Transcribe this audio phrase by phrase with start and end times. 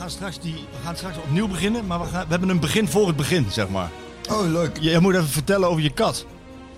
[0.00, 2.60] We gaan straks, die, we gaan straks opnieuw beginnen, maar we, gaan, we hebben een
[2.60, 3.90] begin voor het begin, zeg maar.
[4.30, 4.78] Oh, leuk.
[4.80, 6.26] Jij moet even vertellen over je kat.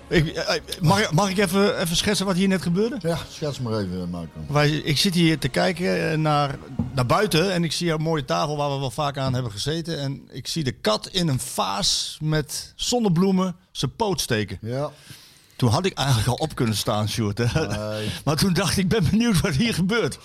[0.07, 2.97] Ik, eh, mag, mag ik even, even schetsen wat hier net gebeurde?
[2.99, 4.39] Ja, schets maar even, Marco.
[4.47, 6.55] Wij, ik zit hier te kijken eh, naar,
[6.93, 9.99] naar buiten en ik zie een mooie tafel waar we wel vaak aan hebben gezeten.
[9.99, 14.57] En ik zie de kat in een vaas met zonnebloemen zijn poot steken.
[14.61, 14.91] Ja.
[15.55, 17.37] Toen had ik eigenlijk al op kunnen staan, Sjoerd.
[17.37, 18.09] Nee.
[18.25, 20.17] Maar toen dacht ik, ik ben benieuwd wat hier gebeurt.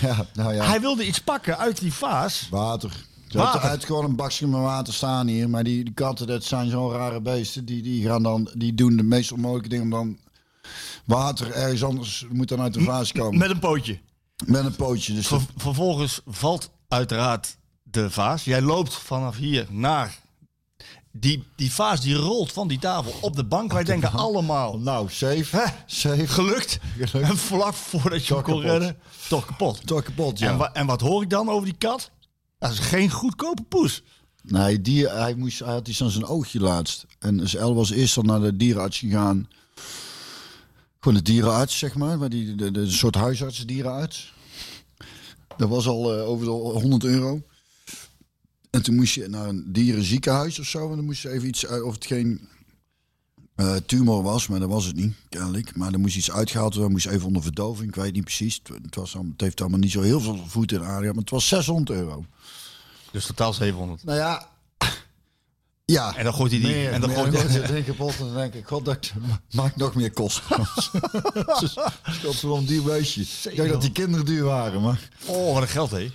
[0.08, 0.64] Ja, nou ja.
[0.64, 2.48] Hij wilde iets pakken uit die vaas.
[2.50, 3.06] Water.
[3.28, 5.50] Had uit gewoon een bakje met water staan hier.
[5.50, 7.64] Maar die, die katten, dat zijn zo'n rare beesten.
[7.64, 10.18] Die, die, gaan dan, die doen de meest onmogelijke dingen om dan
[11.04, 13.38] water ergens anders moet dan uit de vaas komen.
[13.38, 13.98] Met een pootje.
[14.46, 15.14] Met een pootje.
[15.14, 18.44] Dus Ver- vervolgens valt uiteraard de vaas.
[18.44, 20.18] Jij loopt vanaf hier naar...
[21.12, 23.72] Die, die vaas die rolt van die tafel op de bank.
[23.72, 24.78] Wij denken allemaal...
[24.78, 25.72] nou, safe.
[25.86, 26.26] Safe.
[26.28, 26.78] Gelukt.
[26.98, 27.28] Gelukt.
[27.30, 28.70] En vlak voordat je hem kon kapot.
[28.70, 28.96] redden,
[29.28, 29.86] toch kapot.
[29.86, 30.50] Toch kapot, ja.
[30.50, 32.10] En, wa- en wat hoor ik dan over die kat?
[32.58, 34.02] Dat is geen goedkope poes.
[34.42, 37.06] Nee, die, hij, moest, hij had iets aan zijn oogje laatst.
[37.18, 39.48] En dus El was eerst al naar de dierenarts gegaan.
[41.00, 42.18] Gewoon de dierenarts, zeg maar.
[42.18, 44.32] maar die, de, de, de soort huisarts, dierenarts.
[45.56, 47.42] Dat was al eh, over de 100 euro.
[48.70, 50.90] En toen moest je naar een dierenziekenhuis of zo.
[50.90, 52.48] En dan moest je even iets uit, of het geen
[53.54, 55.76] eh, tumor was, maar dat was het niet, kennelijk.
[55.76, 57.88] Maar er moest iets uitgehaald worden, moest even onder verdoving.
[57.88, 58.60] Ik weet niet precies.
[58.62, 61.30] Het, het was, het heeft allemaal niet zo heel veel voet in aarde, maar het
[61.30, 62.24] was 600 euro.
[63.10, 64.04] Dus totaal 700.
[64.04, 64.48] Nou ja,
[65.84, 66.16] ja.
[66.16, 66.70] En dan gooit hij die...
[66.70, 67.60] Meer, en dan gooit dan hij...
[67.60, 69.12] het ding kapot en dan denk ik, god, dat
[69.50, 70.42] maakt nog meer kosten.
[72.22, 73.50] Godverdomme, duur beestje.
[73.50, 75.08] Ik dacht dat die kinderen duur waren, maar...
[75.26, 76.10] Oh, wat een geld, hé.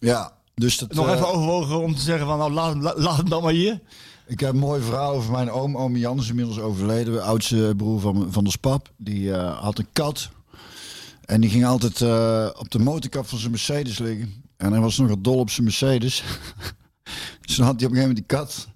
[0.00, 0.94] Ja, dus dat...
[0.94, 2.38] Nog eh, even overwogen om te zeggen van...
[2.38, 3.80] Nou, laat, laat, laat hem dan maar hier.
[4.26, 5.76] Ik heb een mooi verhaal over mijn oom.
[5.76, 7.12] Oom Jan is inmiddels overleden.
[7.12, 8.92] De oudste broer van, van de Spap.
[8.96, 10.30] Die eh, had een kat.
[11.24, 14.44] En die ging altijd eh, op de motorkap van zijn Mercedes liggen.
[14.56, 16.22] En hij was nogal dol op zijn Mercedes.
[17.46, 18.68] dus dan had hij op een gegeven moment die kat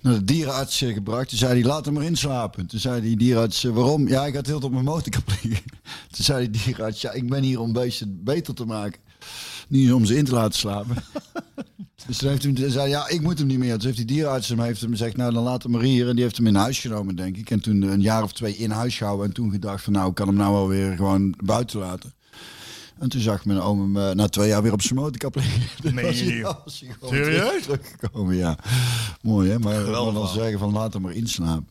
[0.00, 1.28] naar de dierenarts gebracht.
[1.28, 2.66] Toen zei hij, laat hem maar inslapen.
[2.66, 4.08] Toen zei die dierenarts, waarom?
[4.08, 5.64] Ja, ik had heel op mijn motorkap liggen.
[6.12, 9.00] Toen zei die dierenarts, ja, ik ben hier om beesten beter te maken.
[9.68, 10.96] Niet om ze in te laten slapen.
[12.06, 13.72] Dus toen heeft hij zei ja, ik moet hem niet meer.
[13.76, 16.08] Toen heeft die dierenarts hem, heeft hem gezegd, nou dan laat hem maar hier.
[16.08, 17.50] En die heeft hem in huis genomen, denk ik.
[17.50, 19.26] En toen een jaar of twee in huis gehouden.
[19.26, 22.12] En toen gedacht van, nou, ik kan hem nou wel weer gewoon buiten laten.
[22.98, 25.60] En toen zag mijn oom hem eh, na twee jaar weer op zijn motorkap liggen.
[25.94, 27.62] Meen was hij- hij Serieus?
[27.62, 28.58] terug- Teruggekomen, ja.
[29.22, 29.58] Mooi, hè?
[29.58, 31.68] Maar, maar dan zeggen van, laat hem maar inslapen.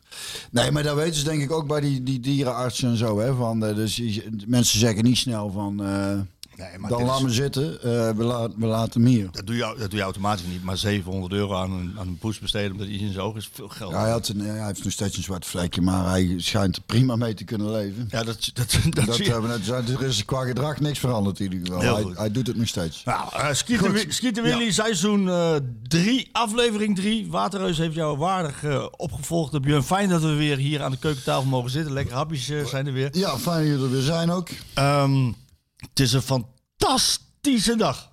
[0.51, 3.35] Nee, maar dat weten ze denk ik ook bij die, die dierenartsen en zo, hè.
[3.35, 4.01] Van, eh, dus
[4.47, 5.83] mensen zeggen niet snel van...
[5.83, 6.19] eh,
[6.57, 9.27] Nee, maar dan laat is- me zitten, eh, we, we laten hem hier.
[9.31, 10.63] Dat doe, je, dat doe je automatisch niet.
[10.63, 13.49] Maar 700 euro aan een, aan een poes besteden omdat hij in zijn oog is
[13.53, 13.91] veel geld.
[13.91, 16.81] Ja, hij, had een, hij heeft nog steeds een zwart vlekje, maar hij schijnt er
[16.85, 18.07] prima mee te kunnen leven.
[18.11, 19.31] Ja, dat, dat, dat, Dat, zie je.
[19.31, 21.95] hebben we net- er is qua gedrag niks veranderd in ieder geval.
[21.95, 23.03] Hij, hij doet het nog steeds.
[23.03, 25.29] Nou, uh, Skieten, Skieten Willy, seizoen
[25.87, 27.27] 3, aflevering 3.
[27.29, 29.61] Waterreus heeft jou waardig eh, opgevolgd.
[29.61, 31.93] Björn, fijn dat we weer hier aan de keukentafel mogen zitten.
[31.93, 33.09] Lekker hapjes eh, zijn er weer.
[33.17, 34.47] Ja, fijn dat jullie er weer zijn ook.
[34.73, 35.31] Ehm,
[35.77, 38.11] het is een fantastische dag.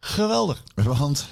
[0.00, 0.62] Geweldig.
[0.74, 1.26] Want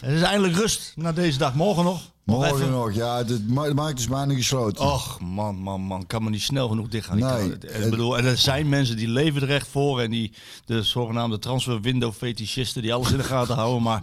[0.00, 1.54] Het is eindelijk rust na deze dag.
[1.54, 2.10] Morgen nog.
[2.24, 4.84] Morgen nog, ja, de ma- de markt is bijna gesloten.
[4.84, 6.06] Och, man, man, man.
[6.06, 7.18] Kan me niet snel genoeg dichtgaan.
[7.18, 7.32] Ik Nee.
[7.38, 10.00] kan het- ik bedoel, en er zijn mensen die leven er echt voor.
[10.00, 10.32] En die
[10.64, 13.82] de zogenaamde transfer window fetischisten die alles in de gaten houden.
[13.82, 14.02] Maar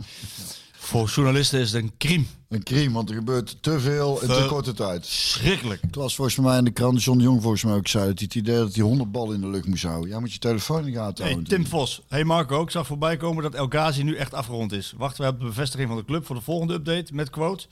[0.71, 2.25] voor journalisten is het een crime.
[2.49, 5.05] Een crime, want er gebeurt te veel in te korte tijd.
[5.05, 5.81] Schrikkelijk.
[5.81, 8.17] Het was volgens mij in de krant, John de Jong volgens mij ook zei, dat
[8.17, 10.09] hij het idee dat hij 100 ballen in de lucht moest houden.
[10.09, 11.53] Ja, moet je telefoon in de gaten Hey, houden.
[11.53, 12.01] Tim Vos.
[12.07, 14.93] Hey Marco, ik zag voorbij komen dat El Ghazi nu echt afgerond is.
[14.97, 17.67] Wachten we op de bevestiging van de club voor de volgende update met quote.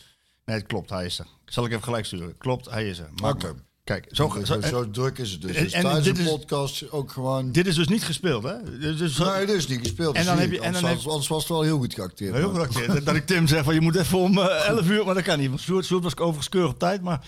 [0.46, 1.28] Nee, het klopt, hij is er.
[1.46, 2.38] Zal ik even gelijk sturen.
[2.38, 3.10] Klopt, hij is er.
[3.24, 3.54] Oké.
[3.88, 5.56] Kijk, zo, Zo, zo- druk is het dus.
[5.56, 7.52] en- dus en tijdens dit de is- podcast ook gewoon...
[7.52, 8.80] dit is dus niet gespeeld, hè?
[8.80, 10.16] Dus, Nee, dit is niet gespeeld.
[10.16, 12.34] En dan heb je- en dan heb- anders was het wel heel goed geacteerd.
[12.36, 13.06] Heel goed acteerd.
[13.06, 15.40] Dat ik Tim zeg van je moet even om eh, 11 uur, maar dat kan
[15.40, 15.48] niet.
[15.50, 17.02] Want Sjoerd, Sjoerd was overigens keurig op tijd.
[17.02, 17.28] Maar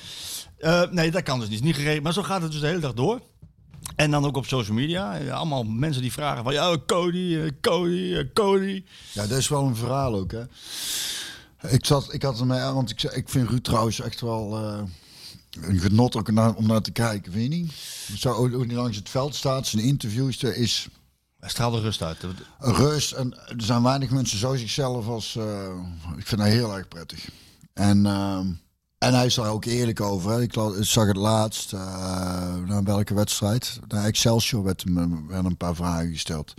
[0.58, 1.64] eh, nee, dat kan dus niet.
[1.64, 2.04] Niet geregeld.
[2.04, 3.20] Maar zo gaat het dus de hele dag door.
[3.96, 5.18] En dan ook op social media.
[5.20, 8.84] Eh, Allemaal mensen die vragen van ja, Cody, eh, Cody, eh, Cody.
[9.12, 10.44] Ja, dat is wel een verhaal ook, hè.
[11.70, 14.82] Ik, zat, ik had ermee aan, want ik, ik vind Ruud trouwens echt wel eh,
[15.62, 17.74] een genot ook naar, om naar te kijken, vind je niet?
[18.18, 20.88] Zo, hoe hij langs het veld staat, zijn interviews, er is...
[21.40, 22.18] Hij straalde rust uit.
[22.60, 23.12] Rust.
[23.12, 25.36] En er zijn weinig mensen zo zichzelf als...
[25.36, 25.69] eh,
[26.18, 27.30] ik vind hij heel erg prettig.
[27.74, 28.48] En, ehm,
[28.98, 30.31] en hij is daar ook eerlijk over.
[30.31, 30.42] Hè.
[30.42, 33.80] Ik zag het laatst, eh naar welke wedstrijd?
[33.88, 36.54] Naar Excelsior werd hem, eh, werden een paar vragen gesteld.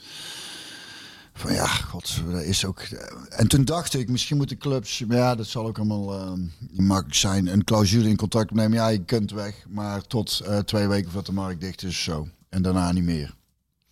[1.33, 2.81] Van ja, god, dat is ook...
[3.29, 5.05] En toen dacht ik, misschien moeten clubs...
[5.07, 6.33] Maar ja, dat zal ook allemaal eh,
[6.71, 7.47] niet makkelijk zijn.
[7.47, 8.79] Een clausule in contract nemen.
[8.79, 9.65] Ja, je kunt weg.
[9.69, 12.29] Maar tot eh, twee weken voordat de markt dicht is zo.
[12.49, 13.35] En daarna niet meer.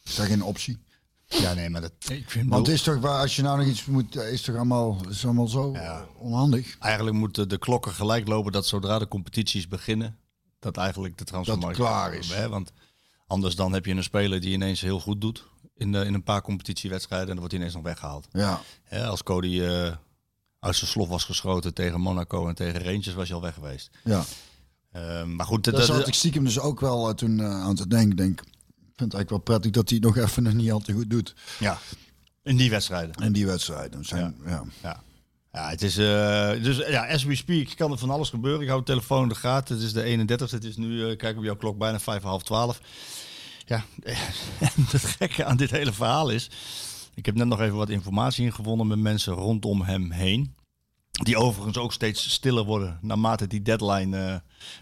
[0.05, 0.79] Is dat geen optie?
[1.27, 3.67] Ja, nee, maar dat, ik vind Want het is toch waar, als je nou nog
[3.67, 6.07] iets moet, eh, is toch allemaal, is allemaal zo Ja.
[6.19, 6.77] onhandig.
[6.79, 10.17] Eigenlijk moeten de klokken gelijk lopen dat zodra de competities beginnen,
[10.59, 12.33] dat eigenlijk de transfermarkt klaar is.
[12.33, 12.49] Hè?
[12.49, 12.73] Want
[13.27, 15.45] anders dan heb je een speler die ineens heel goed doet
[15.79, 18.29] in, de, in een paar competitiewedstrijden en dan wordt hij ineens nog weggehaald.
[18.33, 19.93] Ja, Hè, als Cody eh
[20.61, 23.91] uit zijn slof was geschoten tegen Monaco en tegen Rangers, was hij al weg geweest.
[24.05, 24.25] ja.
[24.91, 27.47] Eh, maar goed, Daar dat- zat dat- ik stiekem dus ook wel eh, toen eh,
[27.61, 28.17] aan te denken.
[28.17, 30.93] Denk, ik vind het eigenlijk wel prettig dat hij nog even nog niet al te
[30.93, 31.35] goed doet.
[31.59, 31.79] ja,
[32.43, 33.25] in die wedstrijden.
[33.25, 34.05] In die wedstrijden.
[34.05, 34.65] Zijn, ja.
[34.83, 35.03] Ja.
[35.53, 35.97] Ja, het is.
[35.97, 38.61] eh, dus ja, as we speak kan er van alles gebeuren.
[38.63, 39.75] Ik hou de telefoon in de gaten.
[39.75, 42.29] Het is de 31 Het is nu, eh, kijk op jouw klok, bijna vijf en
[42.29, 42.81] half twaalf.
[43.69, 43.85] Ja,
[44.91, 46.51] het gekke aan dit hele verhaal is.
[47.15, 50.55] Ik heb net nog even wat informatie ingevonden met mensen rondom hem heen.
[51.11, 54.37] Die overigens ook steeds stiller worden naarmate die deadline eh,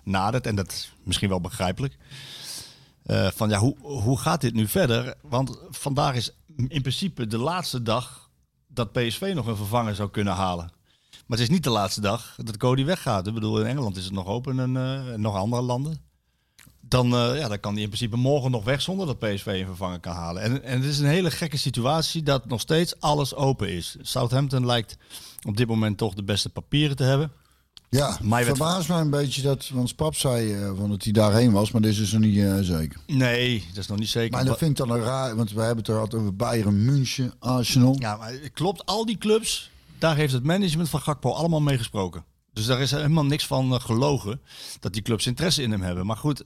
[0.05, 0.47] nadert.
[0.47, 1.97] En dat is misschien wel begrijpelijk.
[3.03, 5.15] Eh, van ja, hoe, hoe gaat dit nu verder?
[5.23, 8.31] Want vandaag is in principe de laatste dag
[8.67, 10.71] dat PSV nog een vervanger zou kunnen halen.
[11.11, 13.27] Maar het is niet de laatste dag dat Cody weggaat.
[13.27, 16.06] Ik bedoel, in Engeland is het nog open en eh, nog andere landen.
[16.89, 19.67] Dan, eh, ja, dan kan hij in principe morgen nog weg zonder dat PSV een
[19.67, 20.43] vervanger kan halen.
[20.43, 23.97] En, en het is een hele gekke situatie dat nog steeds alles open is.
[24.01, 24.97] Southampton lijkt
[25.47, 27.33] op dit moment toch de beste papieren te hebben.
[27.89, 31.53] Ja, Maar verbaast mij een beetje dat, want Pap zei eh, van dat hij daarheen
[31.53, 33.01] was, maar dit is dus nog niet eh, zeker.
[33.07, 34.31] Nee, dat is nog niet zeker.
[34.31, 36.85] Maar dat vind ik dan een raar, want we hebben het er altijd over Bayern,
[36.85, 37.97] München, Arsenal.
[37.99, 38.87] Ja, maar klopt.
[38.87, 42.25] Al die clubs, daar heeft het management van Gakpo allemaal mee gesproken.
[42.57, 44.41] Dus daar is helemaal niks van eh, gelogen
[44.81, 46.07] dat die clubs interesse in hem hebben.
[46.07, 46.45] Maar goed,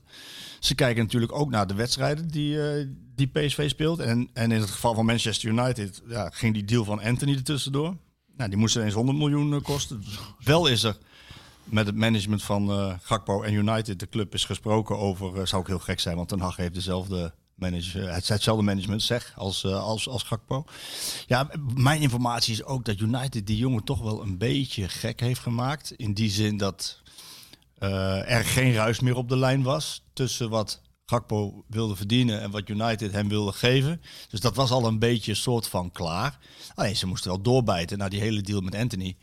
[0.59, 3.99] ze kijken natuurlijk ook naar de wedstrijden die, eh, die PSV speelt.
[3.99, 7.43] En, en in het geval van Manchester United ja, ging die deal van Anthony er
[7.43, 7.95] tussendoor.
[8.37, 10.01] Nou, die moest ineens 100 miljoen eh, kosten.
[10.01, 10.97] Dus wel is er
[11.63, 15.67] met het management van Gakpo en United, de club, is gesproken over, eh, zou ook
[15.67, 19.83] heel gek zijn, want Ten Hag heeft dezelfde manager, het, hetzelfde management zeg als, eh,
[19.83, 20.65] als, als Gakpo.
[21.27, 25.39] Ja, mijn informatie is ook dat United die jongen toch wel een beetje gek heeft
[25.39, 25.91] gemaakt.
[25.91, 27.01] In die zin dat
[27.77, 32.51] eh, er geen ruis meer op de lijn was tussen wat Gakpo wilde verdienen en
[32.51, 34.01] wat United hem wilde geven.
[34.29, 36.39] Dus dat was al een beetje soort van klaar.
[36.75, 39.17] Alleen ze moesten wel doorbijten naar die hele deal met Anthony.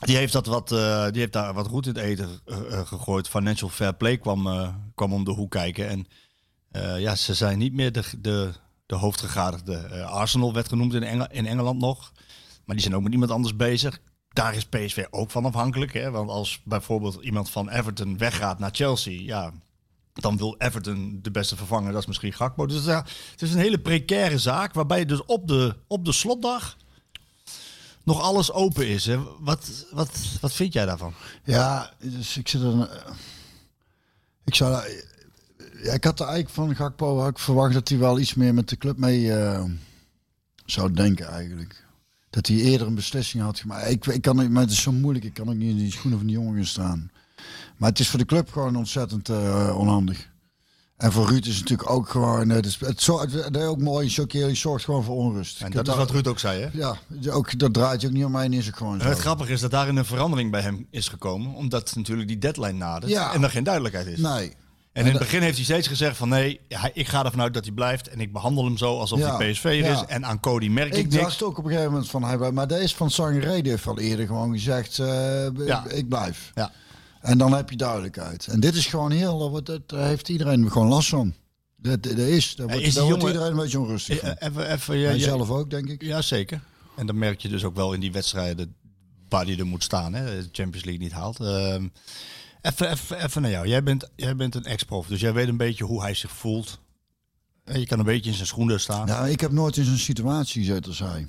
[0.00, 2.86] Die heeft, dat wat, eh, die heeft daar wat goed in het eten eh, eh,
[2.86, 3.28] gegooid.
[3.28, 5.88] Financial Fair Play kwam, eh, kwam om de hoek kijken.
[5.88, 6.06] En
[6.70, 8.52] eh, ja, ze zijn niet meer de, de,
[8.86, 9.76] de hoofdgegadigde.
[9.76, 12.12] Eh, Arsenal werd genoemd in, in Engeland nog.
[12.64, 14.00] Maar die zijn ook met iemand anders bezig.
[14.28, 15.92] Daar is PSV ook van afhankelijk.
[15.92, 16.10] Hè?
[16.10, 19.20] Want als bijvoorbeeld iemand van Everton weggaat naar Chelsea...
[19.20, 19.52] Ja,
[20.12, 21.92] dan wil Everton de beste vervanger.
[21.92, 22.66] Dat is misschien Gakpo.
[22.66, 24.74] Dus ja, het is een hele precaire zaak...
[24.74, 26.76] waarbij dus op de, op de slotdag
[28.04, 29.06] nog alles open is.
[29.06, 29.18] Hè?
[29.38, 31.14] Wat, wat, wat vind jij daarvan?
[31.44, 33.04] Ja, dus ik zit er.
[34.44, 34.82] Ik zou.
[35.82, 38.54] Ja, ik had er eigenlijk van Gakpo had ik verwacht dat hij wel iets meer
[38.54, 39.64] met de club mee eh,
[40.64, 41.84] zou denken eigenlijk.
[42.30, 43.90] Dat hij eerder een beslissing had gemaakt.
[43.90, 45.24] Ik, ik kan, maar het is zo moeilijk.
[45.24, 47.10] Ik kan ook niet in die schoenen van die jongen gaan staan.
[47.76, 50.28] Maar het is voor de club gewoon ontzettend eh, onhandig.
[50.96, 52.48] En voor Ruud is het natuurlijk ook gewoon.
[52.48, 54.08] Het is, het, zorgt- het, is ook mooi.
[54.08, 55.62] Choqueer, zorgt gewoon voor onrust.
[55.62, 56.68] En dat is wat Ruud ook zei, hè?
[56.72, 56.96] Ja,
[57.30, 58.48] ook, dat draait je ook niet om mij.
[58.48, 59.06] Is het gewoon zo.
[59.06, 61.54] Het grappige is dat daarin een verandering bij hem is gekomen.
[61.54, 63.12] Omdat natuurlijk die deadline nadert.
[63.12, 63.32] Ja.
[63.32, 64.18] En er geen duidelijkheid is.
[64.18, 64.56] Nee.
[64.92, 66.60] En in het begin heeft hij steeds gezegd van nee,
[66.92, 68.08] ik ga ervan uit dat hij blijft.
[68.08, 70.04] En ik behandel hem zo alsof Ja, hij PSV'er is.
[70.06, 71.22] En aan Cody merk ik, Ik niks.
[71.22, 73.98] dacht ook op een gegeven moment van hij maar deze van Sangeré die heeft al
[73.98, 75.88] eerder gewoon gezegd eh, Ja.
[75.88, 76.50] ik blijf.
[76.54, 76.72] Ja.
[77.20, 78.46] En dan heb je duidelijkheid.
[78.46, 81.34] En dit is gewoon heel, dat, dat, daar heeft iedereen gewoon last van.
[81.76, 84.28] Dat, dat is, daar wordt, is daar wordt jongen- iedereen een beetje onrustig van.
[84.36, 86.02] Eh, Even, even, ja, zelf ook, denk ik.
[86.02, 86.60] ja, zeker.
[86.96, 88.74] En dan merk je dus ook wel in die wedstrijden
[89.28, 90.14] waar hij er moet staan.
[90.14, 91.40] Hè, de Champions League niet haalt.
[91.40, 91.86] Ehm,
[92.62, 93.66] even, even, even naar jou.
[93.68, 96.80] Jij bent, jij bent een ex-prof, dus jij weet een beetje hoe hij zich voelt.
[97.64, 99.06] En Je kan een beetje in zijn schoenen staan.
[99.06, 101.26] Nou, ik heb nooit in zo'n situatie gezeten als hij.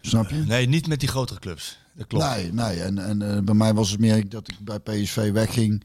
[0.00, 0.36] Snap je?
[0.36, 1.78] Nee, niet met die grotere clubs.
[1.94, 2.24] Dat klopt.
[2.24, 2.82] Nee, nee.
[2.82, 5.84] En, en eh, bij mij was het meer dat ik bij PSV wegging.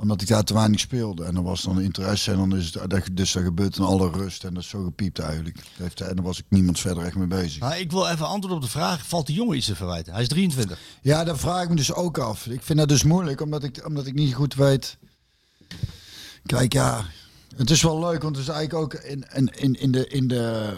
[0.00, 1.24] Omdat ik daar te weinig speelde.
[1.24, 2.30] En dan was dan interesse.
[2.30, 4.44] En dan is het, dat- dus dat gebeurt in alle rust.
[4.44, 5.58] En dat is zo gepiept eigenlijk.
[5.76, 7.60] Heeft, en daar was ik niemand verder echt mee bezig.
[7.60, 9.06] Maar ik wil even antwoord op de vraag.
[9.06, 10.12] Valt die jongen iets te verwijten?
[10.12, 10.78] Hij is 23.
[11.02, 12.46] Ja, dat vraag ik me dus ook af.
[12.46, 13.40] Ik vind dat dus moeilijk.
[13.40, 14.96] Omdat ik, omdat ik niet goed weet.
[16.46, 17.04] Kijk, ja.
[17.56, 20.28] Het is wel leuk, want het is eigenlijk ook in, in, in, in de, in
[20.28, 20.74] de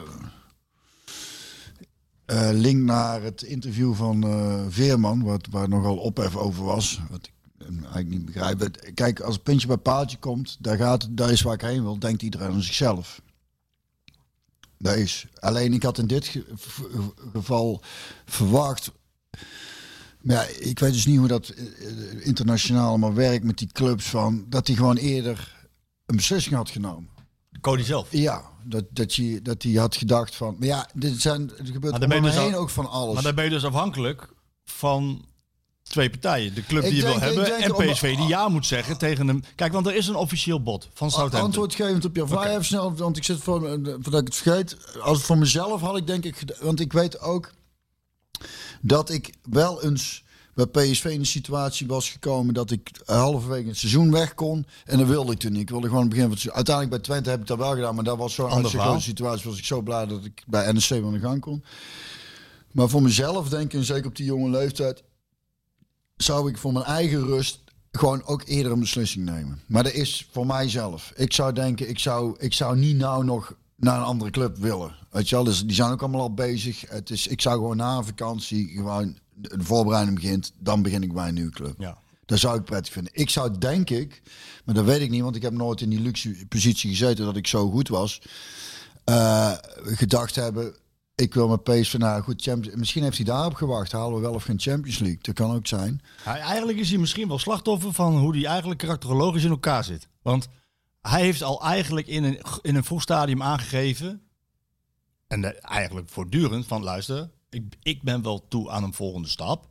[2.27, 7.01] eh, link naar het interview van eh, Veerman, wat, waar nogal ophef over was.
[7.11, 7.40] Wat ik eh,
[7.79, 8.61] eigenlijk niet begrijp.
[8.61, 11.61] Het- Kijk, als het puntje bij paaltje komt, daar, gaat, het- daar is waar ik
[11.61, 13.21] heen wil, denkt iedereen aan zichzelf.
[14.79, 15.27] Dat is.
[15.39, 16.55] Alleen ik had in dit ge-
[17.33, 17.83] geval
[18.27, 18.91] verwacht.
[20.21, 23.69] Maar ja, ik weet dus niet hoe dat eh, eh, internationaal allemaal werkt met die
[23.73, 25.57] clubs van dat hij gewoon eerder
[26.07, 27.09] een beslissing had genomen.
[27.61, 28.13] Cody zelf.
[28.13, 30.57] Ja, dat, dat, je, dat hij had gedacht van.
[30.59, 33.15] Maar ja, dit zijn, er gebeurt Maar om me dus heen ook van alles.
[33.15, 34.29] Maar dan ben je dus afhankelijk
[34.65, 35.25] van
[35.91, 36.55] twee partijen.
[36.55, 39.29] De club Ik die je wil hebben denk en PSV die ja moet zeggen tegen
[39.29, 39.43] hem.
[39.55, 41.41] Kijk, want er is een officieel bod van Southampton.
[41.41, 44.77] Antwoordgevend op jouw vraag even snel, want ik zit voor, voordat ik het vergeet.
[45.01, 47.51] Als het voor mezelf had ik denk ik, want ik weet ook
[48.81, 53.77] dat ik wel eens bij PSV in de situatie was gekomen dat ik halverwege het
[53.77, 54.67] seizoen weg kon.
[54.85, 55.61] En dat wilde ik toen niet.
[55.61, 56.67] Ik wilde gewoon het begin van het seizoen.
[56.67, 59.01] Uiteindelijk bij Twente heb ik dat wel gedaan, maar dat was zo'n Ander uitzichtloze verhaal.
[59.01, 59.51] situatie.
[59.51, 61.65] Was ik zo blij dat ik bij NEC aan de gang kon.
[62.73, 65.03] Maar voor mezelf denk ik, en zeker op die jonge leeftijd,
[66.23, 67.61] zou ik voor mijn eigen rust
[67.93, 69.61] gewoon ook eerder een beslissing nemen.
[69.67, 71.13] Maar dat is voor mijzelf.
[71.17, 74.95] Ik zou denken, ik zou, ik zou niet nou nog naar een andere club willen.
[75.11, 76.85] Weet je wel, dus die zijn ook allemaal al bezig.
[76.89, 81.13] Het is, ik zou gewoon na een vakantie gewoon de voorbereiding begint, dan begin ik
[81.13, 81.75] bij een nieuwe club.
[81.79, 81.99] Ja.
[82.27, 83.13] Dat zou ik prettig vinden.
[83.15, 84.23] Ik zou denk ik,
[84.65, 87.37] maar dat weet ik niet, want ik heb nooit in die luxe positie gezeten dat
[87.37, 88.21] ik zo goed was.
[89.05, 89.53] eh,
[89.85, 90.75] gedacht hebben,
[91.21, 93.93] ik wil met PSV nou goed, Champions, misschien heeft hij daarop gewacht.
[93.93, 95.19] Halen we wel of geen Champions League?
[95.23, 96.01] Dat kan ook zijn.
[96.25, 100.09] Eigenlijk is hij misschien wel slachtoffer van hoe hij eigenlijk karakterologisch in elkaar zit.
[100.23, 100.49] Want
[101.01, 104.23] hij heeft al eigenlijk in een, in een vroeg stadium aangegeven,
[105.27, 109.69] en eh, eigenlijk voortdurend, van luister, ik, ik ben wel toe aan een volgende stap.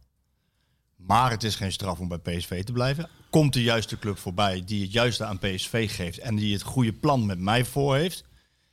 [0.95, 3.09] Maar het is geen straf om bij PSV te blijven.
[3.29, 6.93] Komt de juiste club voorbij die het juiste aan PSV geeft en die het goede
[6.93, 8.23] plan met mij voor heeft,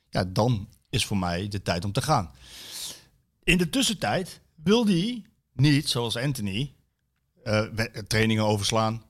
[0.09, 2.31] ja, dan is voor mij de tijd om te gaan.
[3.47, 5.23] In de tussentijd wil hij
[5.53, 6.73] niet, zoals Anthony,
[7.43, 7.61] eh,
[8.07, 9.03] trainingen overslaan.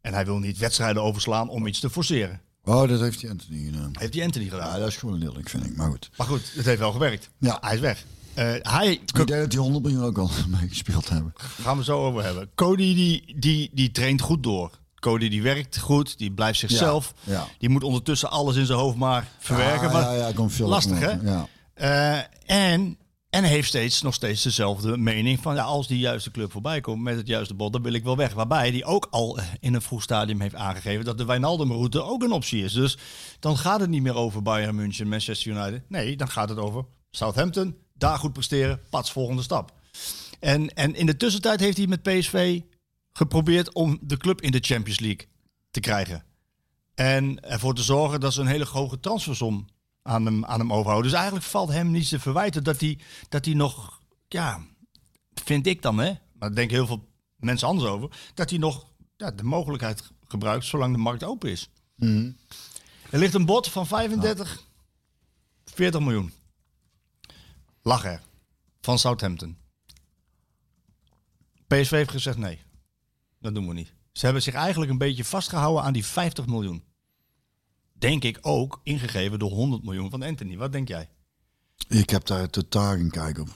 [0.00, 2.40] En hij wil niet wedstrijden overslaan om iets te forceren.
[2.64, 3.90] Oh, dat heeft hij Anthony gedaan.
[3.98, 4.72] Heeft die Anthony gedaan.
[4.72, 5.76] Ja, dat is gewoon lelijk, vind ik.
[5.76, 6.10] Maar goed.
[6.16, 7.30] Maar goed, het heeft wel gewerkt.
[7.38, 7.58] Ja.
[7.60, 8.04] Hij is weg.
[8.34, 11.32] Eh, hij, Ik denk dat die 100 miljoen ook al mee gespeeld hebben.
[11.36, 12.50] gaan we zo over hebben.
[12.54, 14.70] Cody die, die, die traint goed door.
[14.94, 17.14] Cody die werkt goed, die blijft zichzelf.
[17.24, 17.48] Ja, ja.
[17.58, 19.86] Die moet ondertussen alles in zijn hoofd maar verwerken.
[19.86, 21.10] Ah, maar ja, ja, komt veel lastig hè?
[21.10, 21.48] Ja.
[21.74, 22.96] Eh, en,
[23.32, 27.02] en heeft steeds, nog steeds dezelfde mening van ja, als die juiste club voorbij komt
[27.02, 28.32] met het juiste bod, dan wil ik wel weg.
[28.32, 32.32] Waarbij hij ook al in een vroeg stadium heeft aangegeven dat de Wijnaldum-route ook een
[32.32, 32.72] optie is.
[32.72, 32.98] Dus
[33.40, 35.82] dan gaat het niet meer over Bayern München, Manchester United.
[35.88, 39.72] Nee, dan gaat het over Southampton, daar goed presteren, pats volgende stap.
[40.40, 42.60] En, en in de tussentijd heeft hij met PSV
[43.12, 45.28] geprobeerd om de club in de Champions League
[45.70, 46.24] te krijgen.
[46.94, 49.66] En ervoor te zorgen dat ze een hele hoge transfersom
[50.02, 51.10] aan hem, aan hem overhouden.
[51.10, 54.60] Dus eigenlijk valt hem niets te verwijten dat hij, dat hij nog, ja,
[55.34, 58.86] vind ik dan hè, maar daar denken heel veel mensen anders over, dat hij nog
[59.16, 61.70] ja, de mogelijkheid gebruikt zolang de markt open is.
[63.10, 64.64] Er ligt een bod van 35,
[65.64, 66.32] 40 miljoen.
[67.82, 68.22] Lag er.
[68.80, 69.56] Van Southampton.
[71.66, 72.62] PSV heeft gezegd nee.
[73.38, 73.92] Dat doen we niet.
[74.12, 76.84] Ze hebben zich eigenlijk een beetje vastgehouden aan die 50 miljoen.
[78.02, 80.56] Denk ik ook ingegeven door 100 miljoen van Anthony.
[80.56, 81.08] Wat denk jij?
[81.88, 83.48] Ik heb daar totaal geen kijk op.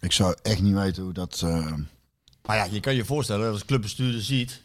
[0.00, 1.40] Ik zou echt niet weten hoe dat...
[1.44, 1.72] eh,
[2.46, 4.62] Maar ja, je kan je voorstellen dat als clubbestuurder ziet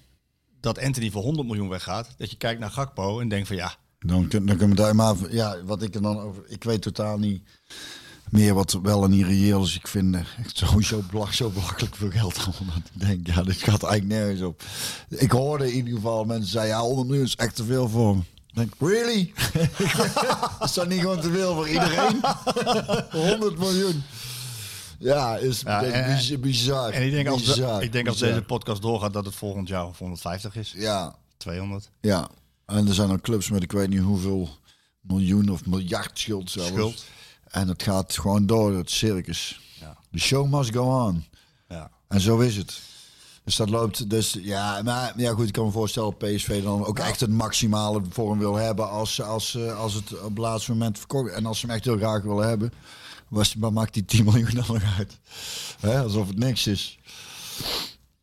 [0.59, 2.09] dat Anthony voor 100 miljoen weggaat.
[2.17, 4.95] Dat je kijkt naar Gakpo en denkt van ja, dan, kun- dan kunnen we daar
[4.95, 5.15] maar...
[5.31, 6.43] Ja, wat ik er dan over...
[6.48, 7.43] Ik weet totaal niet
[8.29, 9.75] meer wat wel en niet reëel is.
[9.75, 12.38] Ik vind eh, echt sowieso belach, zo belachelijk veel geld
[12.93, 14.63] ik denk, ja, dit gaat eigenlijk nergens op.
[15.09, 18.17] Ik hoorde in ieder geval mensen zeggen, ja, 100 miljoen is echt te veel voor
[18.60, 19.34] Ik denk, really?
[20.63, 22.20] is dat niet gewoon te veel voor iedereen?
[23.30, 24.04] 100 miljoen.
[25.00, 26.92] Ja, is Ja, en- biz- bizar.
[26.92, 29.86] En ik denk als, de- ik denk als deze podcast doorgaat dat het volgend jaar
[29.88, 30.74] of 150 is.
[30.75, 31.89] Ja, 200.
[32.01, 32.28] ja.
[32.66, 34.50] En er zijn ook clubs met ik weet niet hoeveel
[35.01, 36.70] miljoen of miljard schuld zelfs.
[36.70, 37.06] Schuld.
[37.48, 39.60] En het gaat gewoon door, het circus.
[39.80, 39.98] Ja.
[40.12, 41.25] The show must go on.
[41.70, 41.92] Ja.
[42.08, 42.80] En zo is het.
[43.50, 44.10] Dus dat loopt.
[44.10, 47.29] Dus ja, maar ja, goed, ik kan me voorstellen dat PSV dan ook echt het
[47.29, 51.34] maximale voor hem wil hebben als, als, eh, als het op het laatste moment verkocht.
[51.34, 52.72] En als ze hem echt heel graag willen hebben,
[53.27, 55.20] was, maar maakt die 10 miljoen dan nog uit.
[55.79, 57.00] Hè, alsof het niks is.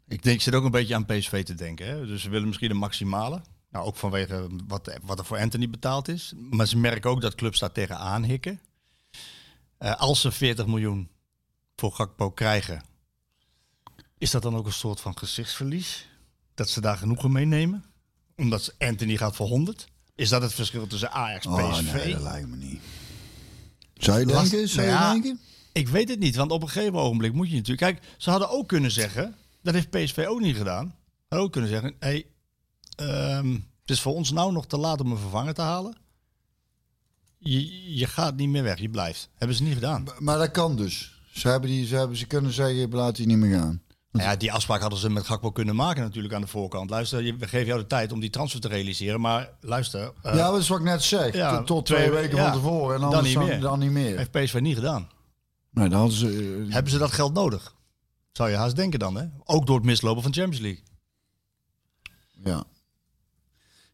[0.08, 1.86] Ik denk, ik zit ook een beetje aan PSV te denken.
[1.86, 2.06] Hè?
[2.06, 3.42] Dus ze willen misschien een maximale.
[3.70, 6.32] Nou, ook vanwege wat, wat er voor Anthony betaald is.
[6.50, 8.60] Maar ze merken ook dat clubs daar tegenaan hikken.
[9.78, 11.08] Eh, als ze 40 miljoen
[11.76, 12.82] voor Gakpo krijgen,
[14.26, 16.08] is dat dan ook een soort van gezichtsverlies?
[16.54, 17.84] Dat ze daar genoegen mee nemen?
[18.36, 19.88] Omdat Anthony gaat voor 100?
[20.14, 21.92] Is dat het verschil tussen Ajax en Oh, PSV?
[21.92, 22.80] nee, dat lijkt me niet.
[23.94, 24.68] Zou je Last- denken?
[24.68, 25.40] Zou nou je ja, denken?
[25.72, 27.92] Ik weet het niet, want op een gegeven ogenblik moet je natuurlijk...
[27.92, 30.94] Kijk, ze hadden ook kunnen zeggen, dat heeft PSV ook niet gedaan.
[31.28, 32.26] Hadden ook kunnen zeggen, hey,
[32.96, 35.96] ehm, het is voor ons nou nog te laat om een vervanger te halen.
[37.38, 39.28] Je, je gaat niet meer weg, je blijft.
[39.34, 40.04] Hebben ze niet gedaan.
[40.18, 41.20] Maar dat kan dus.
[41.32, 43.84] Ze, hebben die, ze, hebben, ze kunnen zeggen, laten die niet meer gaan.
[44.16, 46.90] Nou ja, die afspraak hadden ze met Gakpo kunnen maken natuurlijk aan de voorkant.
[46.90, 50.12] Luister, je- we geven jou de tijd om die transfer te realiseren, maar luister...
[50.22, 51.34] eh, ja, dat is wat ik net zeg.
[51.34, 52.44] ja, tot, tot twee twee we- weken ja.
[52.44, 52.94] van tevoren.
[53.02, 53.60] En Dan niet dan, meer.
[53.60, 54.16] dan niet meer.
[54.16, 55.08] heeft PSV niet gedaan.
[55.70, 56.26] Nee, dan hadden ze...
[56.66, 57.74] eh, Hebben ze dat geld nodig?
[58.32, 59.24] Zou je haast denken dan, hè?
[59.44, 60.82] Ook door het mislopen van Champions League.
[62.44, 62.64] Ja.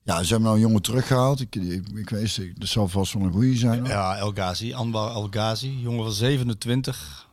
[0.04, 1.40] Ja, ze hebben nou een jongen teruggehaald.
[1.40, 3.78] Ik, ik, ik weet het, dat zal vast wel een goede zijn.
[3.78, 3.88] hoor.
[3.88, 7.28] Ja, El Ghazi, Anwar El Ghazi, jongen van 27,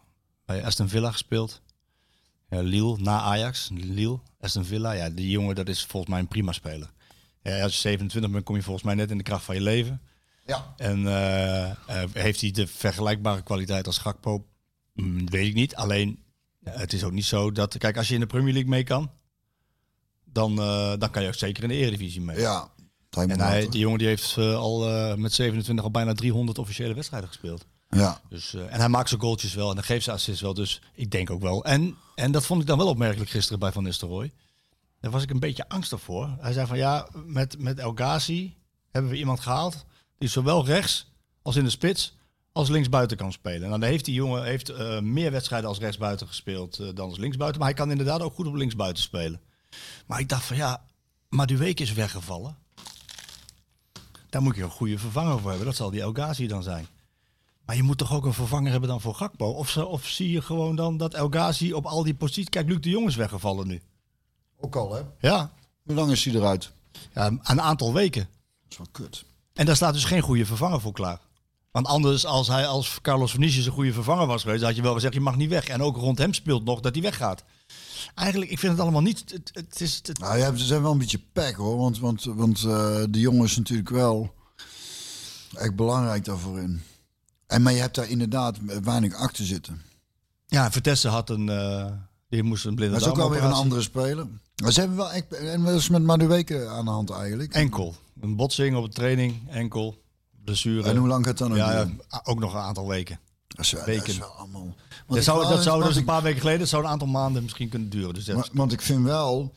[0.45, 1.61] bij Aston Villa gespeeld.
[2.49, 4.91] Ja, Lille, na Ajax, Lille, Aston Villa.
[4.91, 6.89] Ja, die jongen, dat is volgens mij een prima speler.
[7.41, 9.61] Ja, als je 27 bent, kom je volgens mij net in de kracht van je
[9.61, 10.01] leven.
[10.45, 10.73] Ja.
[10.77, 11.75] En eh, eh,
[12.13, 14.45] heeft hij de vergelijkbare kwaliteit als Gakpo?
[14.93, 15.75] Mm, weet ik niet.
[15.75, 16.23] Alleen,
[16.63, 17.77] het is ook niet zo dat...
[17.77, 19.11] Kijk, als je in de Premier League mee kan,
[20.31, 22.39] dan, eh, dan kan je ook zeker in de Eredivisie mee.
[22.39, 22.69] Ja.
[23.09, 26.93] En hij, die jongen die heeft eh, al eh, met 27 al bijna 300 officiële
[26.93, 27.65] wedstrijden gespeeld.
[27.89, 28.21] Ja.
[28.29, 30.53] Dus, eh, en hij maakt zijn goaltjes wel en dan geeft zijn assists wel.
[30.53, 31.63] Dus ik denk ook wel.
[31.63, 34.33] En, en dat vond ik dan wel opmerkelijk gisteren bij Van Nistelrooy.
[34.99, 36.37] Daar was ik een beetje angstig voor.
[36.39, 38.55] Hij zei van ja, met, met El Ghazi
[38.91, 39.85] hebben we iemand gehaald
[40.17, 42.17] die zowel rechts als in de spits
[42.51, 43.63] als linksbuiten kan spelen.
[43.63, 47.17] En dan heeft die jongen heeft, eh, meer wedstrijden als rechtsbuiten gespeeld eh, dan als
[47.17, 47.59] linksbuiten.
[47.59, 49.41] Maar hij kan inderdaad ook goed op linksbuiten spelen.
[50.05, 50.85] Maar ik dacht van ja,
[51.29, 52.57] maar Duweke is weggevallen.
[54.29, 55.67] Daar moet je een goede vervanger voor hebben.
[55.67, 56.87] Dat zal die El Ghazi dan zijn.
[57.69, 59.49] Maar je moet toch ook een vervanger hebben dan voor Gakpo?
[59.49, 62.49] Of, of zie je gewoon dan dat El Ghazi op al die posities...
[62.49, 63.81] Kijk, Luc de Jong is weggevallen nu.
[64.59, 65.01] Ook al, hè?
[65.19, 65.51] Ja.
[65.83, 66.71] Hoe lang is hij eruit?
[67.13, 68.21] ja, een aantal weken.
[68.21, 69.25] Dat is wel kut.
[69.53, 71.19] En daar staat dus geen goede vervanger voor klaar.
[71.71, 74.63] Want anders, als hij als Carlos Vinicius een goede vervanger was geweest...
[74.63, 75.67] had je wel gezegd, je mag niet weg.
[75.67, 77.43] En ook rond hem speelt nog dat hij weggaat.
[78.15, 79.23] Eigenlijk, ik vind het allemaal niet...
[79.31, 81.77] Het, het is, het, Nou, ja, ze zijn wel een beetje pek hoor.
[81.77, 84.33] Want, want, want eh, de jongen is natuurlijk wel
[85.53, 86.81] echt belangrijk daarvoor in.
[87.49, 89.81] En, maar je hebt daar inderdaad weinig achter zitten.
[90.47, 91.49] ja, Vitesse had een...
[91.49, 91.85] eh,
[92.29, 94.27] die moest een blinde Dat is ook wel weer een andere speler.
[94.63, 95.33] Maar ze hebben wel echt...
[95.33, 97.53] En dat is met Madueke aan de hand eigenlijk.
[97.53, 97.95] Enkel.
[98.21, 100.01] Een botsing op de training, enkel.
[100.43, 100.89] Blessure.
[100.89, 103.19] En hoe lang gaat dat nog ja, ja, ook nog een aantal weken.
[103.47, 103.99] Dat is, wel- weken.
[104.01, 104.61] dat is wel allemaal...
[104.63, 104.75] Want
[105.07, 107.69] Dat zou, dat zou dus een paar weken geleden, dat zou een aantal maanden misschien
[107.69, 108.13] kunnen duren.
[108.13, 109.53] Dus Maar- want ik vind wel...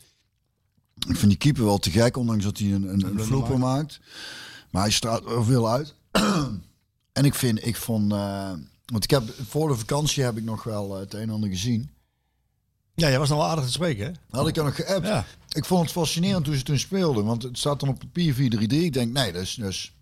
[1.07, 3.99] Ik vind die keeper wel te gek, ondanks dat hij een, een, een vloeper maakt.
[4.69, 5.95] Maar hij straalt er veel uit.
[7.13, 8.11] En ik vind, ik vond...
[8.11, 8.51] eh,
[8.85, 11.49] want ik heb, voor de vakantie heb ik nog wel eh, het een en ander
[11.49, 11.89] gezien.
[12.95, 14.11] ja, jij was nog wel aardig te spreken, hè?
[14.37, 15.07] Had ik er nog geappt.
[15.07, 15.25] Ja.
[15.49, 17.25] Ik vond het fascinerend toen ze toen speelden.
[17.25, 18.37] Want het staat dan op papier 4-3-3.
[18.67, 19.93] Ik denk, nee, dat is, dat is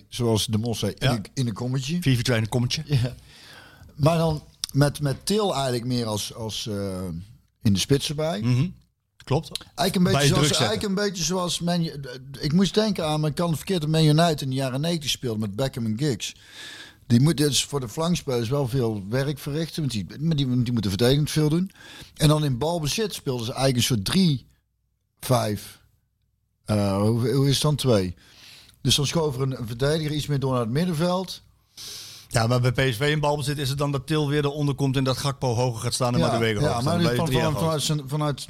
[0.00, 0.06] 4-4-2.
[0.08, 1.14] Zoals de Mos zei, in, Ja.
[1.14, 1.92] een- in een kommetje.
[2.02, 2.82] 4 4 2 een kommetje.
[2.86, 3.14] Ja.
[3.94, 7.02] Maar dan met, met Til eigenlijk meer als, als eh,
[7.62, 8.40] in de spits erbij.
[8.40, 8.66] Mhm.
[9.24, 9.64] Klopt.
[9.74, 11.90] Eigenlijk een beetje, je zoals, eigenlijk een beetje zoals Man,
[12.40, 15.10] ik moest denken aan, maar ik kan het verkeerd, Man United in de jaren 90
[15.10, 16.34] speelde met Beckham en Giggs.
[17.06, 20.90] Die moet dus voor de flankspelers wel veel werk verrichten, want die, die, die moeten
[20.90, 21.70] verdedigend veel doen.
[22.14, 24.46] En dan in balbezit speelden ze eigenlijk een soort 3,
[25.20, 25.80] 5,
[26.64, 27.76] eh, hoe, hoe is het dan?
[27.76, 28.14] 2.
[28.80, 31.42] Dus dan schoof een, een verdediger iets meer door naar het middenveld.
[32.34, 35.04] Ja, maar bij PSV in balbezit is het dan dat Til weer eronder komt en
[35.04, 37.82] dat Gakpo hoger gaat staan en maar de wegen ja, hoger maar die van, vanuit,
[37.82, 38.46] zijn, vanuit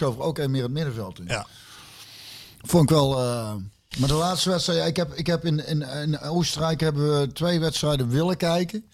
[0.00, 1.24] er ook een meer het middenveld in.
[1.26, 1.46] Ja.
[2.62, 3.18] Vond ik wel.
[3.18, 3.52] eh,
[3.98, 7.32] maar de laatste wedstrijd, ja, ik heb, ik heb in, in, in Oostenrijk hebben we
[7.32, 8.84] twee wedstrijden willen kijken.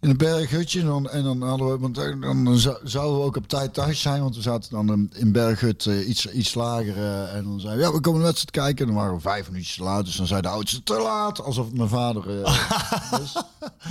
[0.00, 0.80] In een berghutje.
[0.80, 3.74] En dan, en dan hadden we, want dan, dan zou- zouden we ook op tijd
[3.74, 4.22] thuis zijn.
[4.22, 6.96] Want we zaten dan in- Berghut eh, iets, iets lager.
[6.96, 8.86] eh, en dan zeiden we, ja, we komen de wedstrijd kijken.
[8.86, 10.04] En dan waren we vijf minuutjes te laat.
[10.04, 11.42] Dus dan zei de oudste, te laat.
[11.42, 13.34] Alsof mijn vader eh, was.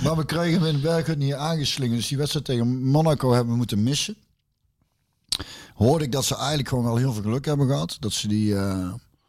[0.02, 1.98] Maar we kregen hem in de Berghut niet aangeslingerd.
[1.98, 4.16] Dus die wedstrijd tegen Monaco hebben we moeten missen.
[5.74, 7.96] Hoorde ik dat ze eigenlijk gewoon wel heel veel geluk hebben gehad.
[8.00, 8.54] Dat ze die...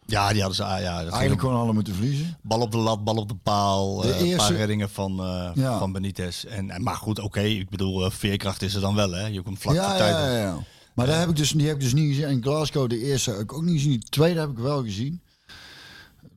[0.07, 0.63] ja, die hadden ze.
[0.63, 2.37] ah, Ja, dat Eigenlijk gewoon alle moeten verliezen.
[2.41, 3.97] bal op de lat, bal op de paal.
[4.01, 5.13] De eh, Een eerste- paar reddingen van,
[5.55, 5.77] Ja.
[5.77, 6.43] van Benitez.
[6.43, 7.41] En, en, maar goed, oké.
[7.41, 9.25] ik bedoel, eh, veerkracht is er dan wel, hè?
[9.25, 10.15] Je komt vlak ja, voor tijd.
[10.15, 10.57] ja, ja, ja.
[10.93, 12.25] Maar daar heb ik dus, die heb ik dus niet gezien.
[12.27, 13.91] En Glasgow, de eerste, heb ik ook niet gezien.
[13.91, 15.21] Die tweede heb ik wel gezien.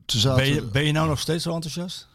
[0.05, 2.07] Zaten, Ben je, ben je nou nog steeds zo enthousiast?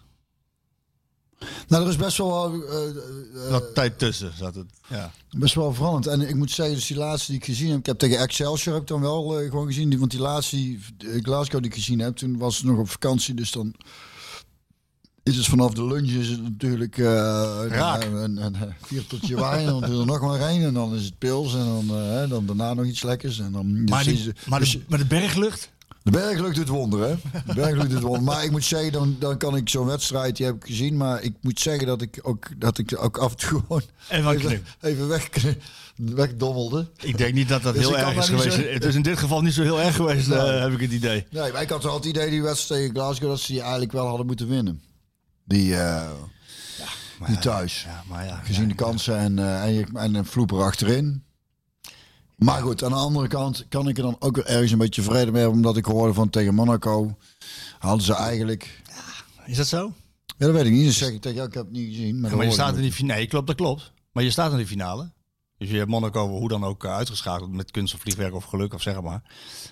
[1.69, 4.67] Nou, er is best wel, eh, eh, Wat tijd tussen zat het.
[4.89, 5.13] Ja.
[5.31, 6.07] best wel veranderd.
[6.07, 7.79] En ik moet zeggen, dus die laatste die ik gezien heb...
[7.79, 9.89] Ik heb tegen Excelsior heb ik dan wel eh, gewoon gezien.
[9.89, 12.79] Die, want die laatste, die, eh, Glasgow die ik gezien heb, toen was het nog
[12.79, 13.35] op vakantie.
[13.35, 13.75] Dus dan
[15.23, 16.99] is het vanaf de lunch is het natuurlijk...
[16.99, 17.05] eh
[17.69, 18.05] Raak.
[18.05, 20.63] Een, een, een, vierteltje wijn, en dan doe er nog maar één.
[20.63, 23.39] En dan is het pils en dan, eh, dan daarna nog iets lekkers.
[23.39, 25.75] En dan, dus Maar, is die, maar, dus- de, maar de berglucht?
[26.07, 27.41] De Bergluk doet wonderen, hè?
[27.47, 28.25] De Bergluk doet wonderen.
[28.25, 30.97] Maar ik moet zeggen, dan, dan kan ik zo'n wedstrijd, die heb ik gezien.
[30.97, 34.31] Maar ik moet zeggen dat ik ook, dat ik ook af en toe gewoon Even
[34.31, 35.29] even, even weg,
[35.97, 36.91] wegdommelde.
[37.03, 38.57] Ik denk niet dat dat Dus heel erg is geweest.
[38.57, 40.39] Het is in dit geval niet zo heel erg geweest, Nee.
[40.39, 41.27] eh, heb ik het idee.
[41.31, 43.93] Nee, maar ik had wel het idee, die wedstrijd tegen Glasgow, dat ze die eigenlijk
[43.93, 44.81] wel hadden moeten winnen.
[45.45, 46.11] Die, eh,
[47.27, 47.83] die thuis.
[47.87, 48.41] Ja, maar ja.
[48.45, 51.25] Gezien de kansen en, eh, en, en een vloeper achterin.
[52.37, 55.03] Maar goed, aan de andere kant kan ik er dan ook weer ergens een beetje
[55.03, 55.59] vrede mee hebben.
[55.59, 57.17] Omdat ik hoorde van tegen Monaco
[57.79, 58.83] hadden ze eigenlijk...
[59.47, 59.93] Is dat zo?
[60.27, 60.85] Ja, dat weet ik niet.
[60.85, 61.49] Dat zeg ik tegen jou.
[61.49, 62.21] Ik heb het niet gezien.
[62.21, 63.19] Maar, Maar, je staat in die finale.
[63.19, 63.93] Nee, klopt, dat klopt.
[64.13, 65.13] Maar je staat in de finale.
[65.59, 68.75] Dus je hebt Monaco hoe dan ook eh, uitgeschakeld met kunst of vliegwerk of geluk
[68.75, 69.23] of zeg maar.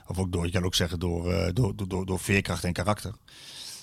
[0.06, 3.14] Of ook door, je kan ook zeggen door, eh, door, door, door, veerkracht en karakter.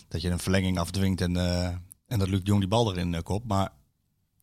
[0.08, 1.66] Dat je een verlenging afdwingt en, eh,
[2.08, 3.48] en dat Luc Jong die bal erin kopt.
[3.48, 3.72] Maar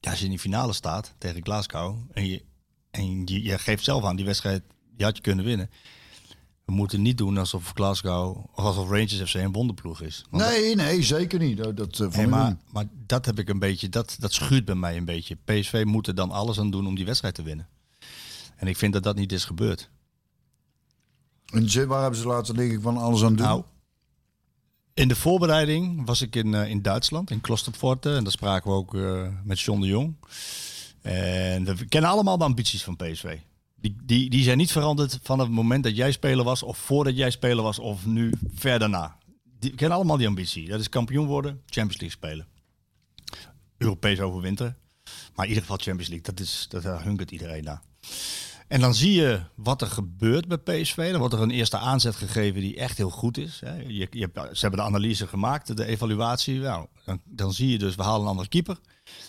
[0.00, 2.44] ja, als je in die finale staat tegen Glasgow en je,
[2.90, 4.62] en je, je geeft zelf aan die wedstrijd,
[4.96, 5.70] die had je kunnen winnen.
[6.64, 10.24] We moeten niet doen alsof Glasgow of alsof Rangers FC een wonderploeg is.
[10.30, 11.56] Want Nee, nee, zeker niet.
[11.56, 14.64] Dat, dat, eh, Nee, ik maar, maar dat heb ik een beetje, dat, dat schuurt
[14.64, 15.36] bij mij een beetje.
[15.44, 17.68] PSV moet er dan alles aan doen om die wedstrijd te winnen.
[18.56, 19.90] En ik vind dat dat niet is gebeurd.
[21.46, 23.46] Zin, waar hebben ze laten liggen van alles aan doen?
[23.46, 23.62] Nou,
[24.94, 28.14] in de voorbereiding was ik in, eh, in Duitsland, in Klosterforte.
[28.14, 30.14] En daar spraken we ook eh, met John de Jong.
[31.08, 33.38] En we kennen allemaal de ambities van PSV.
[33.76, 37.16] Die, die, die zijn niet veranderd van het moment dat jij speler was, of voordat
[37.16, 39.16] jij speler was, of nu ver daarna.
[39.58, 40.68] Die, we kennen allemaal die ambitie.
[40.68, 42.46] Dat is kampioen worden, Champions League spelen.
[43.76, 44.76] Europees overwinteren.
[45.34, 47.82] Maar in ieder geval Champions League, dat is, dat, daar hunkert iedereen naar.
[48.68, 51.10] En dan zie je wat er gebeurt bij PSV.
[51.10, 53.58] Dan wordt er een eerste aanzet gegeven die echt heel goed is.
[53.86, 56.58] Je, je, ze hebben de analyse gemaakt, de evaluatie.
[56.58, 58.78] Nou, dan, dan zie je dus, we halen een andere keeper.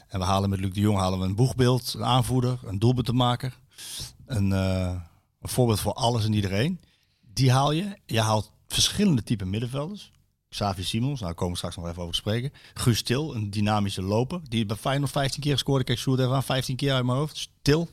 [0.07, 3.57] En we halen met Luc de Jong halen we een boegbeeld, een aanvoerder, een doelpuntenmaker.
[4.25, 4.95] Een, eh,
[5.41, 6.79] een voorbeeld voor alles en iedereen.
[7.33, 7.97] Die haal je.
[8.05, 10.11] Je haalt verschillende type middenvelders.
[10.49, 12.53] Xavi Simons, nou daar komen we straks nog even over te spreken.
[12.73, 14.41] Guus Til, een dynamische loper.
[14.43, 15.79] Die bij Feyenoord 15 keer gescoord.
[15.79, 17.49] Ik kijk Sjoerd even aan, 15 keer uit mijn hoofd.
[17.61, 17.89] Til.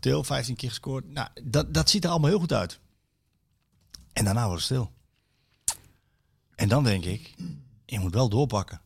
[0.00, 1.12] Til, 15 keer gescoord.
[1.12, 2.80] Nou, dat, dat ziet er allemaal heel goed uit.
[4.12, 4.90] En daarna wordt het stil.
[6.54, 7.34] En dan denk ik,
[7.86, 8.80] je moet wel doorpakken.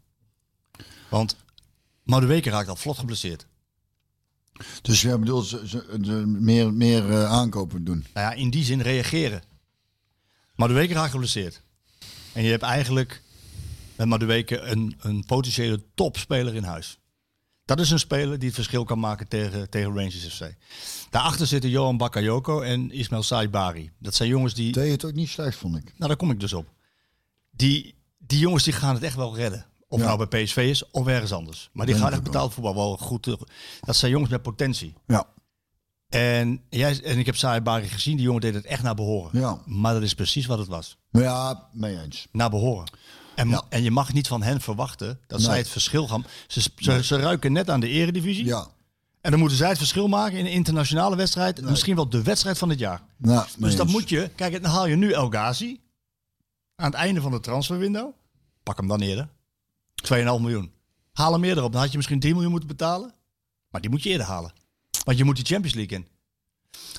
[1.11, 1.37] Want
[2.05, 3.47] Madueke raakt al vlot geblesseerd.
[4.83, 8.07] Dus jij bedoelt ze, ze, ze meer, meer eh, aankopen doen?
[8.15, 9.43] Nou ja, in die zin reageren.
[10.55, 11.63] Madueke raakt geblesseerd.
[12.33, 13.23] En je hebt eigenlijk
[13.97, 16.99] met Madueke een, een potentiële topspeler in huis.
[17.65, 20.55] Dat is een speler die het verschil kan maken tegen, tegen Rangers FC.
[21.11, 23.91] Daarachter zitten Johan Bakayoko en Ismail Saibari.
[23.99, 24.73] Dat zijn jongens die...
[24.73, 25.85] Deed het ook niet slecht, vond ik.
[25.85, 26.73] Nou, daar kom ik dus op.
[27.51, 29.67] Die, die jongens die gaan het echt wel redden.
[29.89, 30.07] Of Ja.
[30.07, 31.71] nou bij PSV is of ergens anders.
[31.73, 33.37] Maar die Denk gaan echt betaald voetbal wel goed.
[33.81, 34.95] Dat zijn jongens met potentie.
[35.07, 35.25] Ja.
[36.09, 38.17] En, jij, en ik heb Saibari gezien.
[38.17, 39.41] Die jongen deed het echt naar behoren.
[39.41, 39.59] Ja.
[39.67, 40.97] Maar dat is precies wat het was.
[41.11, 42.27] Maar ja, mee eens.
[42.33, 42.91] Naar behoren.
[43.35, 43.63] En, Ja.
[43.69, 45.47] en je mag niet van hen verwachten dat Nee.
[45.49, 46.25] zij het verschil gaan...
[46.47, 48.45] Ze, ze, ze ruiken net aan de eredivisie.
[48.45, 48.67] Ja.
[49.21, 51.61] En dan moeten zij het verschil maken in een internationale wedstrijd.
[51.63, 53.03] Misschien wel de wedstrijd van het jaar.
[53.17, 54.31] Nou, mee Dus dat moet je...
[54.35, 55.81] Kijk, dan haal je nu El Ghazi.
[56.77, 58.11] Aan het einde van de transferwindow.
[58.63, 59.29] Pak hem dan eerder.
[60.13, 60.73] 2,5 miljoen.
[61.13, 61.73] Haal hem eerder op.
[61.73, 63.15] Dan had je misschien 3 miljoen moeten betalen.
[63.71, 64.53] Maar die moet je eerder halen.
[65.05, 66.07] Want je moet die Champions League in.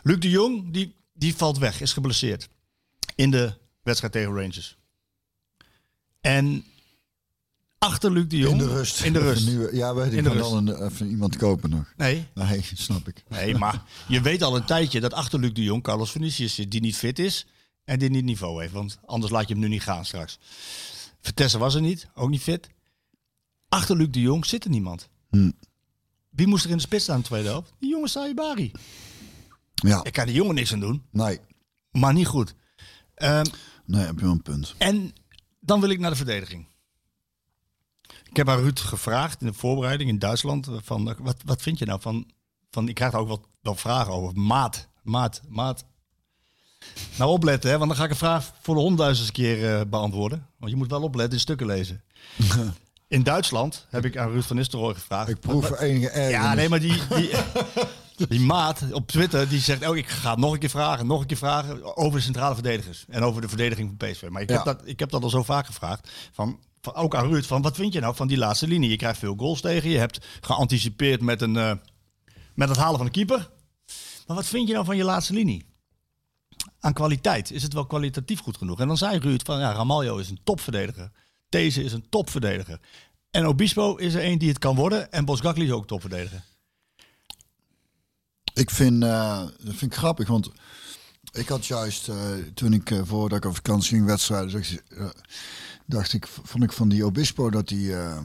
[0.03, 1.81] Luc de Jong, die, die valt weg.
[1.81, 2.49] Is geblesseerd.
[3.15, 4.77] In de wedstrijd tegen Rangers.
[6.21, 6.65] En
[7.77, 8.51] achter Luc de Jong...
[8.61, 9.01] In de rust.
[9.03, 9.47] In de rust.
[9.47, 10.17] nu- ja, weet ik.
[10.17, 10.49] In de kan rust.
[10.51, 11.93] dan een, even iemand kopen nog.
[11.97, 13.23] Nee, Nee, snap ik.
[13.29, 16.71] Nee, maar je weet al een tijdje dat achter Luc de Jong Carlos Vinicius zit,
[16.71, 17.45] die niet fit is
[17.83, 18.73] en die niet niveau heeft.
[18.73, 20.37] Want anders laat je hem nu niet gaan straks.
[21.21, 22.69] Vertessen was er niet, ook niet fit.
[23.69, 25.09] Achter Luc de Jong zit er niemand.
[25.29, 25.51] Hm.
[26.29, 27.73] Wie moest er in de spits staan in de tweede helft?
[27.79, 28.71] Die jonge Saibari.
[29.75, 31.39] Ja, Ik kan die jongen niks aan doen, nee.
[31.91, 32.55] maar niet goed.
[33.15, 33.45] Ehm,
[33.85, 34.75] Nee, heb je wel een punt.
[34.77, 35.13] en
[35.59, 36.67] dan wil ik naar de verdediging.
[38.29, 40.69] Ik heb aan Ruud gevraagd in de voorbereiding in Duitsland.
[40.83, 42.31] Van, wat, wat vind je nou van,
[42.71, 42.87] van...
[42.89, 44.39] Ik krijg daar ook wel, wel vragen over.
[44.39, 45.85] Maat, maat, maat.
[47.17, 50.47] Nou opletten, hè, want dan ga ik een vraag voor de honderdduizendste keer eh, beantwoorden.
[50.57, 52.03] Want je moet wel opletten in stukken lezen.
[53.15, 55.29] In Duitsland heb ik aan Ruud van Nistelrooy gevraagd.
[55.29, 56.31] Ik proef Wat- enige ergernis.
[56.31, 57.31] ja, nee, maar die, die,
[58.27, 61.19] die maat op Twitter die zegt: Oh, ik ga het nog een keer vragen, nog
[61.19, 64.27] een keer vragen over de centrale verdedigers en over de verdediging van PSV.
[64.29, 66.11] Maar ik, heb, dat, ik heb dat al zo vaak gevraagd.
[66.31, 68.89] Van, van, ook aan Ruud: van, Wat vind je nou van die laatste linie?
[68.89, 69.89] Je krijgt veel goals tegen.
[69.89, 71.71] Je hebt geanticipeerd met, een, eh,
[72.55, 73.49] met het halen van de keeper.
[74.27, 75.65] Maar wat vind je nou van je laatste linie?
[76.79, 77.51] Aan kwaliteit.
[77.51, 78.79] Is het wel kwalitatief goed genoeg?
[78.79, 81.11] En dan zei Ruud: van ja, Ramaljo is een topverdediger.
[81.49, 82.79] Deze is een topverdediger.
[83.35, 85.11] En Obispo is er een die het kan worden.
[85.11, 86.43] En Bosgakli is ook topverdediger.
[88.53, 90.51] Ik vind, eh, dat vind ik grappig, want
[91.31, 92.17] Ik had juist, eh,
[92.53, 95.09] toen ik uh, voordat ik op vakantie ging wedstrijden, dacht, uh,
[95.85, 98.21] dacht ik, vond ik van die Obispo dat hij uh,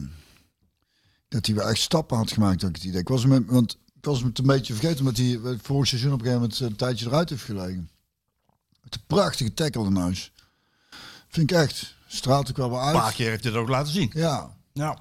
[1.27, 2.59] dat hij wel echt stappen had gemaakt.
[2.59, 3.01] Dat ik het idee.
[3.01, 6.19] Ik was met, want ik was het een beetje vergeten, omdat hij vorig seizoen op
[6.19, 7.89] een gegeven moment een tijdje eruit heeft gelegen.
[8.83, 10.31] Met een prachtige tackle in huis.
[11.27, 11.95] Vind ik echt.
[12.07, 12.95] Straalt ook wel wel uit.
[12.95, 14.11] Een paar keer heeft hij het ook laten zien.
[14.13, 14.59] Ja.
[14.73, 14.97] Ja.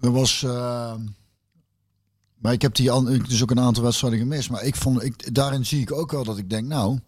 [0.00, 0.42] Er was.
[0.42, 0.94] Uh,
[2.34, 4.50] maar ik heb die dus ook een aantal wedstrijden gemist.
[4.50, 6.98] Maar ik vond, ik, daarin zie ik ook wel dat ik denk, nou,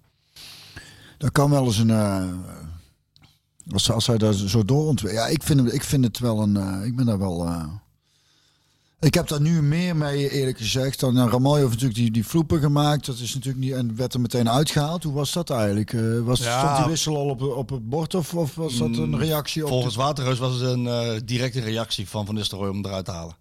[1.19, 1.89] dat kan wel eens een.
[1.89, 2.33] Uh,
[3.71, 5.25] als, als hij daar zo doorontwikkelt.
[5.25, 6.57] Ja, ik vind, ik vind het wel een.
[6.57, 7.49] Uh, ik ben daar wel.
[9.05, 11.01] Ik heb daar nu meer mee, eerlijk gezegd.
[11.01, 13.07] Dan nou, Ramaljo heeft natuurlijk die, die vloepen gemaakt.
[13.07, 13.73] Dat is natuurlijk niet.
[13.73, 15.03] En werd er meteen uitgehaald.
[15.03, 15.93] Hoe was dat eigenlijk?
[15.93, 18.15] Uh, was, ja, stond die wissel al op, op het bord?
[18.15, 19.69] Of, of was dat een reactie op.
[19.69, 20.01] Volgens de...
[20.01, 23.37] Waterreus was het een uh, directe reactie van Van Nistelrooy om eruit te halen.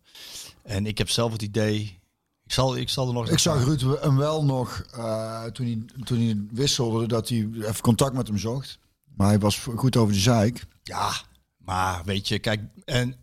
[0.63, 1.99] En ik heb zelf het idee.
[2.45, 3.29] Ik zal, ik zal er nog.
[3.29, 7.81] Ik zag Ruud hem wel nog uh, toen, hij, toen hij wisselde dat hij even
[7.81, 8.79] contact met hem zocht.
[9.15, 10.65] Maar hij was goed over de zeik.
[10.83, 11.11] Ja,
[11.57, 13.15] maar weet je, kijk, en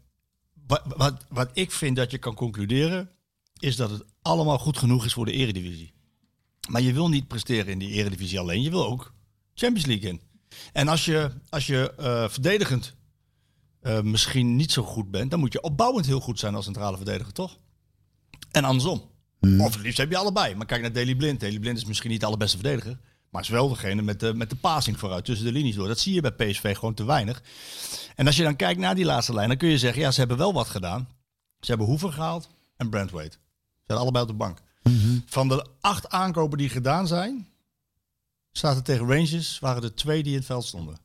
[0.70, 3.10] wat, wat, wat ik vind dat je kan concluderen,
[3.58, 5.92] is dat het allemaal goed genoeg is voor de eredivisie.
[6.68, 9.14] Maar je wil niet presteren in die eredivisie alleen, je wil ook
[9.54, 10.20] Champions League in.
[10.72, 12.94] En als je, als je uh, verdedigend
[13.82, 16.96] uh, misschien niet zo goed bent, dan moet je opbouwend heel goed zijn als centrale
[16.96, 17.58] verdediger, toch?
[18.50, 19.10] En andersom.
[19.40, 19.60] Hmm.
[19.60, 20.54] Of het liefst heb je allebei.
[20.54, 21.40] Maar kijk naar Daily Blind.
[21.40, 23.00] Daily Blind is misschien niet de allerbeste verdediger.
[23.30, 25.88] Maar is wel degene met de, met de passing vooruit tussen de linies door.
[25.88, 27.42] Dat zie je bij PSV gewoon te weinig.
[28.16, 30.18] En als je dan kijkt naar die laatste lijn, dan kun je zeggen, ja, ze
[30.18, 31.08] hebben wel wat gedaan.
[31.60, 33.32] Ze hebben Hoever gehaald en Brandweight.
[33.32, 34.58] Ze zijn allebei op de bank.
[34.82, 35.22] Mm-hmm.
[35.26, 37.48] Van de acht aankopen die gedaan zijn,
[38.52, 40.98] staat er tegen Rangers, waren er twee die in het veld stonden.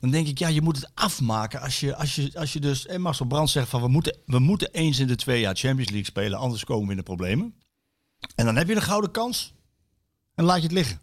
[0.00, 2.86] Dan denk ik, ja, je moet het afmaken als je, als je, als je dus,
[2.86, 5.90] en Marcel Brands zegt van, we moeten, we moeten eens in de twee jaar Champions
[5.90, 7.54] League spelen, anders komen we in de problemen.
[8.34, 9.54] En dan heb je een gouden kans
[10.34, 11.00] en laat je het liggen.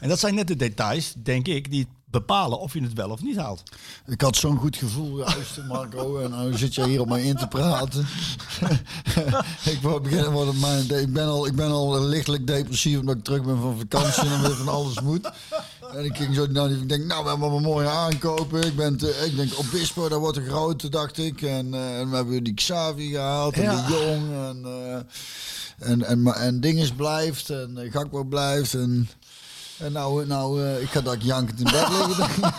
[0.00, 3.22] En dat zijn net de details, denk ik, die bepalen of je het wel of
[3.22, 3.62] niet haalt.
[4.06, 6.18] Ik had zo'n goed gevoel, juist, Marco.
[6.18, 8.00] En nu zit je hier op mij in te praten.
[9.72, 13.44] ik, beginnen, wordt mijn, ik, ben al, ik ben al lichtelijk depressief omdat ik terug
[13.44, 15.30] ben van vakantie en weer van alles moet.
[15.94, 18.62] En ik ging zo naar ik denk, nou, we hebben wel mooie aankopen.
[18.62, 21.42] Ik, ben te, ik denk, Obispo, dat wordt een grote, dacht ik.
[21.42, 23.86] En, uh, en we hebben die Xavi gehaald en ja.
[23.86, 24.32] de Jong.
[24.32, 24.94] En, uh,
[25.90, 29.08] en, en, en, en Dinges blijft en Gakpo blijft en...
[29.80, 32.52] En nou, nou uh, ik ga dat jankend in bed liggen.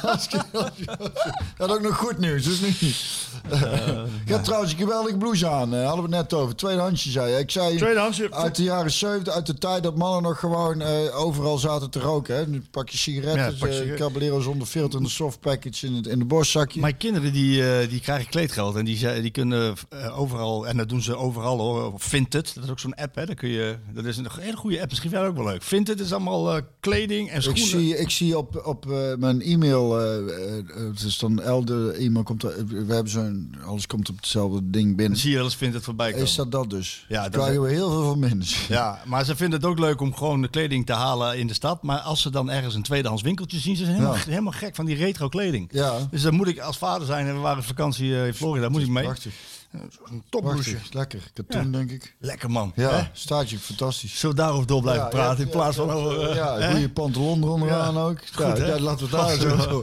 [1.58, 2.80] dat ook nog goed nieuws, dus niet.
[3.54, 5.74] Uh, ik heb trouwens een geweldige blouse aan.
[5.74, 6.56] Uh, hadden we het net over.
[6.56, 7.38] Tweedehandsje zei je.
[7.40, 8.34] Ik zei Tweedehandsje.
[8.34, 12.00] uit de jaren 70, uit de tijd dat mannen nog gewoon uh, overal zaten te
[12.00, 12.36] roken.
[12.36, 12.48] Hè.
[12.48, 16.08] Nu pak je sigaretten, ja, uh, Caballero zonder filter en de soft package in, het,
[16.08, 16.80] in de borstzakje.
[16.80, 19.76] Mijn kinderen die, die krijgen kleedgeld en die, die kunnen
[20.16, 21.94] overal, en dat doen ze overal hoor.
[21.98, 23.26] Vinted, dat is ook zo'n app hè.
[23.26, 25.64] Dat, kun je, dat is een hele goede app, misschien wel ook wel leuk.
[25.64, 27.64] Vinted is allemaal kleding en schoenen.
[27.64, 31.92] Ik zie, ik zie op, op uh, mijn e-mail, uh, uh, het is dan elde
[31.92, 35.18] e-mail, komt er, we hebben zo'n, alles komt op hetzelfde ding binnen.
[35.18, 36.26] Zie je wel eens vindt het voorbij komen.
[36.26, 37.06] Is dat dat dus?
[37.08, 38.60] Ja, dat krijgen we heel veel van mensen.
[38.72, 41.54] Ja, maar ze vinden het ook leuk om gewoon de kleding te halen in de
[41.54, 41.84] stad.
[41.84, 44.24] Maar als ze dan ergens een tweedehands winkeltje zien, ze zijn helemaal, ja.
[44.26, 45.70] helemaal gek van die retro kleding.
[45.72, 46.08] Ja.
[46.12, 48.82] Dus dan moet ik als vader zijn en we waren op vakantie in Florida, moet
[48.82, 49.04] ik mee.
[49.04, 49.34] Prachtig.
[49.72, 50.78] Een topbloesje.
[50.92, 51.32] Lekker.
[51.34, 51.78] Katoen, ja.
[51.78, 52.16] denk ik.
[52.20, 52.72] Lekker man.
[52.76, 53.10] Ja, hè?
[53.14, 54.20] staat je fantastisch.
[54.20, 56.36] Zo daarover door blijven ja, praten ja, in plaats van over...
[56.36, 58.20] Ja, goede pantalon eronder ook.
[58.34, 59.82] Goed, ja, laten we daar zo...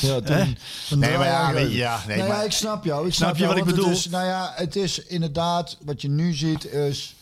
[0.00, 0.56] Ja, toen,
[0.98, 3.06] nee, maar ja, nee, ja, nee, nou maar, ik snap jou.
[3.06, 3.90] Ik snap, snap je wat ik bedoel?
[3.90, 7.14] Is, nou ja, het is inderdaad, wat je nu ziet is...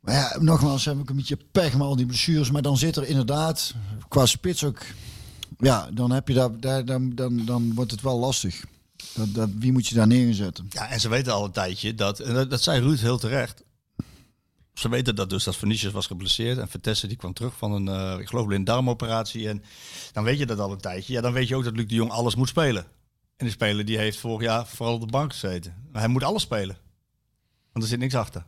[0.00, 2.50] Maar ja, nogmaals heb ik een beetje pech met al die blessures.
[2.50, 3.74] Maar dan zit er inderdaad,
[4.08, 4.78] qua spits ook...
[5.58, 8.64] Ja, dan heb je daar, daar dan, dan, dan wordt het wel lastig.
[9.14, 10.66] Dat, wie moet je daar neerzetten?
[10.68, 13.64] Ja, en ze weten al een tijdje dat, en dat, zei Ruud heel terecht.
[14.74, 17.86] Ze weten dat dus dat Venetius was geblesseerd en Vertessen die kwam terug van een,
[17.86, 19.48] uh, ik geloof, een darmoperatie.
[19.48, 19.62] En
[20.12, 21.12] dan weet je dat al een tijdje.
[21.12, 22.84] Ja, dan weet je ook dat Luc de Jong alles moet spelen.
[23.36, 25.74] En die speler die heeft vorig jaar vooral op de bank gezeten.
[25.92, 26.78] Maar hij moet alles spelen.
[27.72, 28.46] Want er zit niks achter.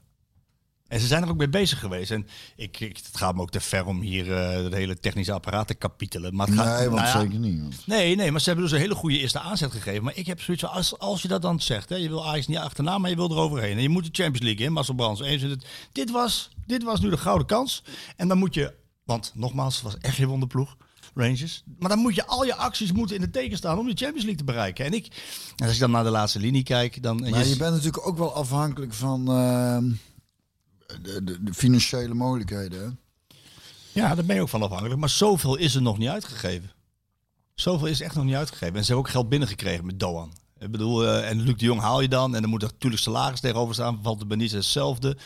[0.89, 2.11] En ze zijn er ook mee bezig geweest.
[2.11, 5.33] En ik, ik, het gaat me ook te ver om hier uh, het hele technische
[5.33, 6.35] apparaat te kapitelen.
[6.35, 7.61] Maar het gaat, nee, want nou ja, zeker niet.
[7.61, 7.87] Want...
[7.87, 10.05] Nee, nee, maar ze hebben dus een hele goede eerste aanzet gegeven.
[10.05, 12.47] Maar ik heb zoiets van, als, als je dat dan zegt, hè, je wil Ajax
[12.47, 13.77] niet achterna, maar je wil er overheen.
[13.77, 15.21] En je moet de Champions League in, Marcel Brands.
[15.21, 15.45] Eens,
[15.93, 17.83] dit, was, dit was nu de gouden kans.
[18.17, 18.75] En dan moet je,
[19.05, 20.77] want nogmaals, het was echt geen wonderploeg.
[21.15, 21.63] Rangers.
[21.79, 24.25] Maar dan moet je al je acties moeten in de teken staan om de Champions
[24.25, 24.85] League te bereiken.
[24.85, 25.09] En ik,
[25.57, 27.21] als ik dan naar de laatste linie kijk, dan.
[27.21, 29.31] Maar je, je bent natuurlijk ook wel afhankelijk van.
[29.31, 29.77] Uh
[31.03, 32.99] de, financiële mogelijkheden.
[33.93, 35.01] Ja, daar ben je ook van afhankelijk.
[35.01, 36.71] Maar zoveel is er nog niet uitgegeven.
[37.55, 38.75] Zoveel is echt nog niet uitgegeven.
[38.75, 40.33] En ze hebben ook geld binnengekregen met Doan.
[40.59, 42.35] Ik bedoel, eh, en Luc de Jong haal je dan.
[42.35, 43.99] En dan moet er natuurlijk salaris tegenover staan.
[44.03, 45.17] Valt de Benitez hetzelfde.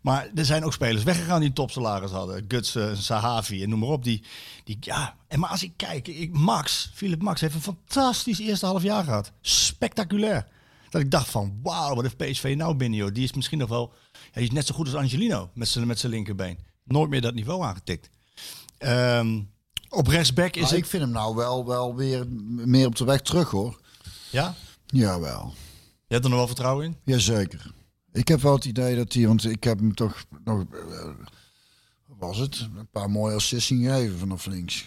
[0.00, 2.44] Maar er zijn ook spelers weggegaan die topsalaris hadden.
[2.48, 4.04] Guts, Sahavi en noem maar op.
[4.04, 4.24] Die,
[4.64, 5.16] die, ja.
[5.28, 9.04] En maar als ik kijk, ik, Max, Philip Max heeft een fantastisch eerste half jaar
[9.04, 9.32] gehad.
[9.40, 10.46] Spectaculair.
[10.92, 13.12] Dat ik dacht van, wauw, wat heeft PSV nou binnen, joh.
[13.12, 13.92] Die is misschien nog wel,
[14.32, 16.58] die is net zo goed als Angelino met zijn met zijn linkerbeen.
[16.84, 18.10] Nooit meer dat niveau aangetikt.
[18.78, 19.40] Ehm,
[19.88, 20.78] op rechtsback is het...
[20.78, 22.26] ik vind hem nou wel, wel weer
[22.66, 23.80] meer op de weg terug hoor.
[24.30, 24.54] Ja?
[24.86, 25.54] Jawel.
[26.06, 26.96] Je hebt er nog wel vertrouwen in?
[27.04, 27.72] Jazeker.
[28.12, 31.08] Ik heb wel het idee dat hij, want ik heb hem toch nog, eh,
[32.06, 32.68] was het?
[32.76, 34.84] Een paar mooie assists gegeven vanaf links.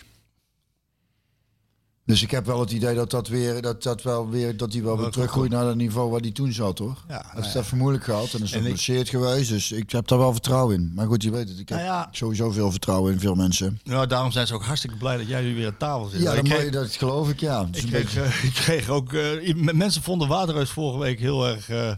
[2.06, 4.84] Dus ik heb wel het idee dat dat weer, dat dat wel weer, dat hij
[4.84, 6.98] wel weer teruggroeit naar het niveau waar hij toen zat, hoor.
[7.08, 7.60] Ja, dat nou is ja.
[7.60, 10.92] even moeilijk gehad en is geblesseerd geweest, dus ik heb daar wel vertrouwen in.
[10.96, 12.10] Maar goed, je weet het, ik heb Nou ja.
[12.12, 13.80] sowieso veel vertrouwen in veel mensen.
[13.84, 16.22] Nou, daarom zijn ze ook hartstikke blij dat jij nu weer aan tafel zit.
[16.22, 17.68] Ja, dat, kreeg, dat geloof ik, ja.
[17.72, 19.14] Is ik, kreeg, beetje- eh, ik kreeg ook...
[19.14, 21.70] eh, mensen vonden Waterreus vorige week heel erg...
[21.70, 21.92] eh,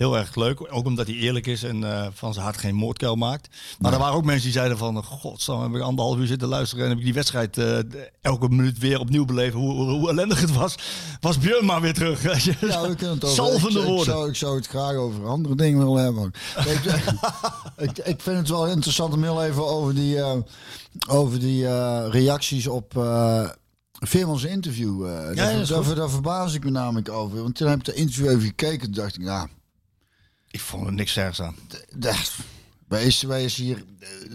[0.00, 3.16] Heel erg leuk, ook omdat hij eerlijk is en eh, van zijn hart geen moordkuil
[3.16, 3.48] maakt.
[3.78, 6.84] Maar er waren ook mensen die zeiden van, godsam, heb ik anderhalf uur zitten luisteren
[6.84, 7.78] en heb ik die wedstrijd eh,
[8.20, 10.74] elke minuut weer opnieuw beleven hoe, hoe, hoe ellendig het was.
[11.20, 12.22] Was Björn maar weer terug.
[12.60, 13.36] Ja, we kunnen het over.
[13.36, 14.04] Zalvende ik, ik, woorden.
[14.04, 16.32] zou, ik zou het graag over andere dingen willen hebben.
[16.56, 16.84] ik,
[17.88, 20.36] ik, ik vind het wel interessant om heel even over die, eh,
[21.08, 22.92] over die eh, reacties op
[23.92, 25.06] Veerman's interview.
[25.06, 27.42] eh Ja, daar, daar, daar verbaas ik me namelijk over.
[27.42, 28.80] Want toen heb ik de interview even gekeken.
[28.80, 29.48] Toen dacht ik, nou,
[30.50, 31.56] Ik vond er niks ergs aan.
[31.94, 32.34] dat,
[32.88, 33.84] wij is, wij is hier,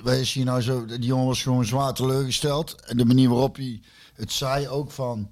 [0.03, 0.85] wij is hier nou zo.
[0.85, 2.81] Die jongen was gewoon zwaar teleurgesteld.
[2.81, 3.81] En de manier waarop hij
[4.13, 5.29] het zei ook van.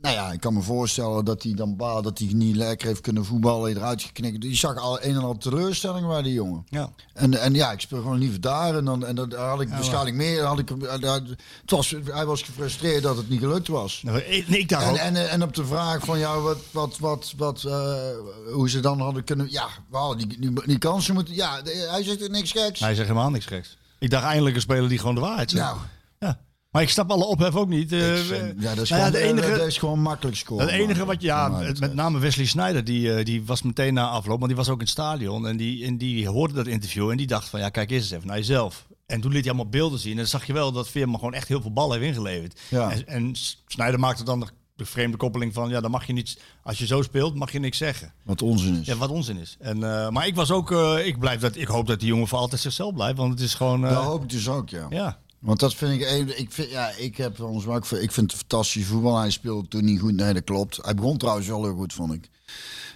[0.00, 3.00] Nou ja, ik kan me voorstellen dat hij dan baal dat hij niet lekker heeft
[3.00, 4.40] kunnen voetballen, eruit geknikt.
[4.40, 6.64] Die zag al een en al teleurstelling bij die jongen.
[6.68, 6.90] Ja.
[7.14, 8.76] En, en ja, ik speel gewoon liever daar.
[8.76, 10.42] En dan, en dan had ik waarschijnlijk meer.
[10.42, 14.02] Had ik, eh, het was, hij was gefrustreerd dat het niet gelukt was.
[14.02, 14.96] Nou, ik, nee, ik dacht En, ook.
[14.96, 17.96] en, en op de vraag van ja, wat, wat, wat, wat, eh,
[18.52, 19.50] hoe ze dan hadden kunnen.
[19.50, 21.34] Ja, we die, die, die kansen moeten.
[21.34, 22.80] Ja, hij zegt er niks geks.
[22.80, 23.76] Hij zegt helemaal niks geks.
[23.98, 25.64] Ik dacht eindelijk een speler die gewoon de waarheid zegt.
[25.64, 25.78] Nou,
[26.18, 26.38] Ja.
[26.70, 27.92] Maar ik snap alle ophef ook niet.
[27.92, 30.66] Eh, ik ja, dat is, nou ja, gewoon, de enige, dat is gewoon makkelijk scoren.
[30.66, 34.36] Het enige wat, ja, met name Wesley Sneijder, die, eh, die was meteen na afloop,
[34.38, 35.46] want die was ook in het stadion.
[35.46, 38.26] En die, en die hoorde dat interview en die dacht van, ja, kijk eens even
[38.26, 38.86] naar jezelf.
[39.06, 40.10] En toen liet hij allemaal beelden zien.
[40.10, 42.60] En dan zag je wel dat Veerman gewoon echt heel veel ballen heeft ingeleverd.
[42.68, 42.90] Ja.
[42.90, 43.32] En, en
[43.66, 46.86] Sneijder maakte dan de, de vreemde koppeling van, ja, dan mag je niet, als je
[46.86, 48.12] zo speelt, mag je niks zeggen.
[48.22, 48.86] Wat onzin is.
[48.86, 49.56] Ja, wat onzin is.
[49.60, 52.28] En, eh, maar ik was ook, eh, ik, blijf dat, ik hoop dat die jongen
[52.28, 54.86] voor altijd zichzelf blijft, want het is gewoon, eh, dat hoop ik dus ook, ja.
[54.90, 55.18] ja.
[55.38, 58.12] Want dat vind ik, een- ik vind, ja, ik heb ons maar, ik vind, ik
[58.12, 59.18] vind het fantastisch voetbal.
[59.18, 60.78] Hij speelde toen niet goed, nee, dat klopt.
[60.82, 62.28] Hij begon trouwens wel heel goed, vond ik.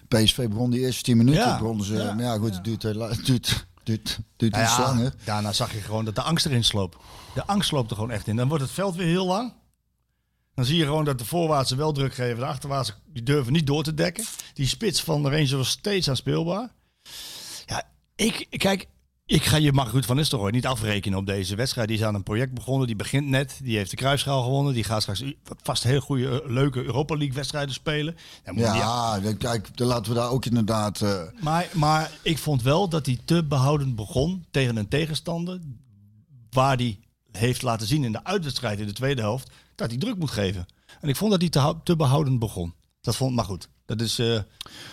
[0.09, 2.83] PSV begon die eerste 10 minuten, Ja, begonnen ze, ja, maar ja, goed, het duurt,
[2.83, 5.15] heel duurt, duurt, duurt Nou iets ja, langer.
[5.25, 7.01] Daarna zag je gewoon dat de angst erin sloop.
[7.35, 8.37] De angst sloopt er gewoon echt in.
[8.37, 9.53] Dan wordt het veld weer heel lang.
[10.55, 12.39] Dan zie je gewoon dat de voorwaartse wel druk geven.
[12.39, 14.25] De achterwaartse die durven niet door te dekken.
[14.55, 16.73] Die spits van de Rangers was steeds aanspeelbaar.
[17.67, 17.83] Ja,
[18.17, 18.87] ik, kijk,
[19.27, 21.89] ik ga je Mark Ruud van Nistelrooy niet afrekenen op deze wedstrijd.
[21.89, 22.87] Die is aan een project begonnen.
[22.87, 23.61] Die begint net.
[23.63, 24.75] Die heeft de kruisschaal gewonnen.
[24.75, 25.23] Die gaat straks
[25.63, 28.17] vast heel goede, eh, leuke Europa League wedstrijden spelen.
[28.45, 31.01] Dan moet die Ja, dan- kijk, dan laten we daar ook inderdaad...
[31.01, 35.61] eh, maar, maar ik vond wel dat hij te behoudend begon tegen een tegenstander.
[36.51, 36.99] Waar hij
[37.33, 39.51] heeft laten zien in de uitwedstrijd in de tweede helft.
[39.75, 40.67] Dat hij druk moet geven.
[41.01, 42.75] En ik vond dat hij te, te behoudend begon.
[43.01, 43.69] Dat vond maar goed.
[43.87, 44.19] Dat is.
[44.19, 44.39] eh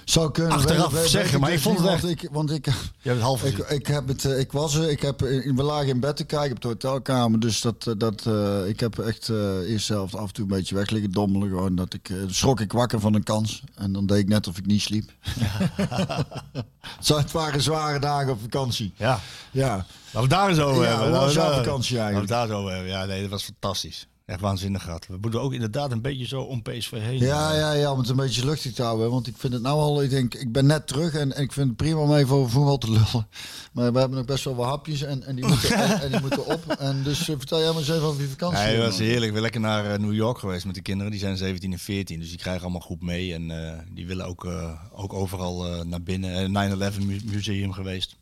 [0.06, 2.72] zou kunnen Achteraf weet- zeggen, weet maar ik vond het want ik, want ik, je
[3.02, 5.64] hebt het half Ik, ik heb het, eh, ik was er, ik heb, eh, we
[5.64, 8.26] lagen in bed te kijken op de hotelkamer, dus dat, dat,
[8.68, 9.30] ik heb echt
[9.68, 12.72] eerst zelf af en toe een beetje weg liggen dommelen, gewoon dat ik, schrok ik
[12.72, 15.12] wakker van een kans en dan deed ik net of ik niet sliep.
[17.02, 18.94] Zo, het waren zware dagen op vakantie.
[18.98, 19.20] ja.
[19.52, 21.32] Ja, Laten we daar eens over Ja, hebben.
[21.32, 22.28] vakantie Laten we eigenlijk?
[22.28, 22.92] daar zo over hebben.
[22.92, 24.08] Ja, nee, dat was fantastisch.
[24.30, 25.08] Echt waanzinnig gehad.
[25.08, 27.18] We moeten ook inderdaad een beetje zo om PSV heen.
[27.20, 29.80] ja, ja, ja, om het een beetje luchtig te houden, want ik vind het nou
[29.80, 32.36] al, ik denk, ik ben net terug en, en ik vind het prima om even
[32.36, 33.28] over voetbal te lullen.
[33.74, 36.22] Maar we hebben nog best wel wat hapjes en, en, die, moeten, en, en die
[36.22, 36.66] moeten op.
[36.68, 38.60] En dus eh, vertel jij maar eens even over je vakantie.
[38.64, 39.26] Nee, het was heerlijk.
[39.26, 41.12] Ik ben lekker naar eh, New York geweest met de kinderen.
[41.12, 43.34] Die zijn 17 en 14, dus die krijgen allemaal goed mee.
[43.34, 46.56] En eh, die willen ook, eh, ook overal eh, naar binnen.
[46.56, 48.16] Eh, 9-11 mu- museum geweest.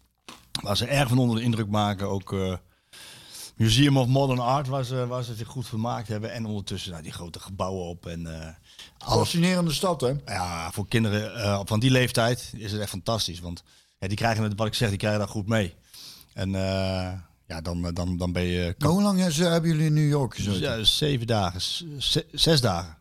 [0.62, 2.10] Waar ze erg van onder de indruk maken.
[2.10, 2.54] Ook eh,
[3.58, 6.32] Museum of Modern Art, waar ze, waar ze zich goed vermaakt hebben.
[6.34, 8.06] En ondertussen nou, die grote gebouwen op.
[8.06, 8.48] En eh,
[8.97, 10.14] alles Fascinerende stad, hè?
[10.26, 13.39] ja, voor kinderen eh, van die leeftijd is het echt fantastisch.
[13.39, 13.64] Want
[13.99, 15.74] ja, die krijgen het, wat ik zeg, die krijgen daar goed mee.
[16.34, 17.12] En eh,
[17.47, 18.76] ja, dan, dan, dan ben je...
[18.78, 20.60] Maar hoe lang hebben jullie in New York gezeten?
[20.60, 21.62] Ja, zeven dagen.
[21.62, 22.97] z- zes dagen.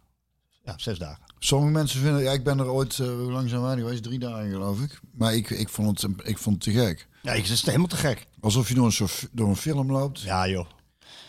[0.65, 1.25] Ja, zes dagen.
[1.39, 4.03] Sommige mensen vinden, ja, ik ben er ooit, hoe lang zijn wij geweest?
[4.03, 5.01] Drie dagen geloof ik.
[5.13, 7.09] Maar ik, ik, vond het, ik vond het te gek.
[7.27, 8.27] Ja, ik is helemaal te gek.
[8.41, 10.21] Alsof je door een, soort, door een film loopt.
[10.21, 10.67] Ja, joh.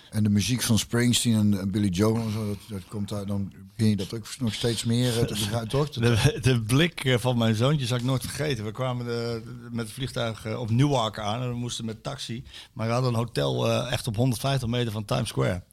[0.10, 3.54] En de muziek van Springsteen en, Billy Joel en zo, dat, dat komt uit, dan
[3.76, 5.90] begin je dat ook nog steeds meer eh, te begrijpen, toch?
[5.90, 8.66] De, de blik eh, van mijn zoontje zal ik nooit vergeten.
[8.66, 9.42] We kwamen de,
[9.72, 12.44] met het vliegtuig eh, op Newark aan en we moesten met taxi.
[12.74, 15.64] Maar we hadden een hotel eh, echt op 150 meter van Times Square.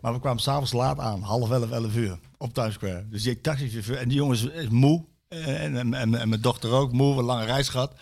[0.00, 3.06] Maar we kwamen s'avonds laat aan, half elf, elf uur, op Times Square.
[3.10, 5.04] Dus die taxichauffeur, en die jongen is, is moe.
[5.28, 7.92] eh, En, en, en, en mijn dochter ook, moe, een lange reis gehad.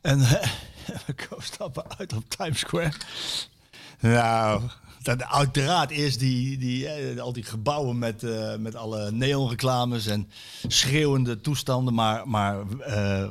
[0.00, 0.50] En eh, komen
[1.38, 2.92] stappen uit op Times Square.
[4.00, 4.62] Nou,
[5.02, 10.28] dat, uiteraard eerst die, die, eh, al die gebouwen met, eh, met alle neonreclames en
[10.66, 13.30] schreeuwende toestanden, maar, maar eh,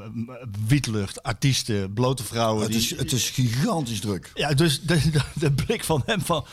[0.67, 2.63] wietlucht, artiesten, blote vrouwen.
[2.63, 4.31] Het die- is, het is gigantisch druk.
[4.33, 6.45] ja, dus de, de, de blik van hem van,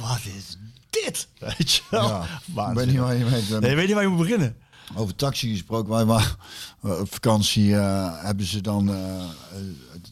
[0.00, 0.58] wat is
[0.90, 1.28] dit?
[1.38, 2.08] Weet je wel?
[2.08, 2.22] Ja,
[2.70, 4.56] ik weet niet waar je mee Nee, weet niet waar je moet beginnen.
[4.96, 6.36] Over taxi gesproken, wij waren
[6.80, 9.24] op vakantie eh, hebben ze dan, eh,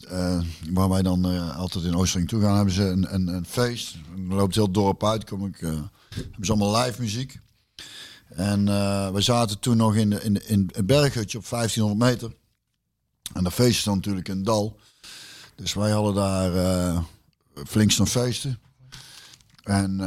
[0.09, 3.95] eh, waar wij dan altijd in Oostring toe gaan, hebben ze een, een, een feest.
[4.15, 5.89] Dan loopt heel dorp uit, kom ik, hebben
[6.41, 7.39] ze allemaal live muziek.
[8.29, 8.65] En
[9.13, 12.37] we zaten toen nog in, in, in een berghutje op 1500 meter.
[13.33, 14.79] En dat feest is dan natuurlijk een dal.
[15.55, 17.03] Dus wij hadden daar
[17.67, 18.59] flink staan feesten.
[19.63, 19.97] En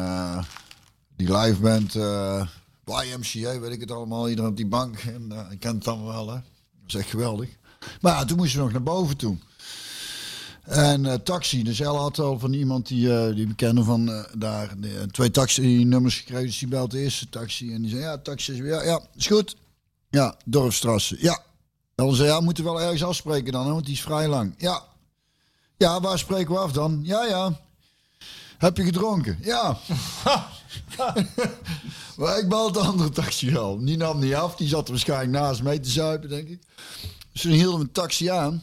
[1.16, 1.92] die live band,
[2.86, 4.98] YMCA, weet ik het allemaal, iedereen op die bank.
[4.98, 6.34] En eh, ik ken het allemaal wel, hè.
[6.34, 7.48] Dat is echt geweldig.
[8.00, 9.36] Maar ja, toen moesten we nog naar boven toe.
[10.62, 14.26] En eh, taxi, dus El had al van iemand die, eh, die we kennen van
[14.38, 14.74] daar
[15.10, 16.46] twee taxi-nummers gekregen.
[16.46, 19.00] Dus die belt de eerste taxi en die zei, ja, taxi is weer, ja, ja,
[19.14, 19.56] is goed.
[20.10, 21.42] Ja, Dorfstrasse, ja.
[21.94, 24.54] Dan zei ja, we moeten wel ergens afspreken dan, hè, want die is vrij lang.
[24.58, 24.82] Ja.
[25.76, 27.00] Ja, waar spreken we af dan?
[27.02, 27.60] Ja, ja.
[28.58, 29.38] Heb je gedronken?
[29.42, 29.78] Ja.
[32.16, 33.84] maar ik belde de andere taxi al.
[33.84, 34.56] Die nam niet af.
[34.56, 36.60] Die zat er waarschijnlijk naast mee te zuipen, denk ik.
[37.32, 38.62] Dus toen hielden we een taxi aan.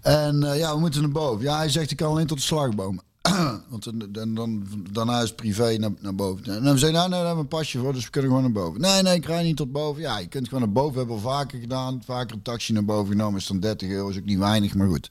[0.00, 1.44] En eh, ja, we moeten naar boven.
[1.44, 3.00] Ja, hij zegt ik kan alleen tot de slagboom.
[3.70, 6.54] Want dan, dan, dan, daarna is het privé naar, naar boven.
[6.54, 8.52] En dan zei nou, nee, daar hebben we een pasje voor, dus we kunnen gewoon
[8.52, 8.80] naar boven.
[8.80, 10.02] Nee, nee, ik rij niet tot boven.
[10.02, 10.98] Ja, je kunt gewoon naar boven.
[10.98, 12.02] Hebben we al vaker gedaan.
[12.04, 13.40] Vaker een taxi naar boven genomen.
[13.40, 15.08] Is dan 30 euro, is ook niet weinig, maar goed.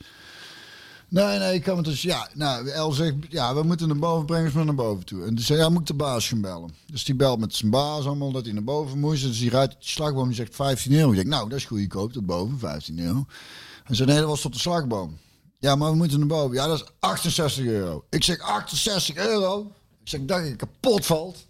[1.10, 2.01] Nee, nee, ik kan het dus.
[2.01, 5.22] Ja, nou, El zegt, ja, we moeten naar boven, breng ons maar naar boven toe.
[5.22, 6.76] En toen zei, ja, moet ik de baas gaan bellen.
[6.86, 9.24] Dus die belt met zijn baas allemaal dat hij naar boven moest.
[9.24, 11.10] Dus die rijdt die slagboom die zegt 15 euro.
[11.10, 13.26] Ik denk, nou, dat is goedkoop, tot boven, 15 euro.
[13.84, 15.18] Hij zei, nee, dat was tot de slagboom.
[15.60, 16.55] Ja, maar we moeten naar boven.
[16.55, 18.05] Ja, dat is 68 euro.
[18.10, 19.72] Ik zeg, 68 euro?
[20.01, 21.47] Ik zeg, dat je kapot valt.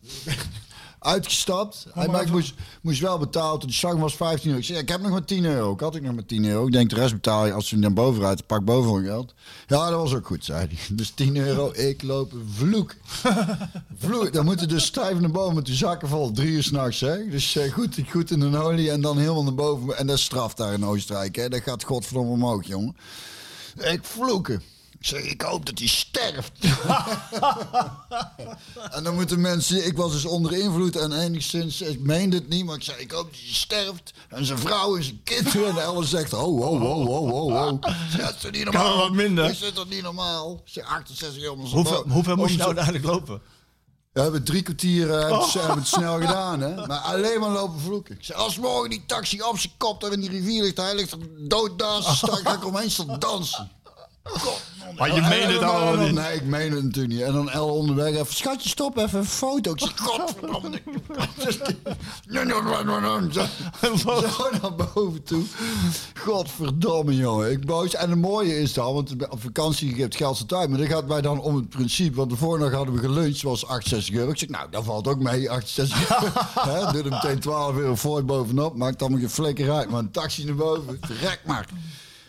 [1.00, 1.88] Uitgestapt.
[1.94, 3.68] Hij maar moest, moest wel betalen.
[3.68, 4.60] De slag was 15 euro.
[4.60, 5.74] Ik zeg, ik heb nog maar 10 euro.
[5.74, 6.66] Ik had ik nog maar 10 euro.
[6.66, 8.46] Ik denk, de rest betaal je als je naar boven rijdt.
[8.46, 9.34] Pak boven geld.
[9.68, 10.78] Ja, dat was ook goed, zei hij.
[10.96, 11.72] Dus 10 euro.
[11.74, 12.96] Ik loop vloek.
[13.98, 14.34] Vloek.
[14.34, 16.32] Dan moeten dus stijf naar boven met die zakken vol.
[16.32, 17.30] Drie uur s'nachts, hè.
[17.30, 19.98] Dus eh, goed, goed in een olie en dan helemaal naar boven.
[19.98, 21.50] En dat is straf daar in Oostenrijk, hè.
[21.50, 22.96] Dat gaat godverdomme omhoog, jongen.
[23.78, 24.62] Ik vloeken.
[25.00, 26.52] Ik zeg, ik hoop dat hij sterft.
[28.92, 29.86] en dan moeten mensen...
[29.86, 31.82] Ik was dus onder invloed en enigszins...
[31.82, 34.14] Ik meende het niet, maar ik zei, ik hoop dat hij sterft.
[34.30, 35.66] En zijn vrouw en zijn kinderen.
[35.78, 37.82] En Ellen zegt, oh, oh, oh, oh, oh, oh.
[38.18, 38.90] Dat is toch niet normaal?
[38.90, 39.50] Kan wat minder.
[39.50, 40.62] Is dat toch niet normaal?
[40.66, 41.56] Zeg, 68 euro.
[41.56, 43.42] maar zo- Hoeveel, hoeveel moest je nou eigenlijk lopen?
[44.14, 46.88] we hebben drie kwartier eh, hebben het- hebben het snel gedaan, hè?
[46.88, 48.16] Maar alleen maar lopen vloeken.
[48.16, 50.96] Ik zei, als morgen die taxi op zijn kop daar in die rivier ligt, hij
[50.96, 53.72] ligt er dood dansen, sta ik omheen staan dansen.
[54.28, 54.62] God,
[54.98, 56.14] Maar je meende het allemaal niet.
[56.14, 57.22] Nee, ik meen het natuurlijk niet.
[57.22, 59.72] En dan El onderweg even, schatje, stop even een foto.
[59.72, 60.70] Ik zeg, godverdomme.
[64.04, 65.44] Zo naar boven toe.
[66.20, 67.52] Godverdomme, jongen.
[67.52, 67.96] Ik boos.
[67.96, 70.70] En het mooie is dan, want op vakantie geeft geld zijn tijd.
[70.70, 72.16] Maar dan gaat mij dan om het principe.
[72.16, 74.32] Want de vorige dag hadden we geluncht, was 68 euro.
[74.32, 76.32] Ik zeg, nou, dat valt ook mee, 68 euro.
[76.72, 78.76] Hè, Doe er meteen 12 euro voor bovenop.
[78.76, 79.90] Maakt allemaal geen flikker uit.
[79.90, 81.68] Maar een taxi naar boven, verrek maar.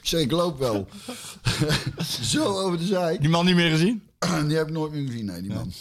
[0.08, 0.88] Ik zeg, ik loop wel.
[2.32, 3.20] Zo over de zijk.
[3.20, 4.02] Die man niet meer gezien?
[4.46, 5.72] Die heb ik nooit meer gezien, nee, die man.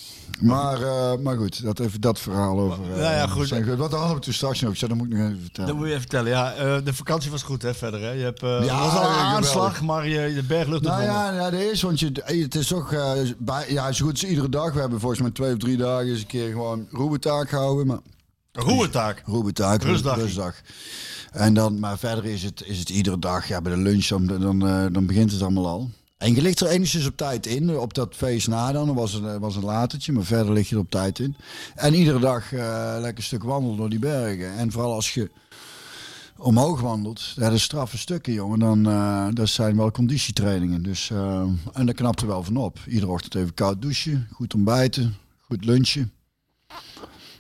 [0.42, 2.80] Maar, eh, maar goed, dat even dat verhaal over.
[2.88, 3.48] Nou ja, goed.
[3.48, 4.72] zijn- Wat hadden we toen straks nog?
[4.72, 5.70] Ik zei, dat moet ik nog even vertellen.
[5.70, 6.32] Dat moet je even vertellen.
[6.32, 8.02] Ja, eh, de vakantie was goed hè, verder.
[8.02, 8.10] Hè?
[8.12, 11.60] Je hebt, Ja, was al een aanslag, maar je, de berglucht Nou ja, ja, dat
[11.60, 12.94] is, want je, het is toch,
[13.38, 14.74] bij, ja, zo goed als iedere dag.
[14.74, 17.88] We hebben volgens mij twee of drie dagen eens een keer gewoon roebetaak gehouden.
[17.88, 18.00] Maar
[18.52, 20.16] roebetaak, Rustdag.
[20.16, 20.56] rustdag.
[21.38, 24.28] En dan, maar verder is het, is het iedere dag, ja, bij de lunch, dan,
[24.28, 25.90] dan, eh, dan begint het allemaal al.
[26.18, 29.24] En je ligt er enigszins op tijd in, op dat feest na dan, was het,
[29.24, 31.36] eh, was een latertje, maar verder lig je er op tijd in.
[31.76, 34.54] En iedere dag eh, lekker een stuk wandelen door die bergen.
[34.54, 35.30] En vooral als je
[36.38, 38.84] omhoog wandelt, dat is straffe stukken, jongen, dan
[39.34, 40.84] dat zijn wel conditietrainingen.
[40.84, 41.10] Dus,
[41.74, 42.80] en daar knapt er wel van op.
[42.88, 45.16] Iedere ochtend even koud douchen, goed ontbijten,
[45.48, 46.12] goed lunchen.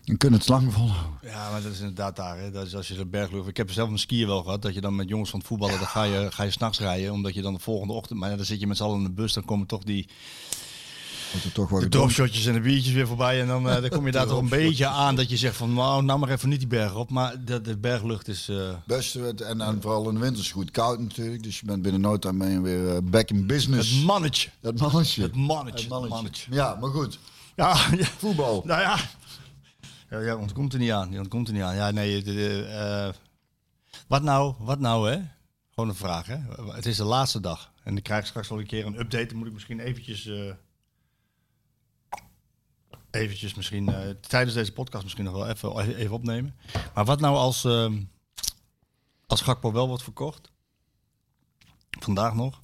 [0.08, 1.12] Je kunt het lang volhouden.
[1.22, 2.38] Ja, maar dat is inderdaad daar.
[2.40, 2.52] Hè.
[2.52, 3.48] Dat is als je de berglucht...
[3.48, 4.62] Ik heb zelf een skier wel gehad.
[4.62, 5.78] Dat je dan met jongens van het voetballen...
[5.80, 7.12] dan ga je, ga je s'nachts rijden.
[7.12, 8.20] Omdat je dan de volgende ochtend...
[8.20, 9.34] Maar ja, dan zit je met z'n allen in de bus.
[9.34, 10.08] Dan komen toch die...
[11.54, 13.42] toch De dropshotjes en de biertjes weer voorbij.
[13.42, 15.74] En dan, eh, dan kom je daar toch een beetje aan dat je zegt van
[15.74, 17.10] nou, nou maar even niet die berg op.
[17.10, 18.50] Maar de, de berglucht is...
[18.50, 21.44] eh, Beste, het- en, en vooral in de winter is het goed koud natuurlijk.
[21.44, 23.92] Dus je bent binnen no time ben je weer eh, back in business.
[23.92, 24.50] het mannetje.
[24.62, 25.22] Het mannetje.
[25.22, 25.72] Het mannetje.
[25.72, 26.16] Het Het mannetje.
[26.16, 26.54] mannetje.
[26.54, 27.20] Ja, maar goed.
[27.56, 28.06] Ja, ja.
[28.18, 28.62] Voetbal.
[28.66, 28.98] Nou ja.
[30.10, 31.12] Ja, ja, ontkomt er niet aan.
[31.12, 31.76] Je ontkomt er niet aan.
[31.76, 32.24] Ja, nee.
[32.66, 33.14] eh,
[34.08, 35.22] wat nou, wat nou, hè?
[35.70, 36.38] Gewoon een vraag, hè?
[36.72, 37.74] Het is de laatste dag.
[37.84, 39.26] En ik krijg straks wel een keer een update.
[39.26, 40.26] Dan moet ik misschien eventjes...
[40.26, 40.54] eh,
[43.12, 43.90] eventjes misschien...
[43.94, 46.56] eh, tijdens deze podcast misschien nog wel even, even opnemen.
[46.94, 47.64] Maar wat nou als...
[47.64, 48.04] ehm,
[49.26, 50.52] als Gakpo wel wordt verkocht?
[52.00, 52.62] Vandaag nog.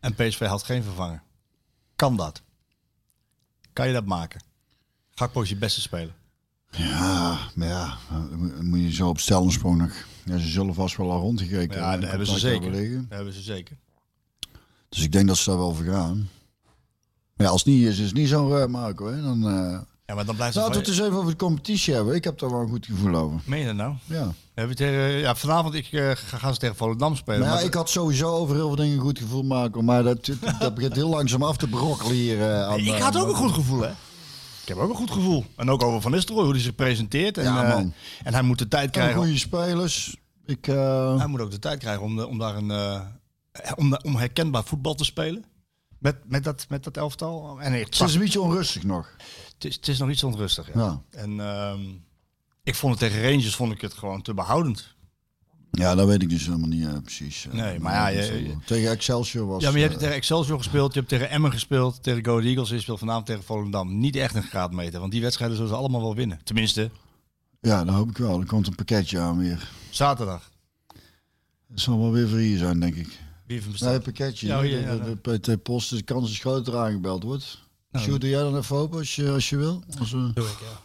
[0.00, 1.22] En PSV had geen vervanger.
[1.96, 2.42] Kan dat?
[3.72, 4.44] Kan je dat maken?
[5.10, 6.14] Gakpo is je beste speler.
[6.70, 7.96] Ja, maar ja,
[8.60, 9.92] moet je zo op stelensprong nog.
[10.24, 12.00] Ja, ze zullen vast wel al rondgekeken Ja, hebben.
[12.00, 12.72] dat hebben ze zeker.
[12.72, 13.76] hebben hebben ze zeker.
[14.88, 16.28] Dus ik denk dat ze daar wel voor gaan.
[17.36, 19.06] Maar ja, als het niet is, is het niet zo'n uh, Marco.
[19.06, 19.22] Hè?
[19.22, 21.94] Dan, eh Ja, maar dan blijft Laten we het het eens even over de competitie
[21.94, 22.14] hebben.
[22.14, 23.40] Ik heb daar wel een goed gevoel over.
[23.44, 23.94] Meen je dat nou?
[24.04, 24.32] Ja.
[24.54, 27.40] Hebben tegen, ja, vanavond ik, eh, ga, gaan ze tegen Volendam spelen.
[27.40, 29.82] Maar ja, ik had sowieso over heel veel dingen een goed gevoel, Marco.
[29.82, 32.40] Maar dat, dat begint heel langzaam af te brokkelen hier.
[32.40, 33.90] eh, aan, ik eh, had ook een goed gevoel, hè?
[34.68, 35.44] Ik heb ook een goed gevoel.
[35.56, 37.38] En ook over Van Nistelrooy, hoe hij zich presenteert.
[37.38, 37.92] En, Ja, eh, man.
[38.22, 39.16] en hij moet de tijd En krijgen.
[39.16, 40.16] goede spelers.
[40.46, 43.00] Ik, eh, Hij moet ook de tijd krijgen om, de- om daar een eh,
[43.76, 45.44] om, om herkenbaar voetbal te spelen.
[45.98, 47.60] Met, met, dat, met dat elftal.
[47.60, 49.10] En het is een beetje onrustig nog.
[49.54, 50.74] het, is, het is nog iets onrustig.
[50.74, 50.80] Ja.
[50.80, 51.02] Ja.
[51.10, 51.80] En ehm,
[52.62, 54.94] ik vond het tegen Rangers vond ik het gewoon te behoudend.
[55.78, 57.46] Ja, dat weet ik dus helemaal niet eh, precies.
[57.46, 59.62] eh, Nee, maar ja, je- wel- tegen Excelsior was...
[59.62, 62.38] Ja, maar je hebt eh, tegen Excelsior gespeeld, je hebt tegen Emmen gespeeld, tegen Go
[62.40, 63.98] Eagles, je speelt vanavond tegen Volendam.
[63.98, 66.40] Niet echt een graadmeter, want die wedstrijden zullen ze allemaal wel winnen.
[66.44, 66.90] Tenminste,
[67.60, 68.40] ja, dat hoop ik wel.
[68.40, 69.70] Er komt een pakketje aan weer.
[69.90, 70.50] zaterdag.
[71.68, 73.06] Het zal wel weer voor hier zijn, denk ik.
[73.06, 73.16] Wie
[73.46, 73.94] heeft hem Nee, bestaan?
[73.94, 74.46] een pakketje.
[74.46, 77.22] Ja, de, hier, ja, de, de PT Post, de kans is groot dat er aangebeld
[77.22, 77.58] wordt.
[77.90, 79.82] Nou, Sjoerd, doe jij dan even open als je, als je wil?
[79.98, 80.80] Als we, Doe ik, ja.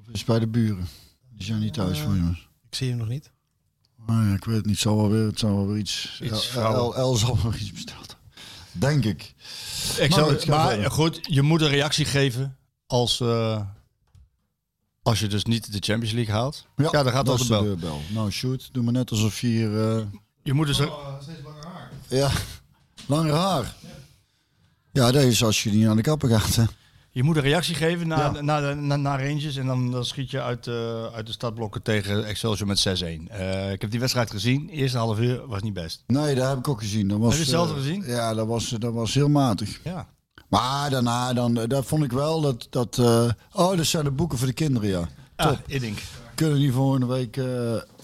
[0.00, 0.86] of is het bij de buren?
[1.32, 2.30] Die zijn niet thuis voor je.
[2.68, 3.30] Ik zie hem nog niet.
[4.06, 4.74] Ah, ja, ik weet het niet.
[4.74, 6.20] Het zal wel weer, het zal wel weer iets...
[6.22, 8.16] Iets El, zal wel iets besteld.
[8.72, 9.34] Denk ik.
[9.98, 13.60] Ik Maar zou, maar goed, je moet een reactie geven als, eh,
[15.02, 16.66] als je dus niet de Champions League haalt.
[16.76, 17.62] Ja, dan gaat dat de bel.
[17.62, 18.00] deurbel.
[18.12, 18.68] Nou, shoot.
[18.72, 19.96] Doe maar net alsof je hier...
[19.96, 20.02] eh,
[20.42, 20.90] Je moet dus een-
[22.08, 22.30] ja,
[23.06, 23.74] langer haar.
[24.92, 26.64] Ja, dat is als je niet aan de kappen gaat, hè.
[27.16, 28.40] Je moet een reactie geven naar, Ja.
[28.40, 31.82] naar, de- naar, naar Rangers en dan, dan schiet je uit, eh, uit de startblokken
[31.82, 33.28] tegen Excelsior met 6-1.
[33.28, 34.68] Eh, ik heb die wedstrijd gezien.
[34.68, 36.02] Eerste half uur was niet best.
[36.06, 37.08] Nee, dat heb ik ook gezien.
[37.08, 38.02] Dat was, Heb je hetzelfde eh, gezien?
[38.06, 39.80] Ja, dat was, dat was heel matig.
[39.84, 40.06] Ja.
[40.48, 42.66] Maar daarna, dan, dat vond ik wel dat...
[42.70, 42.98] dat
[43.52, 45.08] oh, dat zijn de boeken voor de kinderen, ja.
[45.36, 45.58] Top.
[45.66, 45.98] Iddink.
[46.34, 47.34] Kunnen die volgende week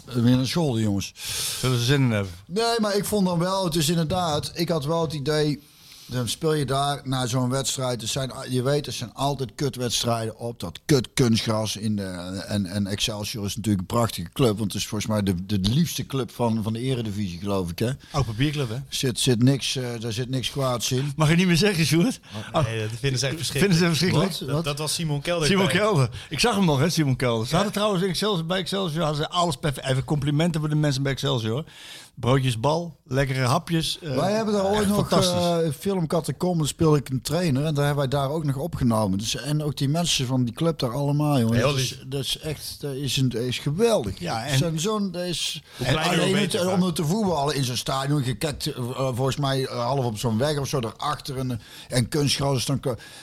[0.05, 1.13] weer naar school, jongens.
[1.61, 2.33] Zullen ze zin in hebben?
[2.47, 5.63] Nee, maar ik vond dan wel, het is inderdaad, ik had wel het idee,
[6.07, 8.03] dan speel je daar na zo'n wedstrijd.
[8.03, 11.77] Er zijn, je weet, er zijn altijd kutwedstrijden op dat kut kunstgras.
[11.77, 12.03] In de,
[12.47, 15.59] en, en Excelsior is natuurlijk een prachtige club, want het is volgens mij de, de
[15.71, 17.79] liefste club van, van de eredivisie, geloof ik.
[17.79, 17.91] Hè?
[18.11, 18.77] Oud papierclub, hè?
[18.89, 21.13] Zit, zit niks, eh, daar zit niks kwaads in.
[21.17, 22.21] Mag je niet meer zeggen, Sjoerd?
[22.53, 23.79] Oh, Nee, dat vinden ze echt verschrikkelijk.
[23.79, 24.39] vinden ze verschrikkelijk?
[24.39, 24.49] Wat?
[24.49, 25.49] Dat, dat was Simon Kelder.
[25.49, 25.75] Simon bij.
[25.75, 26.11] Kelder.
[26.29, 27.47] Ik zag hem nog, hè, Simon Kelder.
[27.47, 29.87] Ze hadden trouwens in Excelsior, bij Excelsior hadden ze alles perfect.
[29.87, 31.65] Even complimenten voor de mensen bij Excelsior.
[32.15, 33.99] Broodjes bal, lekkere hapjes.
[33.99, 35.65] eh, Wij hebben daar ooit nog fantastisch.
[35.67, 39.19] eh film Catacombe, speelde ik een trainer en daar hebben wij daar ook nog opgenomen.
[39.19, 41.57] Dus, en ook die mensen van die club daar allemaal, jongen.
[41.57, 44.19] Heel Dat is, dat is echt, dat is, een, dat is geweldig.
[44.19, 45.63] Ja, en- en zijn zoon, dat is...
[45.79, 48.83] kleiner, alleen het- om het te voetballen in zo'n stadion, je kijkt eh,
[49.15, 52.69] volgens mij eh, half op zo'n weg of zo daarachter en, en kunstgras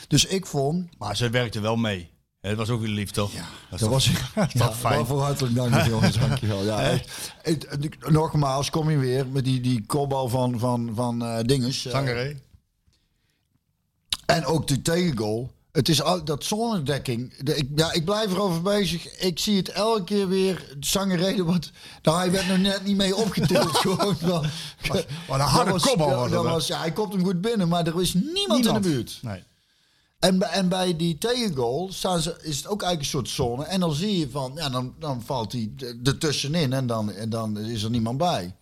[0.07, 2.09] Dus ik vond, Maar ze werkte wel mee.
[2.41, 3.33] Het was ook weer lief, toch?
[3.33, 4.09] Ja, dat was
[4.53, 4.95] dat fijn.
[4.97, 6.17] Waarvoor hartelijk dank, jongens.
[6.19, 6.63] Dankjewel.
[6.63, 7.31] Ja, echt.
[7.41, 11.85] Het- het- nogmaals, kom je weer met die, die kopbal van, van, van eh dinges.
[11.85, 12.35] eh, Zangeré.
[14.25, 15.51] En ook de tegengoal.
[15.71, 17.37] Het is al, dat zonnedekking.
[17.43, 19.19] De, ik, ja, ik blijf erover bezig.
[19.19, 20.75] Ik zie het elke keer weer.
[20.79, 21.71] Zangereden wat.
[22.01, 23.77] Nou, hij werd nog net niet mee opgetild.
[23.77, 24.43] gewoon wat
[25.29, 26.49] een harde Dat was- kopbal ja, was dat dat, hè?
[26.51, 28.83] was, ja, hij komt hem goed binnen, maar er is niemand, in Niemand.
[28.83, 29.19] de buurt.
[29.21, 29.43] Nee.
[30.19, 33.63] En, bij- en bij die tegengoal staan ze, is het ook eigenlijk een soort zone.
[33.63, 35.71] En dan zie je van, ja, dan, dan valt hij
[36.03, 38.55] er tussenin en dan, en dan is er niemand bij.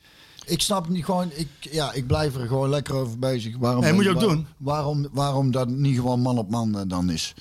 [0.45, 3.57] Ik snap niet gewoon, ik, ja, ik blijf er gewoon lekker over bezig.
[3.57, 4.47] Waarom, Nee, moet je ook waar- doen.
[4.57, 7.33] Waarom, waarom dat niet gewoon man op man eh, dan is.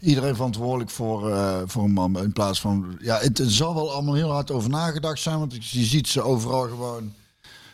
[0.00, 2.96] Iedereen verantwoordelijk voor, eh, voor een man in plaats van...
[3.00, 6.68] Ja, het, zal wel allemaal heel hard over nagedacht zijn, want je ziet ze overal
[6.68, 7.12] gewoon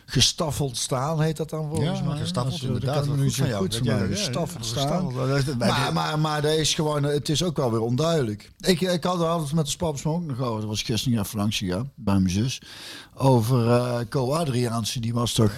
[0.09, 2.17] gestaffeld staan, heet dat dan volgens Ja, mij.
[2.17, 3.05] gestaffeld, inderdaad.
[3.05, 5.11] Dat van jou, goed dat ja, Gestaffeld ja, staan.
[5.11, 5.57] gestaffeld.
[5.57, 8.51] Maar, maar, maar dat is gewoon, het is ook wel weer onduidelijk.
[8.59, 10.59] Ik, ik had er altijd met de paps me ook nog over.
[10.59, 12.61] Dat was gisteren even langs gegaan bij mijn zus.
[13.19, 15.51] Over eh Co Adriaanse, die was toch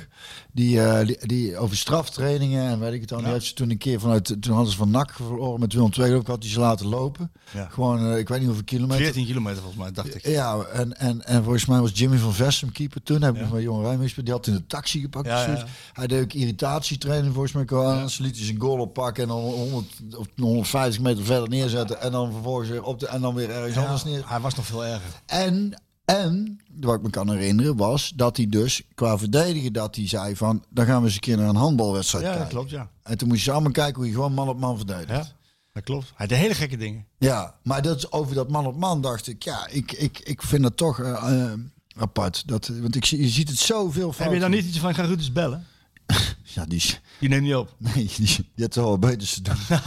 [0.51, 3.24] Die, eh, die, die over straftrainingen en weet ik het dan.
[3.24, 4.41] Die heeft ze toen een keer vanuit.
[4.41, 6.28] Toen hadden ze van NAC verloren met 202 geloof ik.
[6.28, 7.32] Had hij ze laten lopen.
[7.53, 7.68] Ja.
[7.72, 9.03] Gewoon, eh, ik weet niet hoeveel kilometer.
[9.03, 10.28] 14 kilometer volgens mij, dacht ik.
[10.28, 13.22] Ja, en, en, en volgens mij was Jimmy van Vessen keeper toen.
[13.22, 14.26] Heb ik nog met jonge Rijm gespeeld.
[14.26, 15.28] Die had in de taxi gepakt.
[15.28, 15.66] Ja, ja.
[15.93, 17.64] Hij deed ook irritatietraining volgens mij.
[17.66, 18.10] Gewoon.
[18.10, 19.86] Ze liet hij zijn goal oppakken en dan 100
[20.16, 22.01] of 150 meter verder neerzetten.
[22.01, 24.24] En dan vervolgens weer op de, en dan weer ergens anders neer.
[24.26, 25.22] Hij was nog veel erger.
[25.26, 25.74] En,
[26.18, 30.36] en, wat ik me kan herinneren, was dat hij dus qua verdedigen dat hij zei
[30.36, 32.55] van, dan gaan we eens een keer naar een handbalwedstrijd Ja, dat kijken.
[32.57, 32.89] klopt, ja.
[33.03, 35.10] En toen moest je allemaal kijken hoe je gewoon man op man verdedigt.
[35.10, 35.26] Ja,
[35.74, 36.12] dat klopt.
[36.16, 37.05] Hij deed hele gekke dingen.
[37.18, 40.64] Ja, maar dat over dat man op man dacht ik, ja, ik, ik, ik vind
[40.64, 41.51] dat toch eh, eh,
[41.97, 42.47] apart.
[42.47, 45.10] Dat, want ik, zie- je ziet het zoveel Heb je dan niet iets van gaan
[45.10, 45.66] eens bellen?
[46.55, 46.84] Ja, die,
[47.20, 47.74] Die neemt niet op.
[47.78, 49.55] nee, die, die had toch wel beter te doen.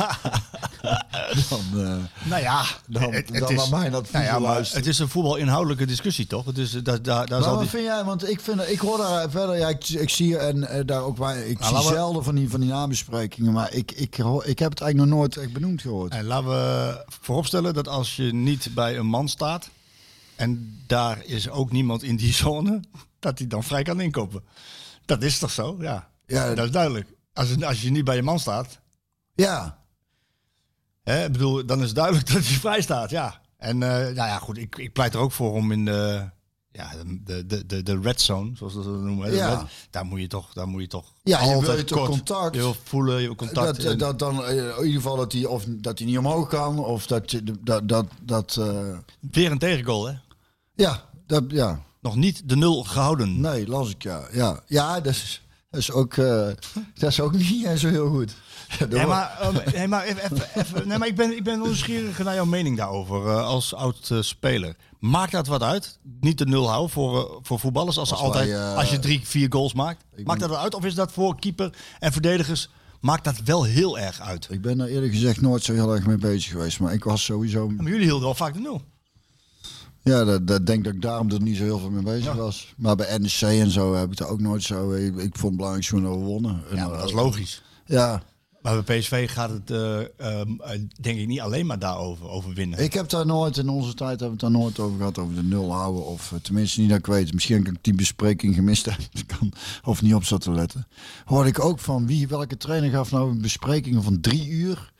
[1.50, 4.86] dan, eh, Nou ja, dan, het, het dan is, mij dat nou ja, maar het
[4.86, 6.44] is een voetbalinhoudelijke discussie, toch?
[6.44, 7.68] Het is, eh, daar, daar, daar Maar wat die...
[7.68, 8.04] vind jij?
[8.04, 11.16] Want ik, vind, ik hoor daar verder, ja, ik, ik zie en eh, daar ook
[11.16, 14.44] waar, ik Nou, zie we- zelden van die, van die nabesprekingen, maar ik, ik, hoor,
[14.46, 16.12] ik heb het eigenlijk nog nooit echt benoemd gehoord.
[16.12, 19.70] En laten we vooropstellen dat als je niet bij een man staat
[20.36, 22.80] en daar is ook niemand in die zone,
[23.18, 24.42] dat hij dan vrij kan inkopen.
[25.04, 25.76] Dat is toch zo?
[25.80, 26.54] Ja, Ja.
[26.54, 27.06] dat is duidelijk.
[27.32, 28.80] Als, het- als je niet bij je man staat,
[29.34, 29.78] Ja,
[31.02, 33.10] hè, ik bedoel, dan is het duidelijk dat hij vrij staat.
[33.10, 33.40] Ja.
[33.56, 36.30] En eh, nou ja, goed, ik, ik pleit er ook voor om in de,
[36.72, 36.90] ja,
[37.24, 39.48] de, de, de, de red zone, zoals ze dat noemen, hè, Ja.
[39.54, 42.54] red- daar moet je toch, daar moet je toch Ja, altijd je kort- contact.
[42.54, 43.82] Je voelen, je contact.
[43.82, 46.78] dat, dat dan eh, in ieder geval dat hij, of dat hij niet omhoog kan,
[46.78, 48.98] of dat je dat, dat, dat eh,
[49.30, 50.14] Weer een tegengoal, hè?
[50.74, 53.40] ja, dat, ja, Nog niet de nul gehouden.
[53.40, 55.41] nee, las ik ja, ja, ja, dat is,
[55.72, 56.46] dat is ook, eh,
[56.94, 58.34] dat is ook niet eh, zo heel goed.
[58.90, 62.18] Nee, maar, eh, nee, maar, even, even, even- nee, maar ik ben, ik ben nieuwsgierig
[62.18, 64.76] naar jouw mening daarover als oud eh, speler.
[64.98, 65.98] Maakt dat wat uit?
[66.20, 69.46] Niet de nul houden voor, voor voetballers als, ze altijd, wij, als je drie, vier
[69.52, 70.04] goals maakt?
[70.24, 70.74] Maakt dat wat uit?
[70.74, 72.68] Of is dat voor keeper en verdedigers?
[73.00, 74.46] Maakt dat wel heel erg uit?
[74.50, 77.24] Ik ben daar eerlijk gezegd nooit zo heel erg mee bezig geweest, maar ik was
[77.24, 78.82] sowieso Maar jullie hielden wel vaak de nul.
[80.02, 82.74] Ja, dat, dat denk dat ik daarom er niet zo heel veel mee bezig was.
[82.76, 84.92] Maar bij NEC en zo heb ik er ook nooit zo.
[84.92, 86.62] Ik, ik vond het belangrijk toen we wonnen.
[86.70, 87.62] En, Ja, maar dat is eh, logisch.
[87.86, 88.22] Ja,
[88.62, 90.48] Maar bij PSV gaat het eh, eh,
[91.00, 92.78] denk ik niet alleen maar daarover, over winnen.
[92.78, 95.34] ik heb daar nooit, in onze tijd hebben we het daar nooit over gehad, over
[95.34, 96.06] de nul houden.
[96.06, 97.32] Of eh, tenminste niet dat ik weet.
[97.32, 98.88] Misschien dat ik die bespreking gemist
[99.38, 99.52] kan,
[99.84, 100.86] of niet op zat te letten.
[101.24, 104.92] Hoorde ik ook van wie, welke trainer gaf nou een bespreking van drie uur?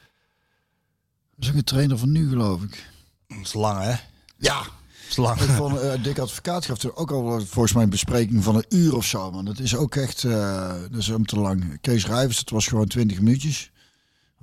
[1.34, 2.90] Dat is ook een trainer van nu, geloof ik.
[3.26, 3.94] Dat is lang, hè?
[4.36, 4.62] Ja,
[5.02, 5.40] Dat is lang.
[5.40, 8.64] Ik vond uh, Dick Advocaat gaf er ook al volgens mij een bespreking van een
[8.68, 9.30] uur of zo.
[9.30, 9.44] Man.
[9.44, 11.78] Dat is ook echt eh, hem te lang.
[11.80, 13.71] Kees Rijvers, het was gewoon 20 minuutjes.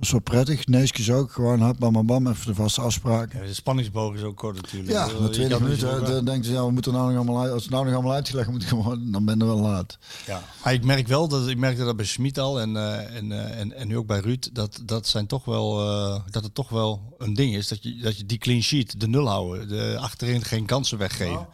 [0.00, 0.66] Dat is wel prettig.
[0.66, 1.32] Neeskes ook.
[1.32, 2.26] Gewoon hap, bam, bam, bam.
[2.26, 3.40] Even de vaste afspraken.
[3.40, 4.92] Ja, de spanningsboog is ook kort natuurlijk.
[4.92, 7.16] Ja, na je 20 kan dus minuten dan denkt ze, ja, we moeten nou nog
[7.16, 7.52] allemaal uit.
[7.52, 9.98] Als het nou nog allemaal uitgelegd moet gewoon, dan ben je wel laat.
[10.26, 10.42] Ja.
[10.64, 13.58] Maar ik merk wel dat ik merkte dat bij Schmid al en, eh, en, eh,
[13.58, 16.68] en, en nu ook bij Ruud dat dat zijn toch wel eh, dat het toch
[16.68, 19.96] wel een ding is dat je dat je die clean sheet de nul houden, de
[19.98, 21.48] achterin geen kansen weggeven.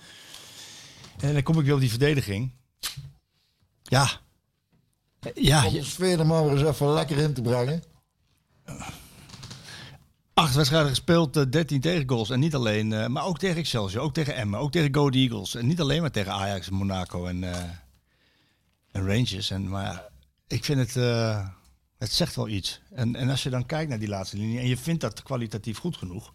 [1.19, 2.53] En dan kom ik weer op die verdediging.
[3.83, 4.11] Ja.
[5.35, 7.83] Ja, Om de sfeer er maar weer eens even lekker in te brengen.
[10.35, 14.15] Acht wedstrijden gespeeld, eh, 13 tegengoals en niet alleen, eh, maar ook tegen Excelsior, ook
[14.15, 17.63] tegen Emmen, ook tegen Go Eagles en niet alleen maar tegen Ajax, Monaco en, eh,
[18.93, 19.51] en Rangers.
[19.51, 20.09] En maar
[20.47, 21.49] ik vind het, eh,
[21.99, 22.81] het zegt wel iets.
[22.91, 25.79] En, en als je dan kijkt naar die laatste linie en je vindt dat kwalitatief
[25.79, 26.33] goed genoeg.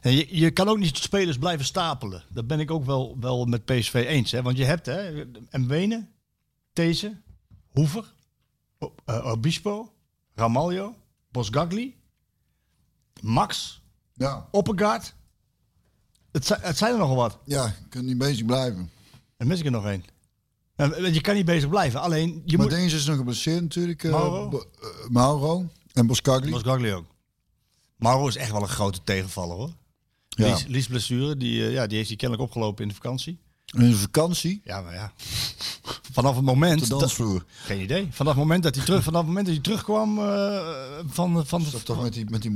[0.00, 2.22] En je, je kan ook niet spelers blijven stapelen.
[2.28, 4.30] Dat ben ik ook wel, wel met PSV eens.
[4.30, 4.42] Hè?
[4.42, 6.06] Want je hebt hè, Mbene,
[6.72, 7.20] These,
[7.68, 8.12] Hoever,
[9.04, 9.92] eh, Obispo,
[10.34, 10.96] Ramaljo,
[11.30, 11.96] Bosgagli,
[13.20, 13.82] Max,
[14.14, 15.14] Ja, Oppegaard.
[16.32, 17.38] Het, het zijn er nogal wat.
[17.44, 18.90] ja, je kunt niet bezig blijven.
[19.36, 20.04] En mis ik er nog één.
[21.12, 22.00] Je kan niet bezig blijven.
[22.00, 22.76] Alleen je maar moet...
[22.76, 24.04] Dinges is nog geblesseerd natuurlijk.
[24.04, 24.58] eh, Mauro?
[24.80, 26.50] Eh, Mauro en Boscagli.
[26.50, 27.06] Bosgagli ook.
[27.96, 29.72] Mauro is echt wel een grote tegenvaller hoor.
[30.28, 30.46] Ja.
[30.46, 33.38] Lies, Lies blessure, die, eh, ja, die heeft hij kennelijk opgelopen in de vakantie.
[33.70, 34.60] De vakantie.
[34.64, 35.12] Ja, maar ja.
[36.12, 36.80] Vanaf het moment...
[36.82, 37.44] De dat- dansvloer.
[37.64, 38.08] geen idee.
[38.10, 40.58] Vanaf het moment dat hij, terug, vanaf het moment dat hij terugkwam eh,
[41.10, 42.50] van, van toch met die, met die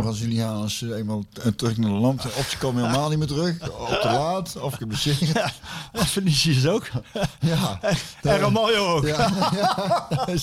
[0.68, 2.24] ze eenmaal eh, terug naar de land.
[2.24, 3.70] Of ze komen helemaal niet meer terug.
[3.80, 4.56] Of te laat.
[4.60, 5.18] Of geblesseerd.
[5.34, 5.50] Ja,
[5.92, 6.86] Vinicius ook.
[7.40, 7.80] Ja.
[8.22, 9.06] En Ramaljo ook.
[9.06, 10.38] Ja, ja.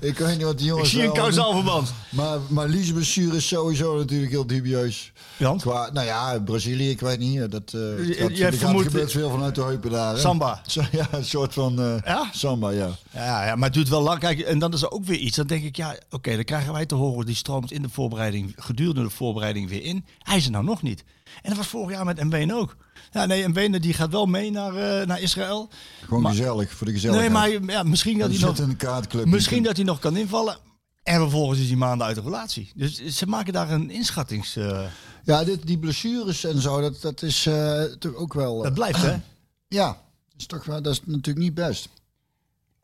[0.00, 0.90] Ik weet niet wat die Ik jongens...
[0.90, 1.62] zie een allemaal kausaal doen.
[1.62, 1.92] verband.
[2.10, 5.12] Maar, maar Lies blessure is sowieso natuurlijk heel dubieus.
[5.36, 5.62] Want?
[5.62, 7.50] Qua, nou ja, Brazilië, ik weet niet.
[7.50, 10.14] Dat, eh dat, jij dat vermoedt- gebeurt veel vanuit de heupen daar.
[10.14, 10.20] hè?
[10.20, 10.60] Samba.
[10.66, 12.28] Zo, ja, een soort van eh, Ja?
[12.32, 12.88] samba, ja.
[13.10, 14.18] Ja, ja, maar het duurt wel lang.
[14.18, 15.36] Kijk, en dan is er ook weer iets.
[15.36, 17.26] Dan denk ik, ja, oké, dan krijgen wij te horen.
[17.26, 20.04] Die stroomt in de voorbereiding, gedurende de voorbereiding weer in.
[20.18, 21.04] Hij is er nou nog niet.
[21.42, 22.76] En dat was vorig jaar met Mbeen ook.
[23.10, 25.68] Ja, nee, Mbeen die gaat wel mee naar, eh, naar Israël.
[26.04, 27.62] Gewoon Maar- gezellig, voor de Nee, gezelligheid.
[27.62, 28.58] maar ja, misschien dat Die hij nog...
[28.58, 29.24] in de kaartclub.
[29.26, 30.56] Misschien dat hij nog kan invallen.
[31.02, 32.72] En vervolgens is hij maanden uit de relatie.
[32.74, 34.56] Dus ze maken daar een inschattings...
[34.56, 34.80] eh,
[35.24, 38.62] Ja, dit, die blessures en zo, dat, dat is eh, toch ook wel...
[38.62, 39.16] dat blijft, hè?
[39.76, 41.88] ja, dat is, toch wel, dat is natuurlijk niet best.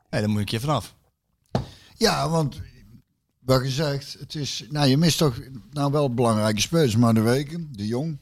[0.09, 0.95] Nee, daar moet ik je vanaf.
[1.97, 2.61] Ja, want
[3.39, 5.39] wat gezegd, het is, nou, je mist toch
[5.71, 8.17] nou wel belangrijke spelers, maar de weken, de Jong.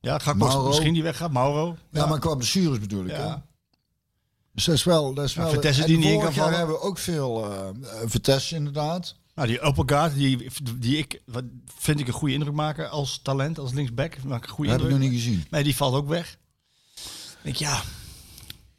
[0.00, 0.66] Ja, Gakpo Mauro.
[0.68, 1.32] misschien die weggaat.
[1.32, 1.76] Mauro.
[1.90, 3.10] Ja, maar qua blessures bedoel ik.
[3.10, 3.46] Ja.
[4.52, 5.50] Dus dat is wel, dat is Ja, wel.
[5.50, 6.56] Vitesse en die niet in kan vallen.
[6.58, 7.68] hebben we ook veel uh,
[8.04, 9.16] Vitesse inderdaad.
[9.34, 11.44] Nou, die Oppegaard, die, die ik, wat,
[11.76, 14.22] vind ik een goede indruk maken als talent, als linksback.
[14.22, 15.10] Maak een goede Dat heb ik indruk.
[15.12, 15.44] nog niet gezien.
[15.50, 16.38] Nee, die valt ook weg.
[17.42, 17.82] Ik denk, ja.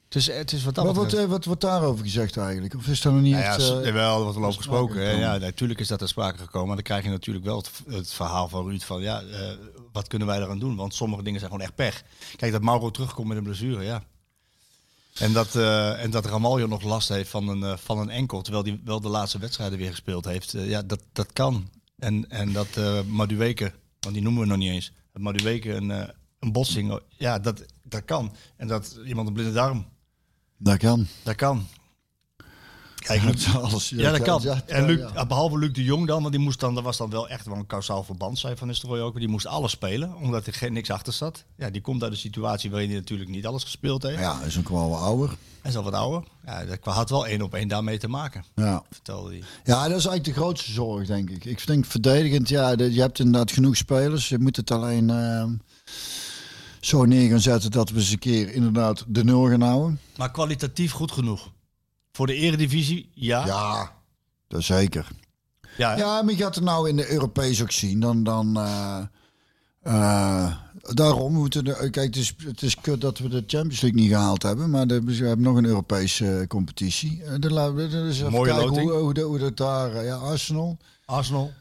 [0.08, 2.76] Het is, het is wat dat Wat eh, wat wordt daarover gezegd eigenlijk?
[2.76, 3.62] Of is dat nog niet Nou ja, echt...
[3.62, 4.96] s- eh, wel, er wordt wel over gesproken.
[5.00, 5.06] hè.
[5.06, 5.26] gekomen?
[5.28, 6.68] Ja, natuurlijk is dat ter sprake gekomen.
[6.68, 9.52] Maar dan krijg je natuurlijk wel het, het verhaal van Ruud van, ja, eh,
[9.92, 10.76] wat kunnen wij eraan doen?
[10.76, 12.04] Want sommige dingen zijn gewoon echt pech.
[12.36, 14.04] Kijk, dat Mauro terugkomt met een blessure, ja.
[15.14, 18.42] En dat, eh, en dat Ramaljo nog last heeft van een, eh, van een enkel,
[18.42, 20.54] terwijl hij wel de laatste wedstrijden weer gespeeld heeft.
[20.54, 21.70] eh, ja, dat, dat kan.
[21.98, 24.92] En, en dat eh Madueke, want die noemen we nog niet eens.
[25.14, 26.08] Dat Madueke een, eh,
[26.40, 27.64] een botsing, ja, dat,
[27.94, 28.36] dat kan.
[28.58, 29.86] En dat iemand een blinde darm,
[30.58, 31.08] Dat kan.
[31.24, 31.68] dat kan.
[32.96, 34.42] Kijk, Ja, Luc- dat alles, ja, dat kan.
[34.42, 35.26] ja, en Luc, ja.
[35.26, 37.56] behalve Luc de Jong dan, want die moest dan, dat was dan wel echt wel
[37.56, 39.20] een kausaal verband, zei Van Nistelrooy ook.
[39.20, 41.44] Die moest alles spelen, omdat er geen, niks achter zat.
[41.58, 44.20] Ja, die komt uit een situatie waarin hij natuurlijk niet alles gespeeld heeft.
[44.20, 45.30] Ja, is ook wel wat ouder.
[45.62, 46.24] Hij is al wat ouder.
[46.46, 48.84] Ja, dat had wel één op één daarmee te maken, Ja.
[48.92, 49.40] vertelde hij.
[49.64, 51.46] ja, dat is eigenlijk de grootste zorg, denk ik.
[51.46, 54.30] Ik denk verdedigend, ja, je hebt inderdaad genoeg spelers.
[54.30, 55.46] Je moet het alleen eh,
[56.86, 60.00] zo neer gaan zetten dat we eens een keer inderdaad de nul gaan houden.
[60.18, 61.52] Maar kwalitatief goed genoeg.
[62.12, 63.46] Voor de eredivisie, ja.
[63.46, 63.92] Ja,
[64.48, 65.08] dat zeker.
[65.78, 65.98] Ja, hè?
[65.98, 68.00] Ja, maar je gaat het nou in de Europees ook zien.
[68.00, 69.00] Dan, dan, eh,
[69.82, 74.00] eh, daarom moeten de, kijk, het is, het is kut dat we de Champions League
[74.02, 77.40] niet gehaald hebben, maar de, we hebben nog een Europese eh, competitie.
[77.40, 80.78] De, la- de, de, dus even Mooie kijken hoe, hoe, dat daar, ja, Arsenal.
[81.06, 81.52] Arsenal.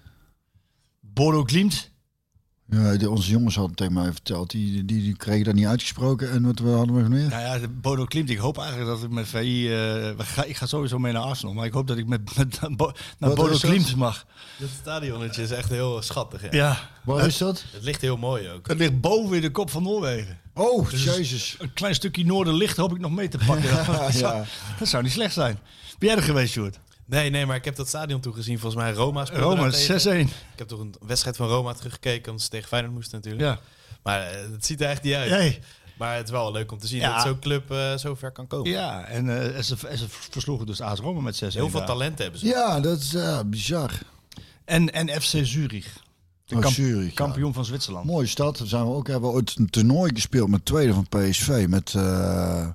[1.00, 1.90] Bodo Klimt.
[2.72, 6.30] Ja, de, onze jongens hadden tegen mij verteld, die, die, die kregen dat niet uitgesproken.
[6.30, 7.28] En wat we hadden we nog meer?
[7.28, 8.30] Nou ja, de Bodo Klimt.
[8.30, 9.72] Ik hoop eigenlijk dat ik met VI...
[9.74, 11.54] eh, ga, ik ga sowieso mee naar Arsenal.
[11.54, 13.58] Maar ik hoop dat ik met, met Bo- naar Wat Bodo?
[13.58, 14.26] Klimt mag.
[14.58, 16.42] Dat stadionnetje is echt heel schattig.
[16.42, 16.48] Ja.
[16.52, 16.78] Ja.
[17.04, 17.64] Waar is dat?
[17.72, 18.68] Het ligt heel mooi ook.
[18.68, 20.38] Het ligt boven in de kop van Noorwegen.
[20.54, 21.56] Oh, jezus.
[21.58, 23.70] Een klein stukje noorderlicht hoop ik nog mee te pakken.
[23.86, 24.44] dat, zou, ja.
[24.78, 25.58] dat zou niet slecht zijn.
[25.98, 26.78] Ben jij er geweest, Sjoerd?
[27.12, 28.58] Nee, nee, maar ik heb dat stadion toegezien.
[28.58, 30.02] Volgens mij Roma speelde Roma, daar 6-1.
[30.02, 30.20] tegen.
[30.20, 33.42] Ik heb toch een wedstrijd van Roma teruggekeken, omdat ze tegen Feyenoord moesten natuurlijk.
[33.42, 33.58] Ja.
[34.02, 35.30] Maar eh, het ziet er echt niet uit.
[35.30, 35.58] Nee.
[35.98, 37.14] Maar het is wel leuk om te zien Ja.
[37.14, 38.70] dat zo'n club eh, zo ver kan komen.
[38.70, 41.46] Ja, en, eh, ze, ze versloegen dus AS Roma met 6-1.
[41.46, 42.46] Heel veel talent hebben ze.
[42.46, 43.90] Ja, dat is ja, bizar.
[44.64, 45.86] En, en FC Zurich.
[46.44, 47.14] De Oh, kamp- Zurich, ja.
[47.14, 48.06] kampioen van Zwitserland.
[48.06, 48.58] Mooie stad.
[48.58, 51.66] Daar zijn we ook hebben we ooit een toernooi gespeeld met tweede van PSV.
[51.68, 52.66] Met, eh,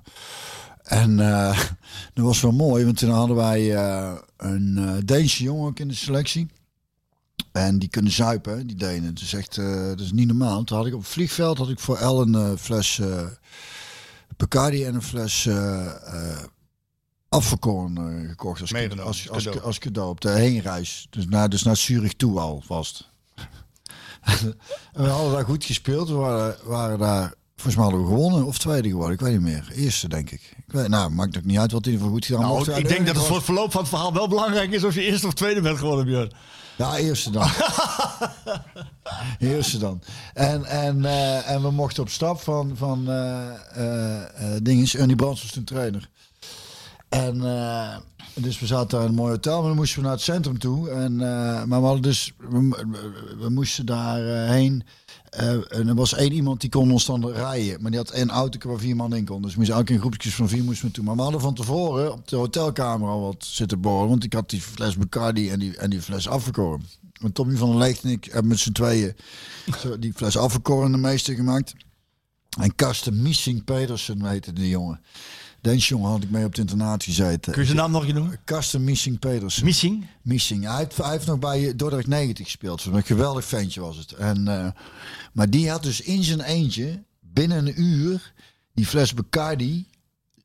[0.88, 1.58] en eh,
[2.14, 5.88] dat was wel mooi, want toen hadden wij eh, een eh Deense jongen ook in
[5.88, 6.48] de selectie.
[7.52, 9.08] En die kunnen zuipen, die Denen.
[9.08, 9.54] Het is echt,
[9.88, 10.64] dat is niet normaal.
[10.64, 13.00] Toen had ik op het vliegveld had ik voor El een fles
[14.38, 16.42] Bacardi en een fles eh,
[18.28, 19.66] gekocht als, Meegenomen, als, als, cadeau.
[19.66, 21.06] als cadeau op de heenreis.
[21.10, 23.08] Dus naar, dus naar Zurich toe al vast.
[24.92, 26.08] En we hadden daar goed gespeeld.
[26.08, 29.14] We waren, waren daar, volgens mij hadden we gewonnen of tweede geworden.
[29.14, 29.68] Ik weet niet meer.
[29.74, 30.40] Eerste, denk ik.
[30.66, 32.88] ik weet, nou, maakt ook niet uit wat in ieder geval goed gedaan Nou, ik
[32.88, 35.26] denk dat het voor het verloop van het verhaal wel belangrijk is of je eerste
[35.26, 36.32] of tweede bent geworden, Björn.
[36.76, 37.48] Ja, eerste dan.
[39.48, 40.02] eerste dan.
[40.34, 44.96] En, en, eh, en we mochten op stap van, van eh eh, dinges.
[44.96, 46.08] Ernie Brands was toen trainer.
[47.08, 47.40] En
[48.34, 50.58] dus we zaten daar in een mooi hotel, maar dan moesten we naar het centrum
[50.58, 50.90] toe.
[50.90, 51.16] En,
[51.68, 54.84] maar we hadden dus, we, we- we moesten daarheen.
[55.30, 57.82] Eh, en er was één iemand die kon ons dan rijden.
[57.82, 59.42] Maar die had één auto waar vier man in kon.
[59.42, 61.04] Dus moesten elke in groepjes van vier moesten we toe.
[61.04, 64.08] Maar we hadden van tevoren op de hotelkamer al wat zitten borrelen.
[64.08, 66.82] Want ik had die fles Bacardi en die, en die fles afgekoren.
[67.20, 69.14] En Tommy van der Leegt en ik hebben met z'n tweeën
[70.00, 71.74] die fles afgekoren de meeste gemaakt.
[72.60, 75.00] En Karsten Missing Pedersen heette die jongen.
[75.60, 77.52] Deze jongen had ik mee op het internaat gezeten.
[77.52, 78.38] Kun je zijn naam nog keer noemen?
[78.44, 79.64] Karsten Missing Pedersen.
[79.64, 80.06] Missing?
[80.22, 80.64] Missing.
[80.64, 82.84] Hij heeft, hij heeft nog bij Dordrecht 90 gespeeld.
[82.84, 84.12] Een geweldig ventje was het.
[84.12, 84.68] En, eh,
[85.32, 88.32] maar die had dus in zijn eentje, binnen een uur,
[88.74, 89.86] die fles Bacardi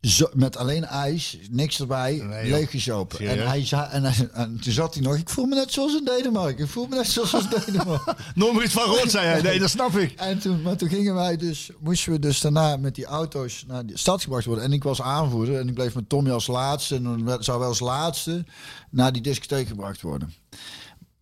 [0.04, 2.58] Zo, met alleen ijs, niks erbij, Nee, joh.
[2.58, 3.20] leeggezopen.
[3.20, 6.06] En, hij en, hij- en toen zat hij nog, ik voel me net zoals in
[6.06, 6.64] Denemarken.
[6.64, 8.16] Ik voel me net zoals in Denemarken.
[8.36, 9.42] Meer iets van gehoord, zei hij.
[9.42, 10.12] Nee, dat snap ik.
[10.12, 13.86] En toen, maar toen gingen wij dus, moesten we dus daarna met die auto's naar
[13.86, 14.64] de stad gebracht worden.
[14.64, 16.96] En ik was aanvoerder en ik bleef met Tommy als laatste.
[16.96, 18.46] En dan zou wel als laatste
[18.90, 20.34] naar die discotheek gebracht worden.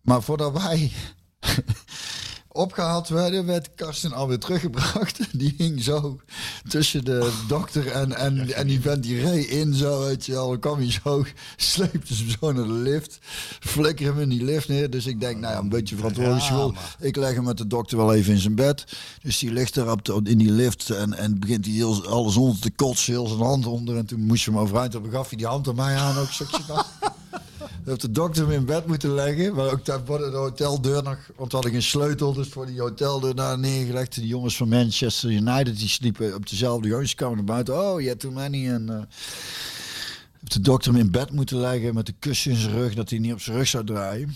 [0.00, 0.92] Maar voordat wij
[2.52, 5.18] opgehaald werden, werd Karsten alweer teruggebracht.
[5.38, 6.20] Die hing zo
[6.68, 10.48] tussen de dokter en, en, en die vent die reed in zo, weet je wel.
[10.48, 11.24] Dan kwam hij zo,
[11.56, 13.18] sleepte ze hem zo naar de lift.
[13.60, 14.90] Flikker hem in die lift neer.
[14.90, 16.76] Dus ik denk, nou ja, een beetje verantwoordelijk.
[17.00, 18.84] ik leg hem met de dokter wel even in zijn bed.
[19.22, 22.36] Dus die ligt er op de- in die lift en, en begint hij heel, alles
[22.36, 23.96] onder te kotsen, heel zijn hand onder.
[23.96, 24.92] En toen moest je hem overeind.
[24.92, 26.30] Toen gaf hij die hand aan mij aan ook.
[26.30, 26.82] Zeg je nou.
[27.84, 29.54] Dat de dokter hem in bed moeten leggen.
[29.54, 31.18] Maar ook daar de hoteldeur nog.
[31.36, 32.32] Want we hadden geen sleutel.
[32.32, 34.14] Dus voor die hoteldeur daar neergelegd.
[34.14, 35.78] Die jongens van Manchester United.
[35.78, 37.14] Die sliepen op dezelfde jongens.
[37.14, 37.80] Kwamen naar buiten.
[37.80, 38.68] Oh, je hebt too many.
[38.68, 39.02] En eh,
[40.40, 41.94] de dokter hem in bed moeten leggen.
[41.94, 42.94] Met de kussen in zijn rug.
[42.94, 44.34] Dat hij niet op zijn rug zou draaien.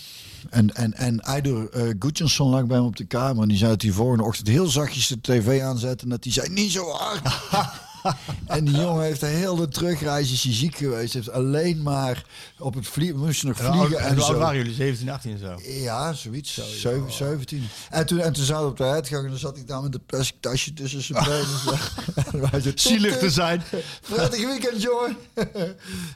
[0.51, 3.43] En, en, en Eidur uh, Gudjonsson lag bij hem op de kamer.
[3.43, 6.05] En die zei dat hij volgende ochtend heel zachtjes de tv aanzette.
[6.05, 7.23] En dat hij zei, niet zo hard.
[8.47, 11.15] en die jongen heeft de hele terugreis is hij ziek geweest.
[11.15, 12.25] Heeft alleen maar
[12.59, 14.39] op het vliegen, moest nog vliegen en en hoe zo.
[14.39, 14.75] waren jullie?
[14.75, 15.61] 17, 18 en zo?
[15.83, 16.61] Ja, zoiets.
[16.81, 17.69] Zeven- 17.
[17.91, 19.95] En toen, en toen zaten we op de uitgang en dan zat ik daar met
[19.95, 21.47] een plastic tasje tussen zijn benen.
[21.65, 22.61] zo.
[22.61, 23.63] Zo, Zielig te zijn.
[24.09, 25.17] Prettig weekend, jongen.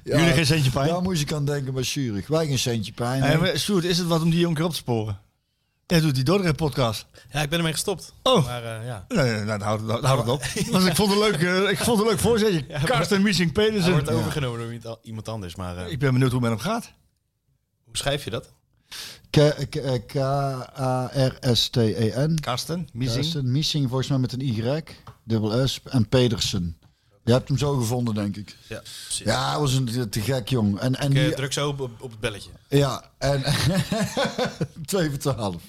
[0.05, 0.88] ja, Jullie geen centje pijn?
[0.88, 2.26] Daar moest ik aan denken, maar Zurich.
[2.26, 3.38] Wij geen centje pijn.
[3.41, 5.18] Maar Sjoerd, is het wat om die jongen op te sporen?
[5.91, 7.07] Jij doet die Dordrecht podcast.
[7.32, 8.12] Ja, ik ben ermee gestopt.
[8.22, 8.45] Oh.
[8.45, 10.43] Maar eh, ja, Nee, nee, nee, dan houd, dan houd het op.
[10.72, 12.66] Want ik vond het leuk, eh, ik vond het een leuk voorzetje.
[12.84, 13.93] Karsten Missing hij Pedersen.
[13.93, 15.57] wordt overgenomen door iemand- iemand anders.
[15.57, 16.93] Maar eh, Ik ben benieuwd hoe het met hem gaat.
[17.84, 18.53] hoe schrijf je dat?
[19.30, 20.07] K- K-
[21.11, 22.34] K-A-R-S-T-E-N.
[22.41, 23.24] Karsten Missing.
[23.24, 23.45] Missing.
[23.45, 24.82] Missing volgens mij met een Y,
[25.24, 26.78] dubbel S en Pedersen.
[27.24, 28.56] Je hebt hem zo gevonden, denk ik.
[28.68, 29.18] Ja, precies.
[29.26, 30.78] Ja, hij was een te gek jong.
[30.78, 32.50] En, en Ik eh, die, druk zo op, op het belletje.
[32.68, 33.42] ja, en
[34.84, 35.62] 2 voor 12.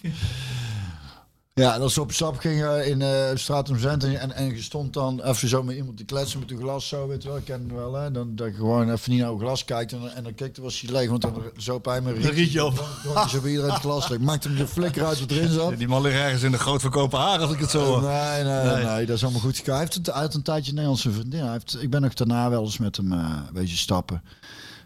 [1.61, 4.61] Ja, en als we op stap gingen in eh straat om Zent en, en, je
[4.61, 7.37] stond dan even zo met iemand te kletsen met een glas zo, weet je wel,
[7.37, 8.11] ik ken het wel, hè.
[8.11, 10.63] Dan dat je gewoon even niet naar een glas kijkt en, en dan keek, dan
[10.63, 12.85] was hij leeg, want dan zo bij me Een rietje op.
[13.03, 14.19] Je zo bij iedereen het glas leeg.
[14.19, 15.77] Maakte hem de flikker uit wat erin zat.
[15.77, 18.01] Die man ligt ergens in de groot verkopen haar, als ik het zo hoor.
[18.01, 18.85] Nee, nee, Nee.
[18.85, 19.65] nee, dat is allemaal goed.
[19.65, 21.41] Hij heeft, het, had een tijdje Nederlandse vriendin.
[21.41, 24.23] Hij heeft, ik ben nog daarna wel eens met hem eh, een beetje stappen.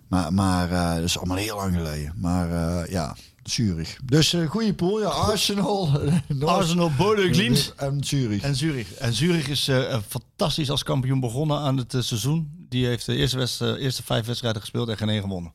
[0.07, 2.13] Maar, maar eh, dat is allemaal heel lang geleden.
[2.15, 2.49] Maar
[2.89, 3.15] ja,
[3.49, 3.97] Zurich.
[4.03, 5.07] Dus eh goede pool, ja.
[5.07, 5.87] Arsenal.
[6.27, 8.41] Noord- Arsenal, Bordeaux, Glimt En Zurich.
[8.41, 8.93] en Zurich.
[8.93, 12.65] En Zurich is eh, fantastisch als kampioen begonnen aan het eh, seizoen.
[12.69, 13.37] Die heeft de eerste,
[13.75, 15.53] eh, eerste vijf wedstrijden gespeeld en geen één gewonnen.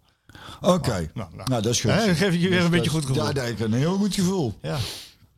[0.61, 0.91] Oké.
[0.91, 1.63] Nou, Nou, nou.
[1.63, 1.91] dat is goed.
[1.91, 3.25] Dan geef ik je weer een beetje goed gevoel.
[3.25, 4.59] Ja, dat is een heel goed gevoel.
[4.63, 4.79] Ja.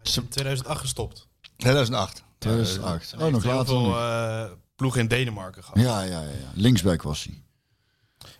[0.03, 1.29] Is in 2008 gestopt.
[1.57, 2.23] 2008.
[2.39, 3.11] 2008.
[3.17, 3.75] Hij Oh, nog later.
[3.75, 4.45] heel veel eh,
[4.77, 5.79] ploegen in Denemarken gehad.
[5.81, 6.51] Ja, ja, ja, ja.
[6.55, 7.43] Linksback was hij.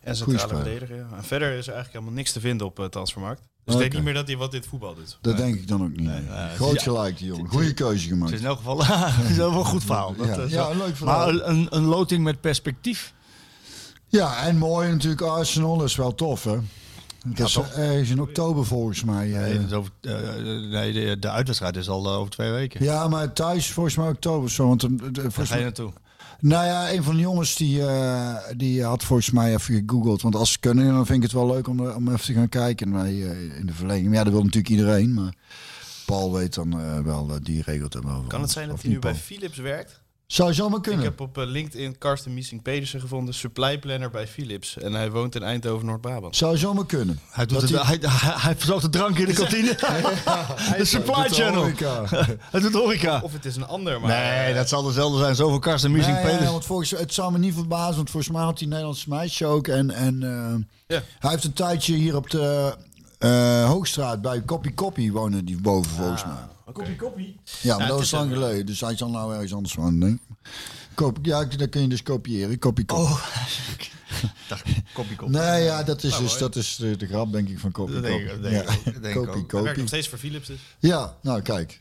[0.01, 0.97] En centrale verdediger.
[0.97, 1.09] Ja.
[1.17, 3.43] En verder is er eigenlijk helemaal niks te vinden op uh, transfermarkt.
[3.65, 5.19] Dus ik denk niet meer dat hij wat dit voetbal doet.
[5.21, 6.11] Dat denk ik dan ook niet.
[6.55, 6.83] Groot ja.
[6.83, 7.49] gelijk, die jongen.
[7.49, 8.33] Goede keuze Het gemaakt.
[8.33, 10.15] is in elk geval het is wel een goed verhaal.
[10.17, 10.71] Dat, Ja, eh, ja, zo.
[10.71, 11.33] een leuk verhaal.
[11.33, 13.15] Maar een, een loting met perspectief.
[14.09, 15.85] Ja, en mooi natuurlijk Arsenal.
[15.85, 16.59] Is wel tof, hè?
[17.25, 17.69] Dat is toch?
[17.73, 19.33] ergens in oktober volgens mij.
[19.35, 19.41] eh.
[19.41, 20.13] Nee, is over, eh,
[20.71, 22.85] nee de, de uitwedstrijd is al eh, over twee weken.
[22.85, 24.69] Ja, maar thuis volgens mij oktober zo.
[24.69, 25.93] Want, eh, Daar volgens ga je naartoe.
[26.43, 30.23] Nou ja, een van de jongens die, eh, die had volgens mij even gegoogeld.
[30.23, 32.33] Want als ze kunnen, dan vind ik het wel leuk om, er- om even te
[32.33, 34.07] gaan kijken eh, in de verlenging.
[34.07, 35.15] Maar ja, dat wil natuurlijk iedereen.
[35.15, 35.35] Maar
[36.07, 38.25] Paul weet dan eh, wel, eh, die regelt hem wel.
[38.29, 39.15] Kan het zijn dat hij nu bij?
[39.15, 40.01] Philips werkt?
[40.33, 41.05] Zou zomaar Ik kunnen.
[41.05, 44.79] heb op eh, LinkedIn Karsten Missing Pedersen gevonden, supply planner bij Philips.
[44.79, 46.37] En hij woont in Eindhoven, Noord-Brabant.
[46.37, 47.21] Zou zomaar kunnen.
[47.31, 49.75] Hij, doet het, hij- hij, hij, hij verzorgt de drank in de kantine.
[50.79, 51.71] de supply Doet channel.
[52.51, 53.21] Hij doet horeca.
[53.23, 54.11] Of het is een ander, maar...
[54.45, 55.35] Nee, dat zal dezelfde zijn.
[55.35, 56.53] Zoveel Karsten Missing Nee, ja, Pedersen.
[56.53, 59.69] want volgens, het zou me niet verbazen, want volgens mij had die Nederlandse meisje ook.
[59.69, 61.03] En, en eh, Ja.
[61.19, 62.75] hij heeft een tijdje hier op de
[63.19, 66.35] eh, Hoogstraat bij Koppie Koppie wonen die boven volgens mij.
[66.73, 67.37] Koppie, koppie.
[67.61, 70.15] Ja, maar dat is was lang geleden, dus hij zal nou ergens anders wonen, denk
[70.29, 70.37] ik.
[70.95, 72.59] Koop, ja, dat kun je dus kopiëren.
[72.59, 72.89] Koppie.
[72.89, 73.13] Oh,
[74.49, 75.29] dacht, koppie.
[75.29, 76.43] Nee, ja, dat is, Nou, dus, mooi.
[76.43, 78.43] dat is de, de grap, denk ik, van Koppie Dat denk ik- Koppie.
[78.43, 79.33] dat denk Ja.
[79.33, 80.61] denk werkt nog steeds voor Philips dus.
[80.79, 81.81] Ja, nou kijk.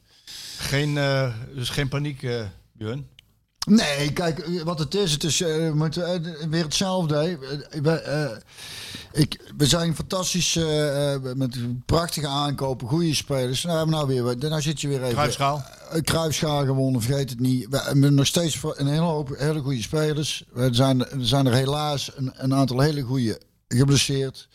[0.57, 3.07] Geen, eh, dus geen paniek, eh Björn.
[3.67, 6.09] Nee, kijk, eh, wat het is, het is eh, moet, eh,
[6.49, 7.37] weer hetzelfde.
[7.81, 8.41] we,
[9.11, 10.59] ik, we zijn fantastisch
[11.35, 13.63] met prachtige aankopen, goede spelers.
[13.63, 15.13] Nou, hebben we nou weer, nou zit je weer even.
[15.13, 15.63] Kruisschaal.
[16.03, 17.67] Kruisschaal gewonnen, vergeet het niet.
[17.69, 20.43] We hebben nog steeds een hele hoop hele goede spelers.
[20.55, 24.47] Er zijn, er zijn er helaas een, een aantal hele goede geblesseerd.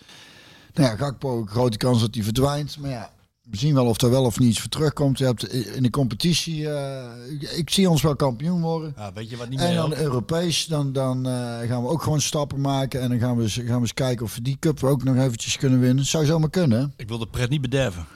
[0.74, 2.78] Nou ja, Gakpo, grote kans dat hij verdwijnt.
[2.78, 3.10] Maar ja,
[3.50, 5.18] We zien wel of er wel of niet iets voor terugkomt.
[5.18, 8.92] Je hebt in de competitie, eh, ik, ik zie ons wel kampioen worden.
[8.96, 10.00] Ja, weet je wat niet En dan helpt?
[10.02, 11.32] Europees, dan, dan eh,
[11.68, 13.00] gaan we ook gewoon stappen maken.
[13.00, 15.16] En dan gaan we, eens- gaan we eens kijken of we die cup ook nog
[15.16, 16.04] eventjes kunnen winnen.
[16.04, 16.86] Zou zomaar kunnen, hè?
[16.96, 18.06] Ik wil de pret niet bederven.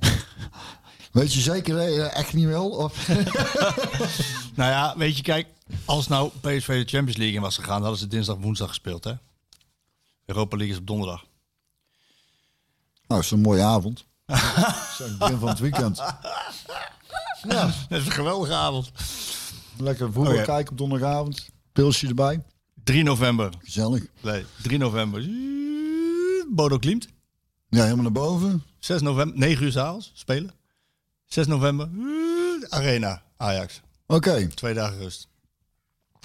[1.12, 2.70] Weet je zeker dat je dat echt niet wil?
[2.70, 3.08] Of?
[4.54, 5.46] Nou ja, weet je, kijk,
[5.84, 9.12] als nou PSV de Champions League in was gegaan, hadden ze dinsdag woensdag gespeeld, hè?
[10.24, 11.24] Europa League is op donderdag.
[13.06, 14.04] Nou, is een mooie avond.
[15.02, 15.96] Het begin van het weekend.
[15.96, 18.90] Ja, Dat is een geweldige avond.
[19.78, 21.48] lekker voetbal Oh kijken op donderdagavond.
[21.72, 22.42] Pilsje erbij.
[22.84, 23.52] 3 november.
[23.62, 24.06] Gezellig.
[24.20, 25.28] Nee, 3 november.
[26.48, 27.08] Bodo Klimt.
[27.68, 28.64] Ja, helemaal naar boven.
[28.78, 30.50] 6 november, 9 uur s'avonds spelen.
[31.26, 31.88] 6 november,
[32.68, 33.80] Arena, Ajax.
[34.06, 35.28] Oké, Twee dagen rust.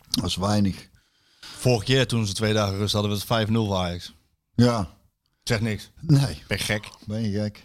[0.09, 0.89] dat is weinig.
[1.39, 4.13] Vorige keer toen ze twee dagen rust hadden we het 5-0 voor Ajax.
[4.55, 4.87] Ja,
[5.43, 5.91] Zeg niks.
[6.01, 6.89] nee, Ben gek.
[7.05, 7.63] ben je gek.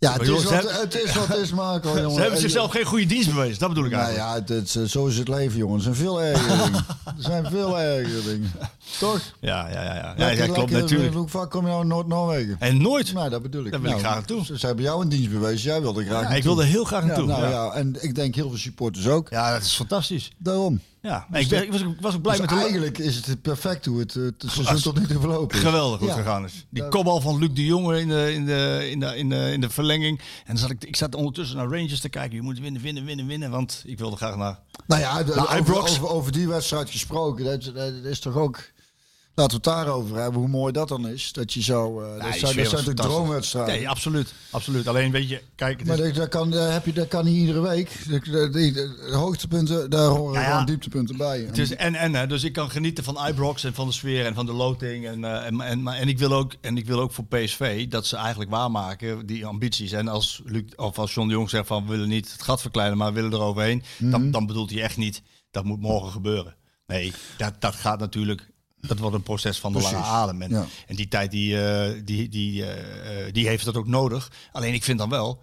[0.00, 1.88] Ja, het is, wat, het is wat het is, Marco.
[1.96, 2.10] Jongen.
[2.10, 4.48] Ze hebben En- zichzelf geen goede dienst bewezen, dat bedoel ik Nou eigenlijk.
[4.48, 5.86] ja, het, het- zo is het leven, jongens.
[5.86, 6.84] Er zijn veel ergere dingen.
[7.18, 8.52] Er zijn veel ergere dingen.
[8.98, 9.20] Toch?
[9.40, 9.94] Ja, ja, ja.
[9.94, 10.14] ja.
[10.16, 11.14] Lekker- ja klopt natuurlijk.
[11.14, 12.56] Hoe vaak kom je nou in Noord-Noorwegen?
[12.58, 13.12] En nooit.
[13.12, 13.70] Nou, dat bedoel ik.
[13.70, 14.44] Daar wil ik Nou, graag naartoe.
[14.44, 15.70] Ze, ze hebben jou een dienst bewezen.
[15.70, 17.26] Jij wilde graag Ja, ik wilde heel graag Ja, naartoe.
[17.26, 17.72] nou Ja, ja.
[17.72, 19.28] en ik denk heel veel supporters ook.
[19.30, 20.30] Ja, dat is fantastisch.
[20.38, 20.80] Daarom.
[21.08, 23.42] Ja, ik, ben, ik, was, ik was ook blij Dus met de eigenlijk is het
[23.42, 25.64] perfect hoe het, eh, het seizoen Als- tot nu toe verlopen is.
[25.64, 26.14] Geweldig goed Ja.
[26.14, 26.66] gegaan is.
[26.70, 26.88] Die Ja.
[26.88, 29.70] kopbal van Luc de Jonge in de, in de, in de, in de, in de
[29.70, 30.18] verlenging.
[30.18, 32.36] En dan zat ik, ik zat ondertussen naar Rangers te kijken.
[32.36, 33.50] Je moet winnen, winnen, winnen, winnen.
[33.50, 34.58] Want ik wilde graag naar...
[34.86, 37.44] Nou ja, de- over, over, over die wedstrijd gesproken.
[37.44, 38.70] Dat, dat is toch ook...
[39.38, 41.32] Laten we het daarover hebben, hoe mooi dat dan is.
[41.32, 42.00] Dat je zo...
[42.00, 43.74] eh, dat die zijn, dat droomwedstrijden.
[43.74, 44.34] Nee, absoluut.
[44.50, 44.88] absoluut.
[44.88, 47.60] Alleen weet je, kijk, Maar is, dat, kan, dat, heb je, dat kan niet iedere
[47.60, 47.90] week.
[48.08, 48.20] De,
[48.50, 51.40] de, hoogtepunten, daar horen Ja, dieptepunten bij.
[51.40, 52.14] het is en en.
[52.14, 52.26] Hè.
[52.26, 55.06] Dus ik kan genieten van Ibrox en van de sfeer en van de loting.
[55.06, 57.88] En, eh, en, en, maar- en, ik wil ook, en ik wil ook voor PSV
[57.88, 59.92] dat ze eigenlijk waarmaken die ambities.
[59.92, 62.60] En als, Luc, of als John de Jong zegt van we willen niet het gat
[62.60, 63.82] verkleinen, maar we willen eroverheen.
[63.98, 64.10] Mhm.
[64.10, 66.56] dan, dan bedoelt hij echt niet dat moet morgen gebeuren.
[66.86, 68.50] Nee, dat, dat gaat natuurlijk...
[68.80, 69.96] Dat wordt een proces van de Precies.
[69.96, 70.42] lange adem.
[70.42, 70.66] En, Ja.
[70.86, 74.30] en die tijd die, eh, die, die, eh, eh, die heeft dat ook nodig.
[74.52, 75.42] Alleen ik vind dan wel...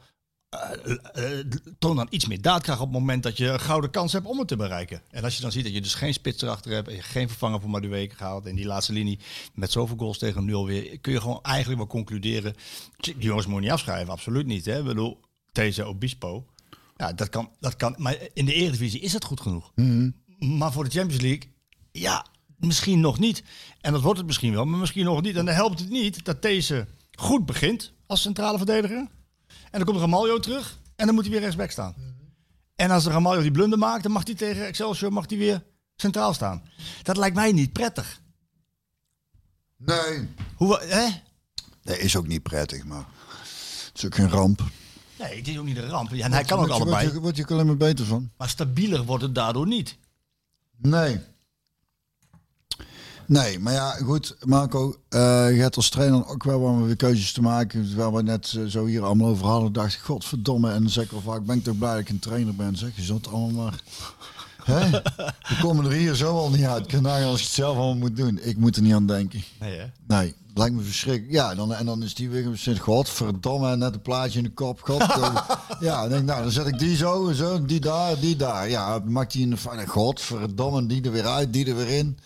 [1.79, 4.39] toon dan iets meer daadkracht op het moment dat je een gouden kans hebt om
[4.39, 5.01] het te bereiken.
[5.09, 7.27] En als je dan ziet dat je dus geen spits erachter hebt en je geen
[7.27, 9.19] vervanger voor Madueke gehaald en die laatste linie
[9.53, 12.55] met zoveel goals tegen nul weer, kun je gewoon eigenlijk wel concluderen.
[12.97, 14.65] Die jongens moet je niet afschrijven, absoluut niet.
[14.65, 14.79] Hè?
[14.79, 15.19] Ik bedoel,
[15.51, 16.45] deze Obispo,
[16.97, 17.95] ja, dat kan, dat kan.
[17.97, 19.71] Maar in de Eredivisie is het goed genoeg.
[20.39, 21.51] Maar voor de Champions League,
[21.91, 22.25] ja,
[22.58, 23.43] misschien nog niet.
[23.82, 25.36] En dat wordt het misschien wel, maar misschien nog niet.
[25.36, 28.97] En dan helpt het niet dat deze goed begint als centrale verdediger.
[29.47, 31.95] En dan komt Ramaljo terug en dan moet hij weer rechtsback staan.
[32.76, 35.64] En als de Ramaljo die blunder maakt, dan mag hij tegen Excelsior mag hij weer
[35.95, 36.64] centraal staan.
[37.03, 38.22] Dat lijkt mij niet prettig.
[39.78, 41.08] Nee, Hoe, hè?
[41.84, 43.06] dat is ook niet prettig, maar
[43.88, 44.62] het is ook geen ramp.
[45.20, 46.12] Nee, het is ook niet een ramp.
[46.12, 47.01] Ja, en hij kan ook allebei.
[47.01, 48.32] Word je, word je alleen maar beter van?
[48.38, 49.97] Maar stabieler wordt het daardoor niet.
[50.78, 51.20] Nee.
[53.28, 55.19] Nee, maar ja, goed, Marco, eh
[55.55, 57.95] je hebt als trainer ook wel wat weer keuzes te maken.
[57.95, 60.71] Waar we net eh, zo hier allemaal over hadden, dacht ik, godverdomme.
[60.71, 62.78] En dan zeg ik wel vaak, ben ik toch blij dat ik een trainer ben,
[62.78, 62.95] zeg.
[62.95, 63.82] Je zult allemaal maar...
[64.65, 64.89] Hè?
[64.89, 66.82] We komen er hier zo al niet uit.
[66.82, 68.39] Ik kan als ik het zelf allemaal moet doen.
[68.41, 69.43] Ik moet er niet aan denken.
[69.59, 69.86] Nee, hè?
[70.07, 71.34] Nee, lijkt me verschrikkelijk.
[71.34, 74.82] Ja, dan, en dan is die weer gezegd, godverdomme, net een plaatje in de kop.
[74.82, 75.36] God, eh,
[75.80, 78.36] ja, dan denk ik, nou, dan zet ik die zo, en zo, die daar, die
[78.36, 78.69] daar.
[78.69, 82.17] Ja, maakt die in de fijne, godverdomme, die er weer uit, die er weer in.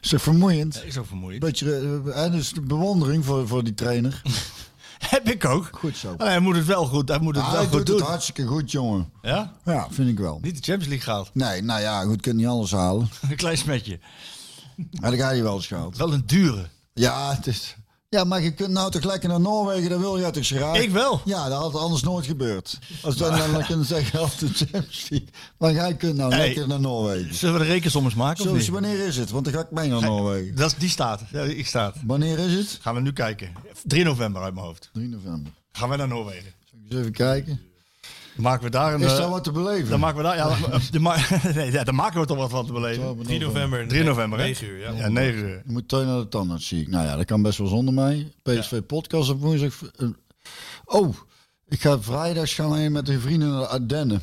[0.00, 0.74] Is toch vermoeiend?
[0.74, 1.40] Dat is ook vermoeiend.
[1.42, 4.22] Beetje, hè, dus de bewondering voor, voor die trainer.
[4.98, 5.68] Heb ik ook.
[5.72, 6.14] Goed zo.
[6.16, 7.96] Alleen hij moet het wel goed, hij moet het Ah, wel hij goed doet doen.
[7.96, 9.10] het hartstikke goed, jongen.
[9.22, 9.54] Ja?
[9.64, 10.38] Ja, vind ik wel.
[10.42, 11.30] Niet de Champions League gehaald.
[11.34, 13.08] Nee, nou ja, goed, kunt niet alles halen.
[13.30, 13.98] Een klein smetje.
[15.00, 15.96] Maar dan ga je wel eens gehaald.
[15.96, 16.68] Wel een dure.
[16.94, 17.76] Ja, het is...
[18.16, 20.76] Ja, maar je kunt nou toch lekker naar Noorwegen, dan wil je toch graag.
[20.78, 21.20] Ik wel.
[21.24, 22.78] Ja, dat had anders nooit gebeurd.
[23.02, 25.28] Als dan, dan, dan kunnen zeggen, af de Champions League.
[25.56, 26.46] Maar jij kunt nou Hey.
[26.46, 27.34] lekker naar Noorwegen.
[27.34, 28.68] Zullen we de rekensommers maken of niet?
[28.68, 29.30] wanneer is het?
[29.30, 30.56] Want dan ga ik mee naar Noorwegen.
[30.56, 31.22] Dat is, die staat.
[31.32, 31.96] Ja, ik staat.
[32.06, 32.78] Wanneer is het?
[32.80, 33.52] Gaan we nu kijken.
[33.84, 34.90] 3 november uit mijn hoofd.
[34.92, 35.52] 3 november.
[35.72, 36.52] Gaan we naar Noorwegen.
[36.88, 37.60] Eens even kijken.
[38.40, 39.00] Dan maken we daar een...
[39.00, 39.90] Is eh, daar wat te beleven?
[39.90, 40.36] Dan maken we daar...
[40.36, 40.56] Ja,
[40.90, 41.02] dan,
[41.54, 43.22] nee, ja, dan maken we toch wat van te beleven.
[43.22, 43.88] 3 november.
[43.88, 44.44] 3 november, hè?
[44.44, 44.90] 9 uur, ja.
[44.92, 45.62] Ja, 9 uur.
[45.66, 46.88] Je moet Teun naar de tandarts, zie ik.
[46.88, 48.32] Nou ja, dat kan best wel zonder mij.
[48.42, 49.90] PSV podcast op woensdag.
[49.96, 50.08] Eh,
[50.84, 51.16] Oh,
[51.68, 54.22] ik ga vrijdag gaan we met de vrienden naar de Ardennen.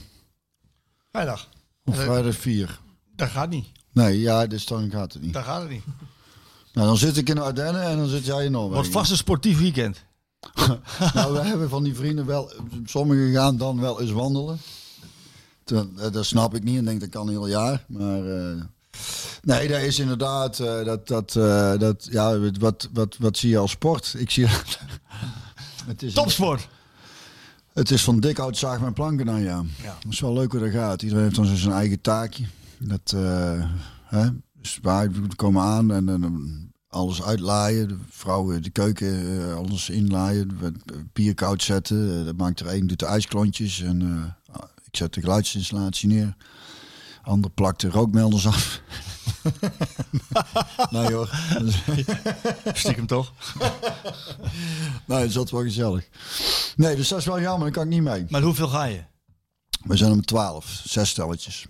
[1.11, 1.49] Vrijdag.
[1.85, 2.79] Op vrijdag 4.
[3.15, 3.65] Dat gaat niet.
[3.91, 5.33] Nee, ja, dus dan gaat het niet.
[5.33, 5.83] Dat gaat het niet.
[6.73, 8.75] Nou, dan zit ik in de Ardennen en dan zit jij in Noorwegen.
[8.75, 10.05] Wordt vast een sportief weekend.
[11.13, 12.51] Nou, we hebben van die vrienden wel,
[12.85, 14.59] sommigen gaan dan wel eens wandelen.
[15.63, 17.85] Toen, eh, dat snap ik niet en denk dat kan een heel jaar.
[17.87, 18.61] Maar eh,
[19.41, 21.31] nee, dat is inderdaad, eh, dat, dat,
[21.79, 24.15] dat, ja, wat, wat, wat zie je als sport?
[24.17, 24.47] Ik zie
[25.87, 26.67] het is Topsport.
[27.73, 29.63] Het is van dik hout zaag mijn planken dan, ja.
[29.83, 31.01] Dat is wel leuk hoe dat gaat.
[31.01, 32.45] Iedereen heeft dan zijn eigen taakje.
[32.77, 33.15] Dat,
[34.03, 34.29] hè,
[34.61, 36.66] dus wij komen aan en, dan
[36.97, 37.87] alles uitlaaien.
[37.87, 40.57] De vrouwen de keuken, eh, alles inlaaien.
[41.13, 42.19] Bier koud zetten.
[42.19, 43.81] Eh, dat maakt er één, doet de ijsklontjes.
[43.81, 46.35] En eh, ik zet de geluidsinstallatie neer.
[47.21, 48.81] Ander plakt de rookmelders af.
[50.89, 51.29] nee hoor.
[52.73, 53.33] Stiekem toch?
[55.05, 56.07] Nee, dat is wel gezellig.
[56.75, 57.63] Nee, dus dat is wel jammer.
[57.63, 58.25] Dan kan ik niet mee.
[58.29, 59.03] Maar hoeveel ga je?
[59.83, 60.81] We zijn om twaalf.
[60.83, 61.65] Zes stelletjes.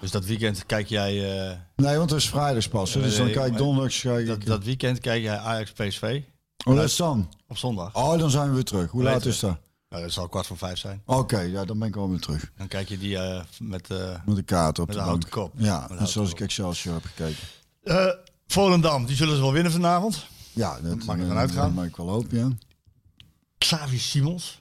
[0.00, 1.48] Dus dat weekend kijk jij...
[1.50, 2.92] eh, Nee, want het is vrijdags pas.
[2.92, 4.00] Dus dan kijk donderdags.
[4.00, 6.20] Kijk dat, ik, dat weekend kijk jij Ajax PSV
[6.64, 7.28] oh, dat is dan.
[7.48, 7.94] op zondag.
[7.94, 8.90] Oh, dan zijn we weer terug.
[8.90, 9.58] Hoe laat is dat?
[9.88, 11.02] Nou, dat zal kwart voor vijf zijn.
[11.06, 12.52] Oké, ja, dan ben ik wel weer terug.
[12.56, 13.90] Dan kijk je die eh, met...
[13.90, 15.08] eh Met de kaart op Met de bank.
[15.10, 15.52] houten kop.
[15.56, 18.14] Ja, net zoals ik Excelsior heb gekeken.
[18.46, 20.26] Volendam, die zullen ze wel winnen vanavond.
[20.52, 21.64] Ja, dat Mag ik ervan uitgaan?
[21.66, 22.48] dat mag ik wel hopen, ja.
[23.58, 24.60] Xavi Simons.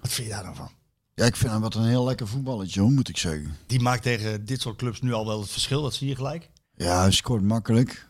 [0.00, 0.70] Wat vind je daar dan van?
[1.14, 3.56] Ja, ik vind hem wat een heel lekker voetballetje, hoor, moet ik zeggen.
[3.66, 6.50] Die maakt tegen dit soort clubs nu al wel het verschil, dat zie je gelijk.
[6.76, 8.06] Ja, hij scoort makkelijk.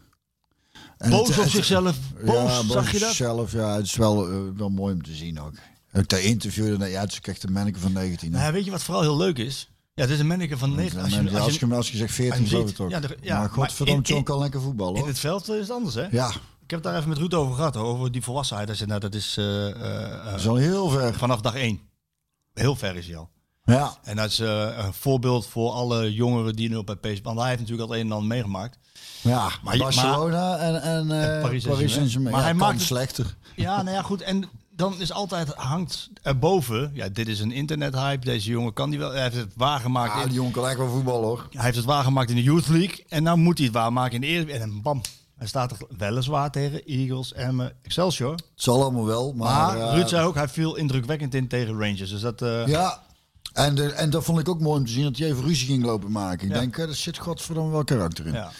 [0.98, 1.96] En Boos het- op het- zichzelf.
[2.24, 3.08] Boos, ja, boos zag je dat?
[3.08, 3.74] zichzelf, ja.
[3.76, 5.52] Het is wel, eh, wel mooi om te zien ook.
[5.92, 8.32] Ik dat interviewde, nou, ja, het is ook echt een manneke van 19.
[8.32, 8.38] hè.
[8.40, 9.70] Nou, weet je wat vooral heel leuk is?
[9.94, 10.96] Ja, het is een manneke van 9.
[10.98, 12.84] Ja, Als men- je, als als, je, als je zegt 14, hem geloof ziet, ik
[12.84, 12.90] ook.
[12.90, 15.08] ja, de- ja, maar godverdomme, in- John in- kan lekker voetballen, in hoor.
[15.08, 16.06] het veld is het anders, hè?
[16.10, 16.28] Ja,
[16.62, 18.68] Ik heb het daar even met Ruud over gehad, over die volwassenheid.
[18.68, 21.14] Hij zei, nou, dat is eh, dat is al heel ver.
[21.14, 21.80] vanaf dag één.
[22.54, 23.30] Heel ver is hij al.
[23.64, 27.22] Ja, En dat is eh, een voorbeeld voor alle jongeren die nu op bij PSV...
[27.22, 28.78] Want hij heeft natuurlijk al het een en ander meegemaakt.
[29.20, 29.50] ja.
[29.62, 31.90] Maar Barcelona en, en, eh, Paris Paris Saint-Germain.
[31.90, 32.32] Saint-Germain.
[32.34, 33.36] Maar Ja, hij maakt het- slechter.
[33.56, 34.22] Ja, nou ja, goed.
[34.22, 36.90] En dan is altijd hangt erboven...
[36.94, 38.24] Ja, dit is een internethype.
[38.24, 39.10] Deze jongen kan die wel...
[39.12, 40.14] Hij heeft het waargemaakt.
[40.14, 41.46] Ja, in, die jongen kan wel voetballen, hoor.
[41.50, 43.04] hij heeft het waargemaakt in de Youth League.
[43.08, 44.52] En nou moet hij het waarmaken in de Eerste...
[44.52, 45.00] En bam.
[45.42, 48.32] Hij staat er weliswaar tegen Eagles, Emmen, Excelsior.
[48.32, 49.76] Het zal allemaal wel, maar...
[49.76, 52.10] Maar eh, Ruud zei ook, hij viel indrukwekkend in tegen Rangers.
[52.10, 52.42] Dus dat...
[52.42, 53.02] eh, Ja,
[53.52, 55.66] en, de, en dat vond ik ook mooi om te zien dat hij even ruzie
[55.66, 56.46] ging lopen maken.
[56.46, 56.60] Ik Ja.
[56.60, 58.32] denk, eh, er zit godverdomme wel karakter in.
[58.32, 58.50] ja.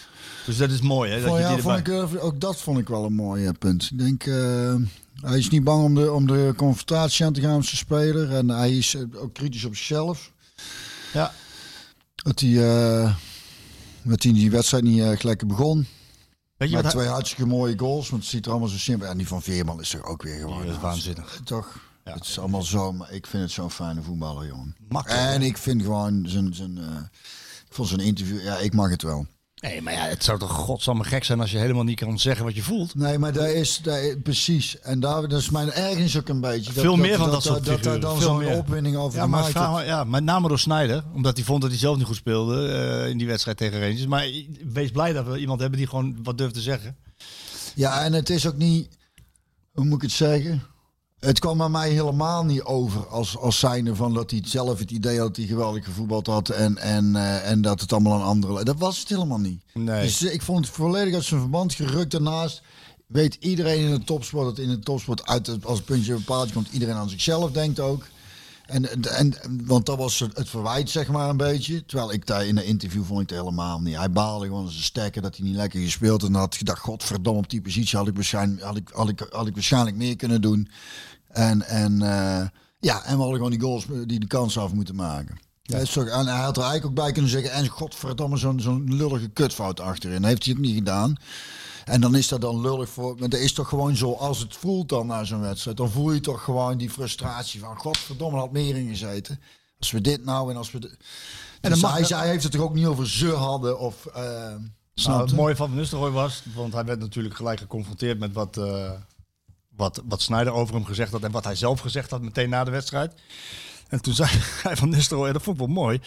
[0.45, 1.17] Dus dat is mooi, hè?
[1.19, 3.51] Dat Vond- je ja, vond ik, eh, ook dat vond ik wel een mooi eh,
[3.59, 3.89] punt.
[3.91, 4.75] Ik denk, eh,
[5.21, 8.31] hij is niet bang om de, om de confrontatie aan te gaan met zijn speler.
[8.35, 10.31] En hij is eh, ook kritisch op zichzelf.
[11.13, 11.33] Ja.
[12.15, 12.49] Dat hij,
[13.03, 13.15] eh,
[14.01, 15.87] dat hij die wedstrijd niet lekker begon.
[16.63, 19.07] Weet je Met wat twee hartstikke mooie goals, want het ziet er allemaal zo simpel.
[19.07, 20.61] En die van Veerman is toch ook weer gewoon...
[20.61, 21.41] Die is waanzinnig.
[21.43, 21.79] Toch?
[22.05, 22.13] Ja.
[22.13, 24.75] Het is allemaal zo, maar ik vind het zo'n fijne voetballer, jongen.
[24.87, 26.53] Makkelijk, En ik vind gewoon zijn...
[26.53, 26.83] zijn eh,
[27.67, 28.43] ik vond zijn interview...
[28.43, 29.27] Ja, ik mag het wel.
[29.63, 32.45] Nee, maar ja, het zou toch godsamme gek zijn als je helemaal niet kan zeggen
[32.45, 32.95] wat je voelt.
[32.95, 34.79] Nee, maar daar is, daar is- precies.
[34.79, 36.73] En daar dat is mijn ergens ook een beetje.
[36.73, 38.01] Veel meer van dat soort dat, dat, daar figuren.
[38.01, 38.57] dan Veel zo'n meer.
[38.57, 41.03] opwinding over Ja, vraag, maar- ja, met name door Snyder.
[41.13, 44.07] Omdat hij vond dat hij zelf niet goed speelde eh, in die wedstrijd tegen Rangers.
[44.07, 44.25] Maar
[44.73, 46.97] wees blij dat we iemand hebben die gewoon wat durft te zeggen.
[47.75, 48.97] Ja, en het is ook niet.
[49.71, 50.63] Hoe moet ik het zeggen?
[51.23, 54.91] Het kwam bij mij helemaal niet over als, als zijnde van dat hij zelf het
[54.91, 58.25] idee had dat hij geweldig gevoetbald had en, en, eh, en dat het allemaal een
[58.25, 58.63] andere.
[58.63, 59.61] Dat was het helemaal niet.
[59.73, 60.01] Nee.
[60.01, 62.11] Dus eh, ik vond het volledig uit zijn verband gerukt.
[62.11, 62.61] Daarnaast
[63.07, 66.53] weet iedereen in de topsport dat in de topsport uit als het puntje een paaltje
[66.53, 68.05] komt, iedereen aan zichzelf denkt ook.
[68.65, 69.33] En, en,
[69.65, 71.85] want dat was het verwijt, zeg maar, een beetje.
[71.85, 73.95] Terwijl ik daar in een interview vond ik het helemaal niet.
[73.95, 76.29] Hij baalde gewoon als een stekker dat hij niet lekker gespeeld had.
[76.29, 79.47] En had gedacht, godverdomme, op die positie had ik waarschijnlijk, had ik, had ik, had
[79.47, 80.69] ik waarschijnlijk meer kunnen doen.
[81.27, 82.47] En, en, eh,
[82.79, 85.39] ja, en we hadden gewoon die goals die de kans af moeten maken.
[85.61, 85.83] Ja.
[85.83, 89.27] toch, en hij had er eigenlijk ook bij kunnen zeggen, en godverdomme, zo'n zo'n lullige
[89.27, 90.23] kutfout achterin.
[90.23, 91.15] Heeft hij het niet gedaan.
[91.85, 93.15] En dan is dat dan lullig voor.
[93.19, 96.11] Maar dat is toch gewoon zo, als het voelt dan na zo'n wedstrijd, dan voel
[96.11, 99.39] je toch gewoon die frustratie van godverdomme, er had meer in gezeten.
[99.79, 100.79] Als we dit nou en als we.
[100.79, 100.97] De...
[101.61, 104.07] En dus hij, zei- hij heeft het toch ook niet over ze hadden of.
[104.93, 108.33] snap Nou, het mooie van Van Nistelrooy was, want hij werd natuurlijk gelijk geconfronteerd met
[108.33, 108.91] wat, eh
[109.75, 112.63] wat, wat Snyder over hem gezegd had en wat hij zelf gezegd had meteen na
[112.63, 113.13] de wedstrijd.
[113.93, 114.29] En toen zei
[114.63, 115.99] hij van Nistelrooy, dat vond ik wel mooi.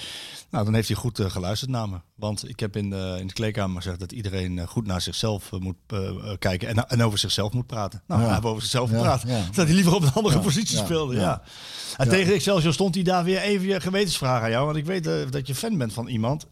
[0.51, 1.97] Nou, dan heeft hij goed eh, geluisterd naar me.
[2.15, 5.53] Want ik heb in de, in de kleedkamer gezegd dat iedereen eh, goed naar zichzelf
[5.53, 5.77] eh, moet
[6.39, 8.03] kijken en, en over zichzelf moet praten.
[8.07, 8.27] Nou, Ja.
[8.27, 9.19] hij heeft over zichzelf Ja.
[9.53, 11.15] Dat hij liever op een andere positie speelde.
[11.15, 11.43] Ja.
[11.97, 14.65] En tegen Excelsior stond hij daar weer even je gewetensvraag aan jou.
[14.65, 16.47] Want ik weet dat je fan bent van iemand.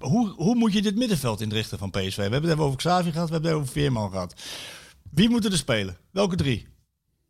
[0.00, 2.16] Hoe, hoe moet je dit middenveld inrichten van PSV?
[2.16, 4.34] We hebben het even over Xavi gehad, we hebben het over Veerman gehad.
[5.10, 5.96] Wie moeten er spelen?
[6.10, 6.66] Welke drie?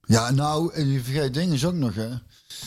[0.06, 2.08] Ja, nou, en je vergeet dingen is ook nog, hè?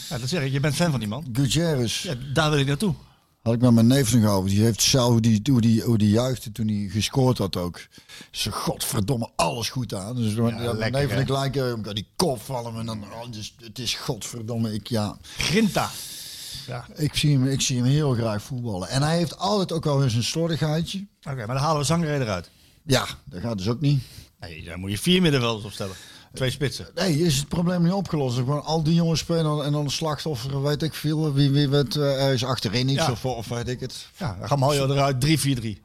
[0.09, 1.25] Ja, dat zeg ik, je bent fan van die man.
[1.33, 2.03] Gutierrez.
[2.03, 2.93] Ja, daar wil ik naartoe.
[3.41, 4.49] Had ik met mijn neef nog over.
[4.49, 7.87] Die heeft zelf hoe die, hoe die, hoe die juichte toen hij gescoord had ook.
[8.31, 10.15] Ze godverdomme alles goed aan.
[10.15, 13.55] Dus ja, mijn lekker, neef en ik lijken die kop vallen en dan oh, dus,
[13.59, 15.17] het is godverdomme ik ja.
[15.37, 15.89] Grinta.
[16.67, 16.85] Ja.
[16.95, 18.89] Ik zie hem ik zie hem heel graag voetballen.
[18.89, 21.07] En hij heeft altijd ook wel eens een slordigheidje.
[21.23, 22.49] Oké, maar dan halen we Zangeré eruit.
[22.83, 24.03] Ja, dat gaat dus ook niet.
[24.39, 25.95] Nee, daar moet je vier middenvelders opstellen.
[26.37, 26.87] Twee spitsen.
[26.95, 28.35] Nee, is het probleem niet opgelost.
[28.37, 31.33] Gewoon al die jongens spelen en dan een slachtoffer, weet ik veel.
[31.33, 33.11] Wie, wie eh, er is achterin iets Ja.
[33.11, 34.07] of, of weet ik het.
[34.17, 35.81] Ja, dan gaan we je eruit 3-4-3.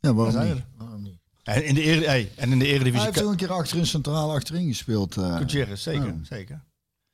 [0.00, 0.42] Ja, waarom niet?
[0.42, 0.64] we er.
[0.78, 1.18] Waarom niet?
[1.42, 3.06] En in de, ere, hey, en in de Hij Eredivisie...
[3.06, 5.14] heeft ook een keer achterin, centraal achterin gespeeld.
[5.36, 6.06] Gutierrez, zeker.
[6.06, 6.14] Ja.
[6.22, 6.62] zeker.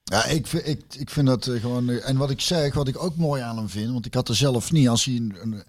[0.03, 1.91] Ja, ik, vind- ik, ik vind dat eh, gewoon.
[1.91, 4.37] En wat ik zeg, wat ik ook mooi aan hem vind, want ik had er
[4.37, 5.15] zelf niet als hij.
[5.15, 5.63] Een, een-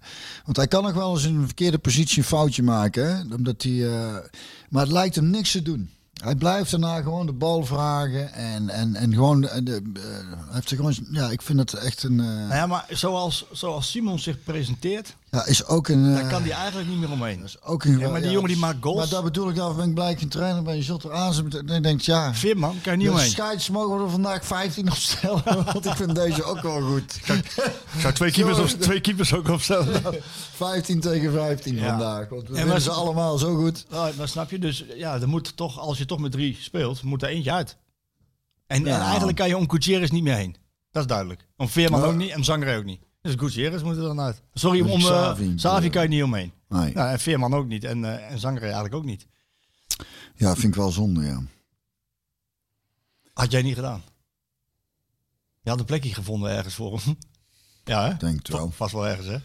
[0.44, 3.16] want hij kan nog wel eens in een verkeerde positie een foutje maken.
[3.16, 3.34] Hè?
[3.34, 3.88] Omdat hij,
[4.68, 5.90] maar het lijkt hem niks te doen.
[6.22, 8.32] Hij blijft daarna gewoon de bal vragen.
[8.32, 9.40] En, en, en gewoon.
[9.40, 10.94] de, eh, heeft er gewoon.
[11.10, 12.20] Ja, ik vind het echt een.
[12.20, 16.06] eh, Nou ja, maar zoals, zoals Simon zich presenteert, ja, is ook een.
[16.08, 17.42] eh, daar kan hij eigenlijk niet meer omheen.
[17.42, 18.96] is ook een Ja, maar die jongen die maakt goals.
[18.98, 20.76] Maar daar bedoel ik, daar ben ik blij geen trainer ben.
[20.76, 21.50] Je zult er aan zijn.
[21.52, 22.34] En je denkt, ja.
[22.34, 23.30] Veerman kan je niet De omheen.
[23.30, 25.42] scheids mogen we er vandaag 15 opstellen.
[25.72, 27.20] Want ik vind deze ook wel goed.
[27.26, 30.02] Ik zou twee keepers, op, twee keepers ook opstellen.
[30.54, 31.88] 15 tegen 15 Ja.
[31.88, 32.28] vandaag.
[32.28, 33.84] Want we En was- ze allemaal zo goed.
[33.90, 34.58] Nou, maar snap je?
[34.58, 37.76] Dus ja, er moet toch, als je toch met drie speelt, moet er eentje uit.
[38.66, 38.94] En, Ja.
[38.96, 40.56] en eigenlijk kan je om Gutierrez niet meer heen.
[40.90, 41.46] Dat is duidelijk.
[41.56, 42.06] Om Veerman Ja.
[42.06, 43.00] ook niet en Zanger ook niet.
[43.22, 44.42] Dus Gutierrez moet er dan uit.
[44.54, 46.52] Sorry, om uh, Savi eh, kan je niet omheen.
[46.68, 46.94] Nee.
[46.94, 47.84] Nou, en Veerman ook niet.
[47.84, 49.26] En, eh en Zanger eigenlijk ook niet.
[50.34, 51.42] Ja, vind ik wel zonde, ja.
[53.32, 54.02] Had jij niet gedaan.
[55.60, 57.18] Je had een plekje gevonden ergens voor hem.
[57.84, 58.16] Ja, hè?
[58.16, 58.70] Denk het wel.
[58.70, 59.38] Vast wel ergens, hè?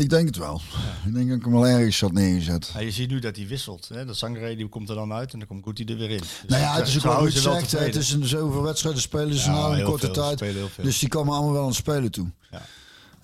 [0.00, 0.60] Ik denk het wel.
[1.06, 2.70] Ik denk dat ik hem wel ergens had neergezet.
[2.74, 3.88] Ja, je ziet nu dat hij wisselt.
[3.94, 4.04] Hè?
[4.04, 6.18] Dat Zanger die komt er dan uit en dan komt Guti er weer in.
[6.18, 7.72] Dus nou ja, het is ook wel goed gezegd.
[7.72, 10.36] Het is een zoveel wedstrijden spelen ze nou heel korte veel.
[10.36, 10.38] Tijd.
[10.82, 12.30] Dus die komen allemaal wel aan het spelen toe.
[12.50, 12.62] Ja.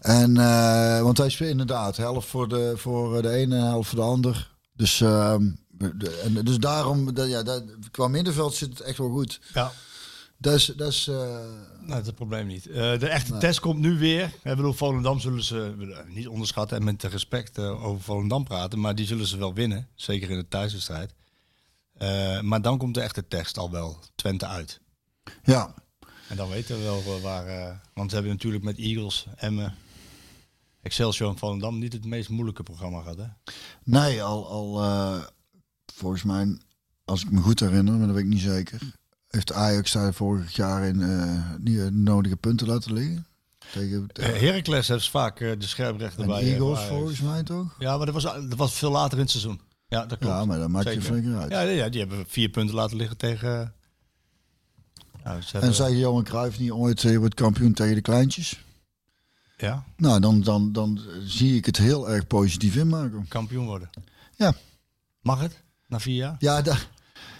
[0.00, 4.04] En, eh, want hij speelt inderdaad helft voor de, voor de ene, helft voor de
[4.04, 4.50] ander.
[4.76, 9.10] Dus, ehm, de- en, dus daarom, dat- ja, dat, qua middenveld zit het echt wel
[9.10, 9.40] goed.
[9.54, 9.72] Ja.
[10.40, 10.74] Is,
[11.08, 12.66] eh, Nou, dat is het probleem niet.
[12.66, 14.24] Eh, de echte test komt nu weer.
[14.24, 18.94] Ik bedoel, Volendam zullen ze eh, niet onderschatten en met respect over Volendam praten, maar
[18.94, 21.14] die zullen ze wel winnen, zeker in de thuiswedstrijd.
[22.42, 24.80] Maar dan komt de echte test al wel Twente uit.
[25.44, 25.74] ja.
[26.28, 27.80] En dan weten we wel waar.
[27.94, 29.74] want ze hebben natuurlijk met Eagles, Emmen,
[30.82, 33.16] Excelsior en Volendam niet het meest moeilijke programma gehad.
[33.16, 33.26] Hè?
[33.84, 34.80] Nee, al, al
[35.94, 36.58] volgens mij,
[37.04, 38.80] als ik me goed herinner, maar dat weet ik niet zeker,
[39.36, 43.26] heeft Ajax daar vorig jaar in eh, niet de nodige punten laten liggen.
[43.72, 46.40] Tegen Eh, Heracles heeft vaak eh, de scherprechter bij.
[46.42, 47.74] eh, Eagles volgens mij toch?
[47.78, 49.60] Ja, maar dat was, dat was veel later in het seizoen.
[49.88, 50.34] Ja, dat klopt.
[50.34, 51.50] Ja, maar dat maakt je flinker uit.
[51.50, 53.72] Ja, ja, die hebben vier punten laten liggen tegen.
[55.24, 58.64] Nou, ze En zei Johan Cruijff niet ooit, eh, je wordt kampioen tegen de kleintjes?
[59.56, 63.24] ja, Nou, dan, dan, dan zie ik het heel erg positief in, Marco.
[63.28, 63.90] kampioen worden.
[64.36, 64.52] Ja.
[65.20, 65.62] Mag het?
[65.88, 66.36] Na vier jaar?
[66.38, 66.88] Ja, daar...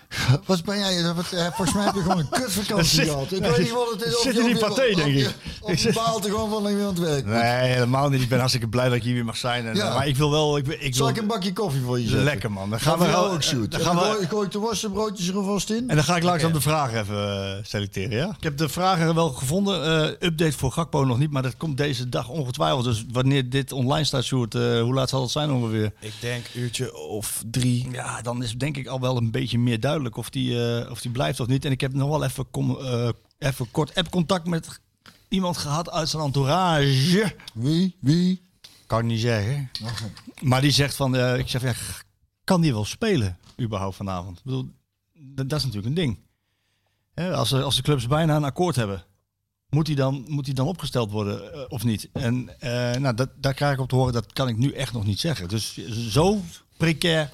[0.46, 1.14] Wat ben jij?
[1.14, 3.32] Wat, eh, volgens mij heb je gewoon een kutvakantie Zit- gehad.
[3.32, 4.20] Ik weet niet wat het is.
[4.22, 5.26] Zit in die paté, denk je- ik.
[5.26, 7.42] Ik je zit- baalt er gewoon van dat je aan het werk bent.
[7.42, 8.20] Nee, helemaal niet.
[8.22, 9.66] Ik ben hartstikke blij dat ik hier weer mag zijn.
[9.66, 9.94] En, Ja.
[9.94, 10.56] Maar ik wil wel.
[10.56, 12.24] Ik, ik Zal wil ik een bakje koffie voor je zetten?
[12.24, 12.70] lekker man.
[12.70, 13.70] Dan Gaan gaan we we ook shoot.
[13.70, 15.88] Dan gaan we, gooi- gooi ik de worstenbroodjes er alvast in.
[15.88, 18.28] En dan ga ik langzaam de vragen even eh, selecteren, ja?
[18.36, 19.84] Ik heb de vragen wel gevonden.
[19.84, 22.84] Eh, update voor Gakpo nog niet, maar dat komt deze dag ongetwijfeld.
[22.84, 25.92] Dus wanneer dit online staat, Sjoerd, eh, hoe laat zal het zijn ongeveer?
[26.00, 27.88] Ik denk uurtje of drie.
[27.92, 31.01] Ja, dan is denk ik al wel een beetje meer duidelijk of die, eh, of
[31.01, 31.64] die blijft of niet.
[31.64, 33.09] En ik heb nog wel even, kom, eh,
[33.39, 34.81] even kort app-contact met
[35.28, 37.35] iemand gehad uit zijn entourage.
[37.55, 37.97] Wie?
[38.01, 38.43] Wie?
[38.86, 39.70] Kan ik niet zeggen.
[40.40, 41.74] Maar die zegt van, eh, ik zeg, ja,
[42.44, 44.39] kan die wel spelen überhaupt vanavond?
[44.39, 44.68] Ik bedoel,
[45.12, 46.18] dat, is natuurlijk een ding.
[47.14, 49.05] Hè, als, als de clubs bijna een akkoord hebben,
[49.68, 52.09] moet hij dan, moet hij dan opgesteld worden of niet?
[52.12, 52.51] En
[52.98, 55.20] nou, dat, daar krijg ik op te horen, dat kan ik nu echt nog niet
[55.20, 55.48] zeggen.
[55.48, 56.40] Dus zo
[56.77, 57.31] precair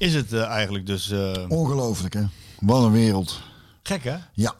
[0.00, 0.86] is het eh, eigenlijk.
[0.86, 2.22] Dus eh, Ongelooflijk, hè?
[2.60, 3.40] Wat een wereld.
[3.82, 4.16] gek hè?
[4.32, 4.54] Ja.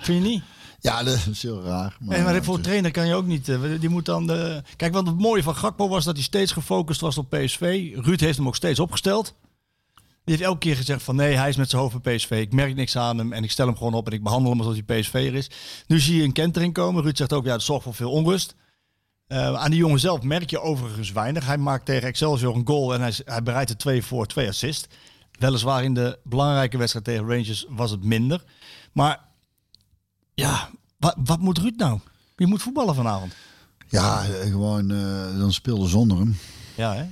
[0.00, 0.42] Vind je niet?
[0.80, 1.96] Ja, dat is heel raar.
[2.00, 3.48] Maar, Nee, maar voor trainer kan je ook niet.
[3.48, 4.62] eh, Die moet dan de...
[4.76, 7.92] Kijk, wat het mooie van Gakpo was dat hij steeds gefocust was op PSV.
[7.94, 9.34] Ruud heeft hem ook steeds opgesteld.
[10.24, 12.30] Die heeft elke keer gezegd van nee, hij is met zijn hoofd bij PSV.
[12.30, 14.60] Ik merk niks aan hem en ik stel hem gewoon op en ik behandel hem
[14.60, 15.50] alsof hij PSV'er is.
[15.86, 17.02] Nu zie je een kentering komen.
[17.02, 18.54] Ruud zegt ook, ja, het zorgt voor veel onrust.
[19.28, 21.46] Eh, aan die jongen zelf merk je overigens weinig.
[21.46, 24.88] Hij maakt tegen Excelsior een goal en hij, hij bereidt er twee voor, twee assist.
[25.38, 28.44] Weliswaar in de belangrijke wedstrijd tegen Rangers was het minder.
[28.92, 29.20] Maar
[30.34, 32.00] ja, wat, wat moet Ruud nou?
[32.36, 33.34] Wie moet voetballen vanavond?
[33.88, 36.36] Ja, gewoon eh, dan speelde zonder hem.
[36.76, 37.04] Ja, hè?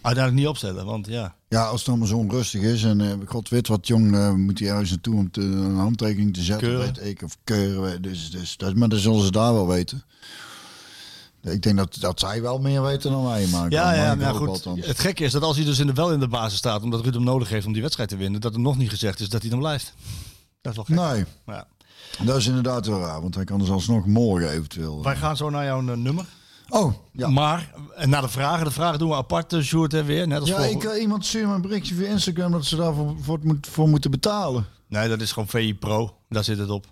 [0.00, 1.34] Uiteindelijk niet opstellen, want ja.
[1.48, 4.68] Ja, als het allemaal zo onrustig is en eh, god weet wat jong moet hij
[4.68, 6.94] ergens naartoe om te, een handtekening te zetten, Keuren.
[6.94, 8.02] weet ik, of keuren.
[8.02, 10.04] Dus, dus, dat, maar dat zullen ze daar wel weten.
[11.52, 13.46] Ik denk dat, dat zij wel meer weten dan wij.
[13.46, 14.64] Maar Ja, ja, maar goed.
[14.64, 17.00] Het gekke is dat als hij dus in de, wel in de basis staat, omdat
[17.00, 19.28] Ruud hem nodig heeft om die wedstrijd te winnen, dat er nog niet gezegd is
[19.28, 19.94] dat hij dan blijft.
[20.60, 21.12] Dat is wel gek.
[21.14, 21.66] Nee, Ja.
[22.24, 25.02] dat is inderdaad wel raar, want hij kan dus alsnog morgen eventueel.
[25.02, 26.24] Wij gaan zo naar jouw eh, nummer.
[26.68, 27.28] Oh, ja.
[27.28, 28.64] Maar, en naar de vragen.
[28.64, 30.26] De vragen doen we apart, uh, Sjoerd, hè, weer.
[30.28, 33.14] Net als Ja, ik, eh, iemand stuurde me een berichtje via Instagram dat ze daarvoor
[33.20, 34.66] voor, voor moeten betalen.
[34.88, 36.16] Nee, dat is gewoon VI Pro.
[36.28, 36.86] Daar zit het op.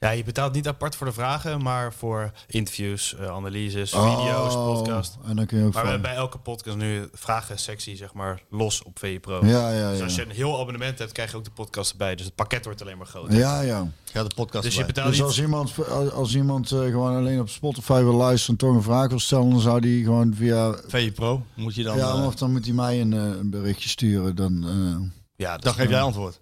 [0.00, 5.16] Ja, je betaalt niet apart voor de vragen, maar voor interviews, eh, analyses, video's, podcast.
[5.22, 7.96] Oh, En dan kun je ook Maar we van- hebben bij elke podcast nu vragensectie,
[7.96, 9.46] zeg maar, los op VE Pro.
[9.46, 10.04] Ja, ja, Dus ja.
[10.04, 12.14] als je een heel abonnement hebt, krijg je ook de podcast erbij.
[12.16, 13.34] Dus het pakket wordt alleen maar groter.
[13.38, 13.86] Ja, ja.
[14.12, 15.26] Ja, de podcast Dus je betaalt Dus niet...
[15.26, 19.08] als iemand, als, iemand eh, gewoon alleen op Spotify wil luisteren en toch een vraag
[19.08, 20.74] wil stellen, dan zou die gewoon via...
[20.86, 21.96] VI Pro moet je dan...
[21.96, 24.36] ja, eh, of dan moet hij mij een, eh, een berichtje sturen.
[24.36, 25.06] Dan, eh,
[25.36, 26.38] Ja, dan geef jij antwoord.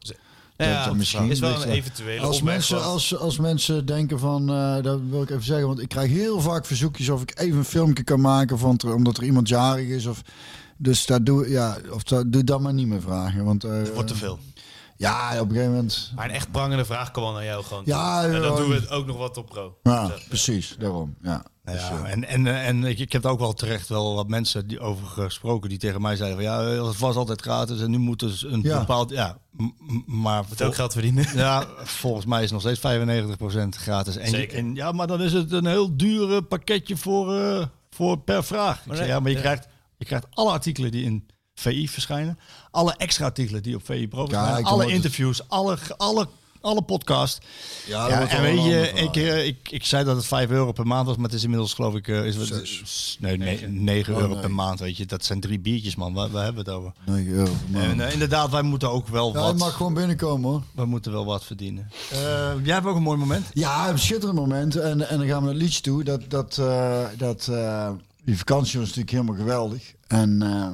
[0.56, 4.82] Ja, dat misschien is wel een eventuele als, mensen, als, als mensen denken van, eh,
[4.82, 7.64] dat wil ik even zeggen, want ik krijg heel vaak verzoekjes of ik even een
[7.64, 10.06] filmpje kan maken van, ter- omdat er iemand jarig is.
[10.06, 10.22] Of,
[10.76, 13.44] dus daar doe, ja, of dat, doe dan maar niet meer vragen.
[13.44, 14.38] Want, eh, Het wordt te veel.
[14.96, 16.12] Ja, op een gegeven moment.
[16.14, 17.82] Maar een echt prangende vraag wel naar jou gewoon.
[17.86, 19.76] Ja, en dan doen we het ook nog wat op pro.
[19.82, 21.14] Ja, Dus, precies, daarom.
[21.22, 21.44] Ja.
[21.64, 24.66] Dus, Ja, eh, en, en, en ik, ik heb ook wel terecht wel wat mensen
[24.66, 27.98] die over gesproken die tegen mij zeiden van ja, het was altijd gratis en nu
[27.98, 28.78] moet dus een Ja.
[28.78, 29.38] bepaald ja,
[30.06, 31.26] maar moet ook geld verdienen.
[31.36, 34.16] ja, volgens mij is het nog steeds 95% gratis.
[34.16, 34.58] En, je- Zeker.
[34.58, 38.80] en ja, maar dan is het een heel dure pakketje voor, eh, voor per vraag.
[38.80, 39.42] Ik Maar zeg, ja, maar je ja.
[39.42, 41.26] krijgt, je krijgt alle artikelen die in
[41.56, 42.38] VI verschijnen,
[42.70, 46.28] alle extra artikelen die op VI Pro verschijnen, alle het- interviews, alle, alle,
[46.60, 47.38] alle podcast.
[47.86, 50.86] ja, Ja, en weet je, ik, eh, ik, ik zei dat het 5 euro per
[50.86, 54.20] maand was, maar het is inmiddels geloof ik eh, is het, nee, nee, 9 Oh,
[54.20, 54.40] euro nee.
[54.40, 54.80] per maand.
[54.80, 56.12] Weet je, dat zijn drie biertjes, man.
[56.14, 56.92] Waar, waar hebben we het over?
[57.06, 57.84] 9 euro per maand.
[58.00, 59.56] En eh, inderdaad, wij moeten ook wel ja, wat.
[59.58, 60.62] mag gewoon binnenkomen hoor.
[60.72, 61.90] We moeten wel wat verdienen.
[62.10, 62.18] Eh,
[62.62, 63.46] jij hebt ook een mooi moment.
[63.52, 64.76] Ja, een schitterend moment.
[64.76, 66.04] En, en dan gaan we naar het liedje toe.
[66.04, 67.90] Dat, dat, eh, dat, eh,
[68.24, 69.94] die vakantie was natuurlijk helemaal geweldig.
[70.06, 70.68] En eh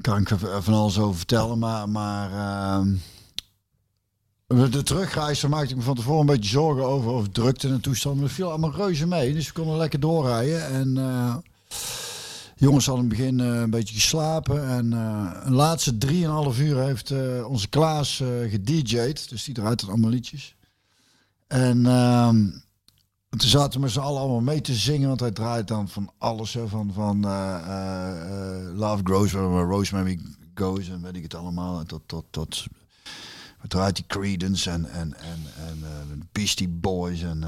[0.00, 1.58] kan ik er van alles over vertellen.
[1.58, 2.94] Maar, maar ehm,
[4.70, 7.10] de terugreis, daar maakte ik me van tevoren een beetje zorgen over.
[7.10, 8.20] Over drukte en toestand.
[8.20, 9.32] Maar viel allemaal reuze mee.
[9.32, 10.66] Dus we konden lekker doorrijden.
[10.66, 11.36] En eh,
[12.56, 14.68] jongens hadden in het begin eh, een beetje geslapen.
[14.68, 19.28] En eh een laatste drieënhalf uur heeft eh, onze Klaas eh gedj'd.
[19.28, 20.54] Dus die draait dan allemaal liedjes.
[21.46, 22.46] En ehm,
[23.28, 26.54] toen zaten we z'n allen allemaal mee te zingen, want hij draait dan van alles,
[26.54, 30.20] hè, van, van eh, eh, eh, Love Grows Rosemary
[30.54, 32.66] Goes en weet ik het allemaal, tot, tot, tot
[33.60, 37.44] wat draait die Creedence en, en, en, en Beastie Boys en...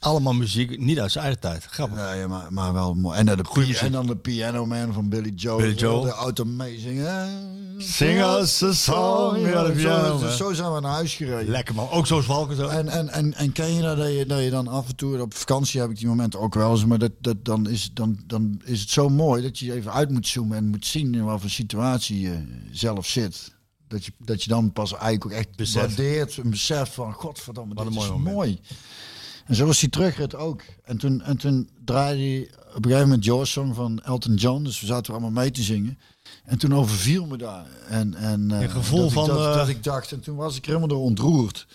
[0.00, 1.64] Allemaal muziek, niet uit zijn eigen tijd.
[1.64, 1.98] Grappig.
[1.98, 3.18] ja, ja, maar, maar wel mooi.
[3.18, 5.56] En dan, de Goeie en dan de Piano Man van Billy Joel.
[5.56, 6.00] Billy Joel.
[6.00, 7.28] De auto meezingen.
[7.78, 9.38] Sing us a song.
[9.38, 11.48] Ja, de piano, zo, zijn we naar huis gereden.
[11.50, 11.90] Lekker man.
[11.90, 12.66] Ook zoals Valken zo.
[12.68, 15.20] En, en, en, en ken je dat, dat je, dat je dan af en toe,
[15.20, 18.18] op vakantie heb ik die momenten ook wel eens, maar dat, dat, dan, is, dan,
[18.26, 21.24] dan is het zo mooi dat je even uit moet zoomen en moet zien in
[21.24, 23.54] wat voor situatie je zelf zit.
[23.88, 25.86] Dat je, dat je dan pas eigenlijk ook echt Beseft.
[25.86, 28.34] waardeert en beseft van, godverdomme, Wat dit een mooi is moment.
[28.34, 28.60] mooi.
[29.50, 30.62] En zo was die terugrit ook.
[30.84, 34.62] En toen, en toen draaide hij op een gegeven moment Your Song van Elton John.
[34.62, 35.98] Dus we zaten er allemaal mee te zingen.
[36.44, 37.66] En toen overviel me daar.
[37.88, 40.56] En, en, eh, gevoel dat van, Ik, dat, eh, dat ik dacht, en toen was
[40.56, 41.66] ik er helemaal door ontroerd.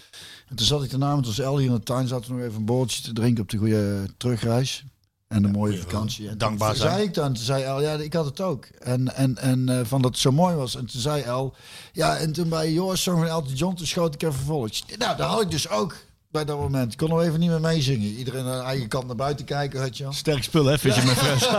[0.47, 2.07] En toen zat ik daarna met ons El hier in de tuin.
[2.07, 4.85] Zaten we nog even een boordje te drinken op de goede terugreis.
[5.27, 6.29] En een mooie vakantie.
[6.29, 6.93] En dankbaar toen zijn.
[6.93, 8.65] zei ik dan, toen zei El, ja, ik had het ook.
[8.65, 10.75] En, en, en eh, van dat het zo mooi was.
[10.75, 11.55] En toen zei El,
[11.91, 14.97] ja, en toen bij Your Song van Elton John, toen schoot ik even volgt.
[14.97, 15.95] Nou, dat had ik dus ook
[16.35, 16.91] bij dat moment.
[16.91, 18.07] Ik kon nog even niet meer meezingen.
[18.07, 20.05] Iedereen aan de eigen kant naar buiten kijken, weet je.
[20.09, 21.49] Sterk spul, hè, Visje mijn friends.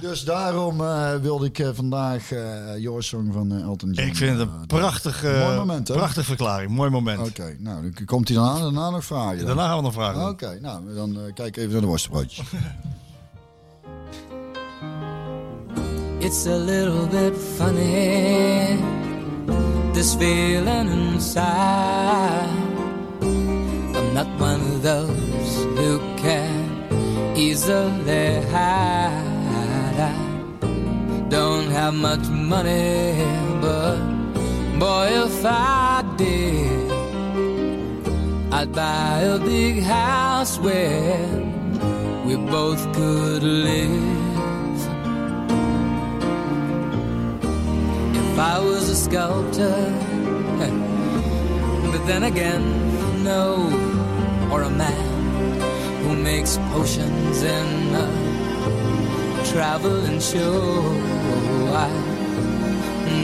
[0.00, 4.08] Dus daarom eh, wilde ik eh, vandaag eh Your Song van eh, Elton John.
[4.08, 5.94] Ik vind het een prachtig, eh, Mooi moment, hè?
[5.94, 6.70] prachtige verklaring.
[6.70, 7.28] Mooi moment.
[7.28, 8.60] Oké, nou, dan komt hij dan aan.
[8.60, 9.36] Daarna nog vragen.
[9.36, 9.46] dan.
[9.46, 10.28] Daarna gaan we nog vragen.
[10.28, 12.46] Oké, nou, dan eh, kijk even naar de worstenbroodjes.
[16.18, 18.78] It's a little bit funny,
[19.92, 22.69] this feeling inside.
[24.20, 29.98] Not one of those who can easily hide.
[29.98, 33.14] I don't have much money,
[33.62, 33.96] but
[34.78, 36.92] boy, if I did,
[38.52, 41.26] I'd buy a big house where
[42.26, 44.80] we both could live.
[48.22, 49.80] If I was a sculptor,
[51.90, 53.89] but then again, no,
[54.50, 55.60] or a man
[56.02, 58.06] who makes potions in a
[59.52, 60.82] traveling show.
[61.74, 61.88] I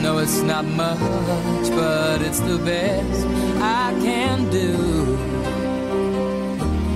[0.01, 3.25] know it's not much, but it's the best
[3.61, 4.73] I can do.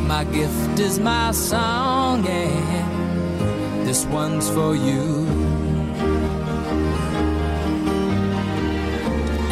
[0.08, 5.62] My gift is my song, and this one's for you.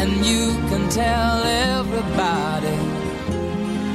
[0.01, 2.98] and you can tell everybody